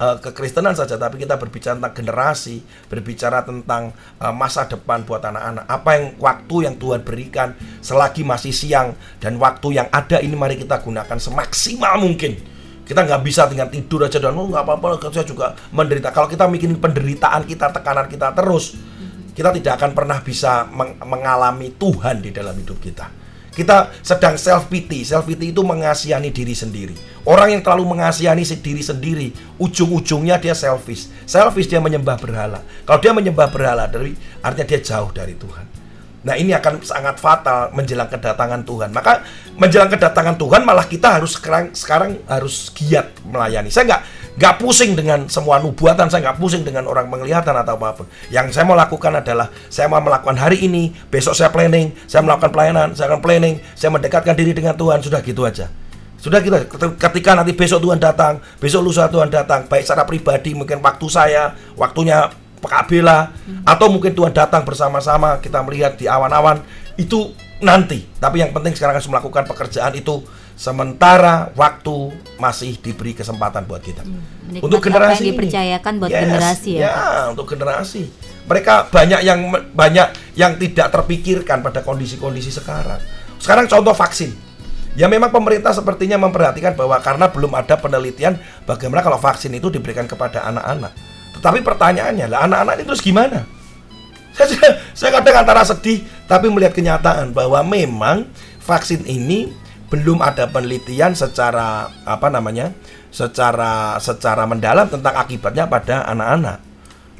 uh, 0.00 0.16
kekristenan 0.18 0.72
saja 0.72 0.96
tapi 0.96 1.20
kita 1.20 1.36
berbicara 1.36 1.76
tentang 1.76 1.94
generasi 1.94 2.64
berbicara 2.88 3.44
tentang 3.44 3.92
uh, 4.18 4.32
masa 4.32 4.64
depan 4.64 5.04
buat 5.04 5.20
anak-anak. 5.20 5.64
Apa 5.68 5.90
yang 6.00 6.06
waktu 6.16 6.56
yang 6.66 6.74
Tuhan 6.80 7.04
berikan 7.04 7.52
selagi 7.84 8.24
masih 8.24 8.50
siang 8.50 8.96
dan 9.20 9.36
waktu 9.36 9.76
yang 9.76 9.86
ada 9.92 10.18
ini 10.18 10.34
mari 10.34 10.56
kita 10.56 10.80
gunakan 10.80 11.20
semaksimal 11.20 12.00
mungkin. 12.00 12.40
Kita 12.88 13.06
nggak 13.06 13.22
bisa 13.22 13.46
dengan 13.46 13.70
tidur 13.70 14.02
aja 14.02 14.18
dan 14.18 14.34
oh 14.34 14.50
apa-apa 14.50 14.98
saya 15.14 15.22
juga 15.22 15.54
menderita. 15.70 16.10
Kalau 16.10 16.26
kita 16.26 16.50
mikirin 16.50 16.74
penderitaan 16.74 17.46
kita 17.46 17.70
tekanan 17.70 18.10
kita 18.10 18.34
terus 18.34 18.74
kita 19.30 19.54
tidak 19.54 19.78
akan 19.78 19.94
pernah 19.94 20.18
bisa 20.18 20.66
meng- 20.66 20.98
mengalami 21.06 21.70
Tuhan 21.78 22.18
di 22.18 22.34
dalam 22.34 22.50
hidup 22.58 22.82
kita 22.82 23.19
kita 23.50 23.90
sedang 24.00 24.38
self 24.38 24.70
pity 24.70 25.02
self 25.02 25.26
pity 25.26 25.50
itu 25.50 25.62
mengasihani 25.62 26.30
diri 26.30 26.54
sendiri. 26.54 26.94
Orang 27.26 27.52
yang 27.52 27.60
terlalu 27.60 27.98
mengasihani 27.98 28.46
si 28.46 28.56
diri 28.62 28.80
sendiri 28.80 29.34
ujung-ujungnya 29.60 30.40
dia 30.40 30.56
selfish. 30.56 31.10
Selfish 31.28 31.68
dia 31.68 31.82
menyembah 31.82 32.16
berhala. 32.16 32.64
Kalau 32.86 33.00
dia 33.02 33.12
menyembah 33.12 33.50
berhala 33.52 33.90
dari 33.90 34.16
artinya 34.40 34.66
dia 34.66 34.80
jauh 34.80 35.10
dari 35.12 35.36
Tuhan. 35.36 35.66
Nah 36.20 36.36
ini 36.36 36.52
akan 36.52 36.84
sangat 36.84 37.16
fatal 37.16 37.72
menjelang 37.72 38.08
kedatangan 38.12 38.60
Tuhan. 38.68 38.92
Maka 38.92 39.24
menjelang 39.56 39.88
kedatangan 39.88 40.36
Tuhan 40.36 40.62
malah 40.68 40.84
kita 40.84 41.16
harus 41.16 41.40
sekarang 41.40 41.72
sekarang 41.72 42.20
harus 42.28 42.68
giat 42.76 43.08
melayani. 43.24 43.72
Saya 43.72 43.96
nggak 43.96 44.02
nggak 44.38 44.62
pusing 44.62 44.94
dengan 44.94 45.26
semua 45.26 45.58
nubuatan 45.58 46.06
saya 46.06 46.30
nggak 46.30 46.38
pusing 46.38 46.62
dengan 46.62 46.86
orang 46.86 47.10
penglihatan 47.10 47.50
atau 47.50 47.74
apa 47.74 48.02
pun 48.02 48.06
yang 48.30 48.46
saya 48.54 48.62
mau 48.62 48.78
lakukan 48.78 49.10
adalah 49.18 49.50
saya 49.66 49.90
mau 49.90 49.98
melakukan 49.98 50.38
hari 50.38 50.62
ini 50.62 50.94
besok 51.10 51.34
saya 51.34 51.50
planning 51.50 51.90
saya 52.06 52.22
melakukan 52.22 52.54
pelayanan 52.54 52.94
saya 52.94 53.10
akan 53.10 53.20
planning 53.20 53.58
saya 53.74 53.90
mendekatkan 53.90 54.38
diri 54.38 54.54
dengan 54.54 54.78
Tuhan 54.78 55.02
sudah 55.02 55.18
gitu 55.24 55.42
aja. 55.42 55.66
Sudah 56.20 56.44
gitu 56.44 56.52
ketika 57.00 57.32
nanti 57.32 57.56
besok 57.56 57.80
Tuhan 57.80 57.96
datang 57.96 58.44
besok 58.60 58.84
lusa 58.84 59.08
Tuhan 59.08 59.32
datang 59.32 59.64
baik 59.64 59.88
secara 59.88 60.04
pribadi 60.04 60.52
mungkin 60.52 60.84
waktu 60.84 61.06
saya 61.08 61.56
waktunya 61.80 62.28
Pak 62.60 62.92
Bela 62.92 63.32
atau 63.64 63.88
mungkin 63.88 64.12
Tuhan 64.12 64.36
datang 64.36 64.68
bersama-sama 64.68 65.40
kita 65.40 65.64
melihat 65.64 65.96
di 65.96 66.04
awan-awan 66.04 66.60
itu 67.00 67.32
nanti. 67.64 68.04
Tapi 68.20 68.44
yang 68.44 68.52
penting 68.52 68.76
sekarang 68.76 69.00
harus 69.00 69.08
melakukan 69.08 69.48
pekerjaan 69.48 69.96
itu 69.96 70.20
sementara 70.60 71.48
waktu 71.56 72.12
masih 72.36 72.76
diberi 72.84 73.16
kesempatan 73.16 73.64
buat 73.64 73.80
kita. 73.80 74.04
Menikmati 74.04 74.60
untuk 74.60 74.84
generasi 74.84 75.08
yang 75.08 75.24
ini. 75.24 75.28
dipercayakan 75.32 75.92
buat 75.96 76.10
Yes, 76.12 76.20
generasi 76.20 76.70
ya, 76.76 76.84
ya 76.84 76.96
untuk 77.32 77.46
generasi. 77.48 78.02
Mereka 78.44 78.92
banyak 78.92 79.20
yang 79.24 79.40
banyak 79.72 80.36
yang 80.36 80.60
tidak 80.60 80.92
terpikirkan 80.92 81.64
pada 81.64 81.80
kondisi-kondisi 81.80 82.52
sekarang. 82.52 83.00
Sekarang 83.40 83.64
contoh 83.72 83.96
vaksin. 83.96 84.36
Ya 84.98 85.08
memang 85.08 85.32
pemerintah 85.32 85.72
sepertinya 85.72 86.20
memperhatikan 86.20 86.76
bahwa 86.76 87.00
karena 87.00 87.32
belum 87.32 87.56
ada 87.56 87.80
penelitian 87.80 88.36
bagaimana 88.68 89.00
kalau 89.00 89.16
vaksin 89.16 89.56
itu 89.56 89.72
diberikan 89.72 90.04
kepada 90.04 90.44
anak-anak. 90.44 90.92
Tetapi 91.40 91.64
pertanyaannya 91.64 92.26
lah 92.28 92.44
anak-anak 92.44 92.74
ini 92.76 92.84
terus 92.84 93.00
gimana? 93.00 93.48
Saya, 94.40 94.78
saya 94.96 95.10
kadang 95.20 95.42
antara 95.42 95.66
sedih 95.66 96.06
tapi 96.24 96.48
melihat 96.48 96.72
kenyataan 96.72 97.34
bahwa 97.34 97.60
memang 97.66 98.24
vaksin 98.62 99.04
ini 99.04 99.52
belum 99.90 100.22
ada 100.22 100.46
penelitian 100.46 101.18
secara 101.18 101.90
apa 102.06 102.30
namanya 102.30 102.70
secara 103.10 103.98
secara 103.98 104.46
mendalam 104.46 104.86
tentang 104.86 105.18
akibatnya 105.18 105.66
pada 105.66 106.06
anak-anak. 106.06 106.58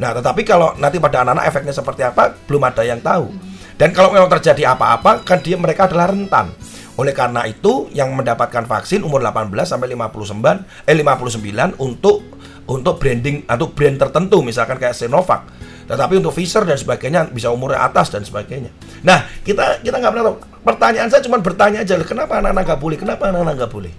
Nah, 0.01 0.11
tetapi 0.17 0.47
kalau 0.47 0.73
nanti 0.79 0.97
pada 1.03 1.27
anak-anak 1.27 1.45
efeknya 1.51 1.75
seperti 1.75 2.07
apa 2.07 2.33
belum 2.47 2.63
ada 2.65 2.83
yang 2.87 3.03
tahu. 3.03 3.29
Dan 3.75 3.91
kalau 3.91 4.15
memang 4.15 4.31
terjadi 4.31 4.73
apa-apa 4.73 5.27
kan 5.27 5.43
dia 5.43 5.59
mereka 5.59 5.91
adalah 5.91 6.09
rentan. 6.09 6.55
Oleh 6.97 7.17
karena 7.17 7.49
itu 7.49 7.89
yang 7.97 8.13
mendapatkan 8.13 8.65
vaksin 8.69 9.03
umur 9.03 9.25
18 9.25 9.51
sampai 9.65 9.89
59 9.93 10.87
eh 10.87 10.95
59 10.95 11.81
untuk 11.81 12.23
untuk 12.71 12.95
branding 13.03 13.49
atau 13.51 13.73
brand 13.73 13.97
tertentu 13.99 14.45
misalkan 14.47 14.79
kayak 14.79 14.95
Sinovac. 14.95 15.49
Tetapi 15.91 16.23
untuk 16.23 16.31
Pfizer 16.31 16.63
dan 16.63 16.79
sebagainya 16.79 17.27
bisa 17.35 17.51
umurnya 17.51 17.83
atas 17.83 18.15
dan 18.15 18.23
sebagainya. 18.23 18.71
Nah, 19.03 19.27
kita 19.43 19.83
kita 19.83 19.99
nggak 19.99 20.13
pernah 20.15 20.27
tahu. 20.31 20.37
Pertanyaan 20.63 21.09
saya 21.11 21.23
cuma 21.27 21.43
bertanya 21.43 21.83
aja, 21.83 21.99
kenapa 22.07 22.39
anak-anak 22.39 22.63
nggak 22.63 22.81
boleh? 22.81 22.97
Kenapa 22.97 23.23
anak-anak 23.27 23.55
nggak 23.59 23.73
boleh? 23.75 23.93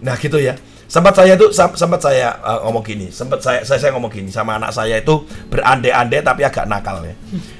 Nah, 0.00 0.16
gitu 0.16 0.40
ya. 0.40 0.56
Sempat 0.88 1.20
saya 1.20 1.36
itu 1.36 1.52
sempat 1.52 2.00
saya 2.00 2.32
uh, 2.40 2.64
ngomong 2.64 2.80
gini, 2.80 3.12
sempat 3.12 3.44
saya, 3.44 3.60
saya 3.60 3.76
saya 3.76 3.92
ngomong 3.92 4.08
gini 4.08 4.32
sama 4.32 4.56
anak 4.56 4.72
saya 4.72 4.96
itu 4.96 5.20
berandai-andai 5.52 6.24
tapi 6.24 6.48
agak 6.48 6.64
nakal 6.64 7.04
ya. 7.04 7.12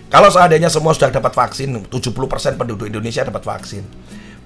Kalau 0.09 0.33
seandainya 0.33 0.73
semua 0.73 0.97
sudah 0.97 1.13
dapat 1.13 1.37
vaksin, 1.37 1.77
70% 1.93 1.93
penduduk 2.57 2.89
Indonesia 2.89 3.21
dapat 3.29 3.45
vaksin. 3.45 3.85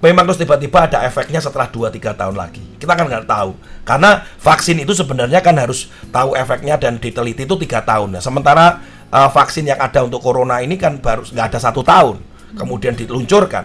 Memang 0.03 0.27
terus 0.27 0.43
tiba-tiba 0.43 0.91
ada 0.91 1.07
efeknya 1.07 1.39
setelah 1.39 1.70
2-3 1.70 2.18
tahun 2.18 2.35
lagi. 2.35 2.59
Kita 2.75 2.99
kan 2.99 3.07
nggak 3.07 3.23
tahu. 3.23 3.55
Karena 3.87 4.27
vaksin 4.43 4.83
itu 4.83 4.99
sebenarnya 4.99 5.39
kan 5.39 5.55
harus 5.55 5.87
tahu 6.11 6.35
efeknya 6.35 6.75
dan 6.75 6.99
diteliti 6.99 7.47
itu 7.47 7.55
tiga 7.55 7.87
tahun. 7.87 8.18
Nah, 8.18 8.18
sementara 8.18 8.83
uh, 9.12 9.28
vaksin 9.28 9.68
yang 9.68 9.78
ada 9.78 10.00
untuk 10.02 10.24
corona 10.24 10.64
ini 10.64 10.80
kan 10.80 10.96
baru 10.98 11.22
nggak 11.28 11.46
ada 11.52 11.58
satu 11.60 11.84
tahun. 11.84 12.18
Kemudian 12.56 12.96
diluncurkan. 12.96 13.64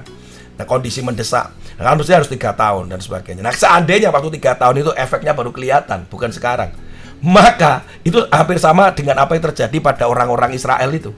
Nah, 0.60 0.66
kondisi 0.66 1.04
mendesak. 1.04 1.52
Nah, 1.78 1.94
kan 1.94 2.00
harus 2.00 2.30
tiga 2.32 2.56
tahun 2.56 2.90
dan 2.90 3.00
sebagainya. 3.04 3.44
Nah, 3.44 3.54
seandainya 3.54 4.10
waktu 4.10 4.40
tiga 4.40 4.56
tahun 4.58 4.82
itu 4.82 4.92
efeknya 4.96 5.36
baru 5.36 5.52
kelihatan, 5.52 6.08
bukan 6.10 6.32
sekarang. 6.32 6.74
Maka 7.22 7.86
itu 8.02 8.22
hampir 8.30 8.58
sama 8.58 8.90
dengan 8.94 9.18
apa 9.22 9.38
yang 9.38 9.44
terjadi 9.52 9.78
pada 9.82 10.06
orang-orang 10.10 10.54
Israel 10.54 10.90
itu. 10.94 11.12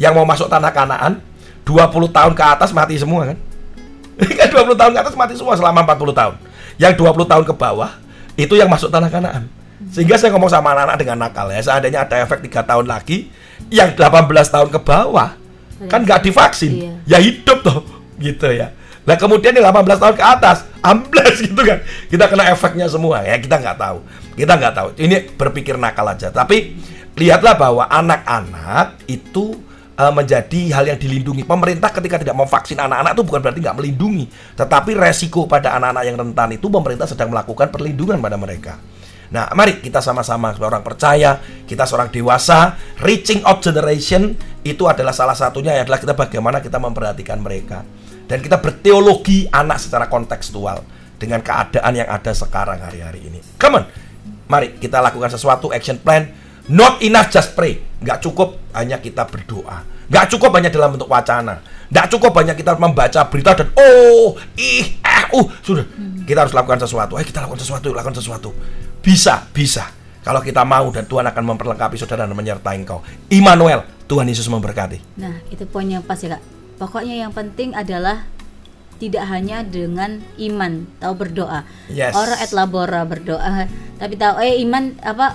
Yang 0.00 0.12
mau 0.18 0.26
masuk 0.26 0.50
tanah 0.50 0.72
kanaan, 0.74 1.22
20 1.62 2.10
tahun 2.10 2.32
ke 2.34 2.42
atas 2.42 2.70
mati 2.74 2.98
semua 2.98 3.34
kan. 3.34 3.38
kan 4.38 4.48
20 4.50 4.74
tahun 4.74 4.92
ke 4.94 5.00
atas 5.02 5.14
mati 5.14 5.34
semua 5.38 5.54
selama 5.54 5.86
40 5.86 6.14
tahun. 6.14 6.34
Yang 6.80 6.92
20 6.98 7.30
tahun 7.30 7.44
ke 7.46 7.54
bawah 7.54 7.90
itu 8.34 8.54
yang 8.56 8.70
masuk 8.70 8.90
tanah 8.90 9.10
kanaan. 9.12 9.46
Sehingga 9.90 10.14
saya 10.18 10.30
ngomong 10.34 10.50
sama 10.50 10.74
anak-anak 10.74 10.96
dengan 10.98 11.16
nakal 11.26 11.50
ya, 11.50 11.60
seandainya 11.62 12.06
ada 12.06 12.22
efek 12.22 12.46
tiga 12.46 12.62
tahun 12.62 12.86
lagi, 12.86 13.28
yang 13.72 13.96
18 13.96 14.28
tahun 14.28 14.68
ke 14.68 14.80
bawah 14.84 15.40
kan 15.88 16.04
nggak 16.06 16.28
divaksin, 16.28 17.02
ya 17.08 17.18
hidup 17.18 17.64
tuh, 17.64 17.82
gitu 18.20 18.46
ya. 18.52 18.70
Nah 19.02 19.18
kemudian 19.18 19.50
yang 19.50 19.66
18 19.66 19.98
tahun 19.98 20.14
ke 20.14 20.22
atas, 20.22 20.62
ambles 20.78 21.42
gitu 21.50 21.58
kan, 21.58 21.82
kita 22.06 22.30
kena 22.30 22.52
efeknya 22.54 22.86
semua 22.86 23.24
ya 23.26 23.34
kita 23.40 23.58
nggak 23.58 23.76
tahu, 23.80 23.98
kita 24.38 24.52
nggak 24.60 24.74
tahu. 24.78 24.88
Ini 24.94 25.16
berpikir 25.34 25.74
nakal 25.74 26.06
aja. 26.06 26.30
Tapi 26.30 26.78
lihatlah 27.18 27.58
bahwa 27.58 27.90
anak-anak 27.90 29.10
itu 29.10 29.58
uh, 29.98 30.12
menjadi 30.14 30.60
hal 30.70 30.84
yang 30.86 30.98
dilindungi 31.00 31.42
pemerintah 31.42 31.90
ketika 31.90 32.22
tidak 32.22 32.36
memvaksin 32.38 32.78
anak-anak 32.78 33.18
itu 33.18 33.24
bukan 33.26 33.40
berarti 33.42 33.58
nggak 33.58 33.76
melindungi, 33.82 34.24
tetapi 34.54 34.90
resiko 34.94 35.50
pada 35.50 35.74
anak-anak 35.82 36.04
yang 36.06 36.16
rentan 36.20 36.48
itu 36.54 36.66
pemerintah 36.70 37.10
sedang 37.10 37.34
melakukan 37.34 37.74
perlindungan 37.74 38.22
pada 38.22 38.38
mereka. 38.38 38.78
Nah, 39.32 39.48
mari 39.56 39.80
kita 39.80 40.04
sama-sama 40.04 40.52
sebagai 40.52 40.76
orang 40.76 40.84
percaya, 40.84 41.40
kita 41.64 41.88
seorang 41.88 42.12
dewasa, 42.12 42.76
reaching 43.00 43.40
out 43.48 43.64
generation 43.64 44.36
itu 44.60 44.84
adalah 44.84 45.16
salah 45.16 45.32
satunya 45.32 45.80
adalah 45.80 45.96
kita 45.96 46.12
bagaimana 46.12 46.60
kita 46.60 46.76
memperhatikan 46.76 47.40
mereka 47.40 47.80
dan 48.28 48.38
kita 48.44 48.60
berteologi 48.60 49.48
anak 49.48 49.80
secara 49.80 50.06
kontekstual 50.12 50.84
dengan 51.16 51.40
keadaan 51.40 51.92
yang 51.96 52.08
ada 52.12 52.30
sekarang 52.36 52.84
hari-hari 52.84 53.24
ini. 53.24 53.40
Come 53.56 53.80
on, 53.80 53.84
mari 54.52 54.76
kita 54.76 55.00
lakukan 55.00 55.32
sesuatu 55.32 55.72
action 55.72 55.96
plan. 55.96 56.28
Not 56.70 57.02
enough 57.02 57.26
just 57.32 57.58
pray. 57.58 57.82
Nggak 58.04 58.22
cukup 58.22 58.54
hanya 58.76 59.02
kita 59.02 59.26
berdoa. 59.26 59.82
Nggak 60.06 60.30
cukup 60.30 60.54
hanya 60.54 60.70
dalam 60.70 60.94
bentuk 60.94 61.10
wacana. 61.10 61.58
Nggak 61.90 62.06
cukup 62.12 62.32
hanya 62.38 62.54
kita 62.54 62.78
membaca 62.78 63.20
berita 63.26 63.58
dan 63.58 63.68
oh, 63.74 64.38
ih, 64.54 65.02
eh, 65.02 65.24
uh, 65.34 65.46
sudah. 65.64 65.82
Kita 66.22 66.46
harus 66.46 66.54
lakukan 66.54 66.78
sesuatu. 66.78 67.18
Eh, 67.18 67.26
kita 67.26 67.42
lakukan 67.42 67.58
sesuatu, 67.58 67.90
lakukan 67.90 68.14
sesuatu. 68.14 68.50
Bisa, 69.02 69.44
bisa. 69.50 69.90
Kalau 70.22 70.38
kita 70.38 70.62
mau 70.62 70.86
dan 70.94 71.04
Tuhan 71.10 71.26
akan 71.26 71.42
memperlengkapi 71.54 71.98
saudara 71.98 72.24
dan 72.24 72.32
menyertai 72.38 72.78
engkau. 72.78 73.02
Immanuel, 73.26 73.82
Tuhan 74.06 74.30
Yesus 74.30 74.46
memberkati. 74.46 75.18
Nah, 75.18 75.42
itu 75.50 75.66
poin 75.66 75.84
yang 75.84 76.06
pas 76.06 76.16
ya, 76.22 76.38
Kak. 76.38 76.42
Pokoknya 76.78 77.26
yang 77.26 77.34
penting 77.34 77.74
adalah 77.74 78.22
tidak 79.02 79.26
hanya 79.26 79.66
dengan 79.66 80.22
iman, 80.38 80.86
tahu 81.02 81.14
berdoa. 81.18 81.66
Yes. 81.90 82.14
Orang 82.14 82.38
et 82.38 82.54
labora 82.54 83.02
berdoa, 83.02 83.66
tapi 83.98 84.14
tahu 84.14 84.38
eh 84.38 84.62
iman 84.62 84.94
apa 85.02 85.34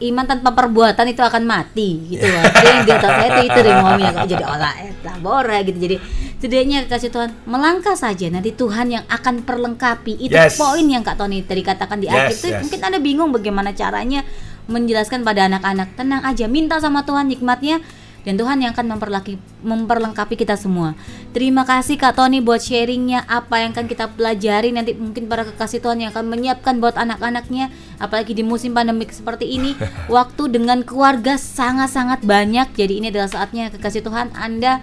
iman 0.00 0.24
tanpa 0.24 0.56
perbuatan 0.56 1.06
itu 1.12 1.20
akan 1.20 1.44
mati 1.44 2.16
gitu 2.16 2.24
loh. 2.24 2.40
Jadi 2.48 2.64
yang 2.64 2.84
di 2.88 2.92
otak 2.96 3.12
saya 3.12 3.28
itu 3.28 3.40
itu 3.52 3.58
deh 3.60 3.72
ngomongnya 3.76 4.10
kok 4.16 4.28
jadi 4.32 4.44
olah 4.48 4.74
et 4.80 4.98
labora 5.04 5.56
gitu. 5.60 5.78
Jadi 5.84 5.96
setidaknya 6.44 6.84
kasih 6.84 7.08
Tuhan. 7.08 7.32
Melangkah 7.48 7.96
saja. 7.96 8.28
Nanti 8.28 8.52
Tuhan 8.52 8.92
yang 8.92 9.04
akan 9.08 9.48
perlengkapi. 9.48 10.28
Itu 10.28 10.36
Yes. 10.36 10.60
poin 10.60 10.84
yang 10.84 11.00
Kak 11.00 11.16
Tony 11.16 11.40
tadi 11.40 11.64
katakan 11.64 12.04
di 12.04 12.12
Yes, 12.12 12.16
akhir 12.20 12.34
tuh 12.36 12.50
yes. 12.52 12.60
mungkin 12.68 12.80
Anda 12.84 12.98
bingung 13.00 13.32
bagaimana 13.32 13.72
caranya 13.72 14.28
menjelaskan 14.68 15.24
pada 15.24 15.48
anak-anak. 15.48 15.96
Tenang 15.96 16.20
aja. 16.20 16.44
Minta 16.44 16.76
sama 16.84 17.08
Tuhan 17.08 17.32
nikmatnya. 17.32 17.80
Dan 18.24 18.40
Tuhan 18.40 18.56
yang 18.56 18.72
akan 18.72 18.96
memperlaki, 18.96 19.36
memperlengkapi 19.60 20.40
kita 20.40 20.56
semua. 20.56 20.96
Terima 21.36 21.68
kasih 21.68 22.00
Kak 22.00 22.16
Tony 22.16 22.40
buat 22.40 22.56
sharingnya. 22.56 23.20
Apa 23.28 23.60
yang 23.60 23.76
akan 23.76 23.84
kita 23.84 24.16
pelajari. 24.16 24.72
Nanti 24.72 24.96
mungkin 24.96 25.28
para 25.28 25.44
kekasih 25.44 25.84
Tuhan 25.84 26.00
yang 26.00 26.08
akan 26.08 26.32
menyiapkan 26.32 26.80
buat 26.80 26.96
anak-anaknya. 26.96 27.68
Apalagi 28.00 28.32
di 28.32 28.40
musim 28.40 28.72
pandemik 28.72 29.12
seperti 29.12 29.44
ini. 29.44 29.76
Waktu 30.12 30.56
dengan 30.56 30.80
keluarga 30.88 31.36
sangat-sangat 31.36 32.24
banyak. 32.24 32.72
Jadi 32.72 33.04
ini 33.04 33.12
adalah 33.12 33.28
saatnya 33.28 33.68
kekasih 33.68 34.00
Tuhan 34.00 34.32
Anda 34.32 34.80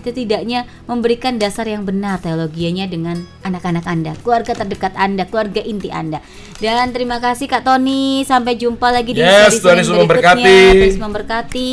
setidaknya 0.00 0.66
memberikan 0.88 1.36
dasar 1.36 1.68
yang 1.68 1.84
benar 1.84 2.18
teologianya 2.18 2.88
dengan 2.88 3.20
anak-anak 3.46 3.84
Anda, 3.86 4.12
keluarga 4.20 4.52
terdekat 4.56 4.96
Anda, 4.96 5.28
keluarga 5.28 5.60
inti 5.62 5.92
Anda. 5.92 6.24
Dan 6.60 6.92
terima 6.92 7.20
kasih 7.22 7.48
Kak 7.48 7.64
Tony, 7.64 8.24
sampai 8.24 8.56
jumpa 8.56 8.92
lagi 8.92 9.16
di 9.16 9.20
Yes, 9.20 9.60
seri 9.60 9.80
Yesus 9.80 9.96
berikutnya. 9.96 10.72
Terus 10.76 11.00
memberkati 11.00 11.72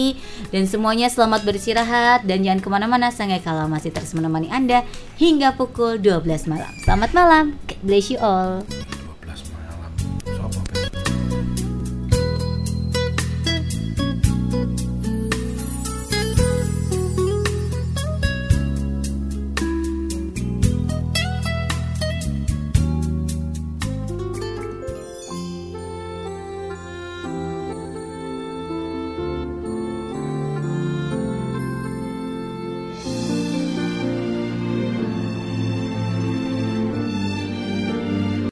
dan 0.53 0.63
semuanya 0.63 1.07
selamat 1.11 1.43
beristirahat 1.43 2.23
dan 2.23 2.43
jangan 2.43 2.63
ke 2.63 2.69
mana-mana 2.71 3.11
Sangai 3.11 3.43
Kala 3.43 3.67
masih 3.67 3.91
terus 3.91 4.15
menemani 4.15 4.47
Anda 4.47 4.88
hingga 5.19 5.59
pukul 5.59 5.99
12 5.99 6.47
malam. 6.47 6.71
Selamat 6.88 7.11
malam, 7.11 7.59
God 7.67 7.80
bless 7.84 8.07
you 8.07 8.19
all. 8.23 8.63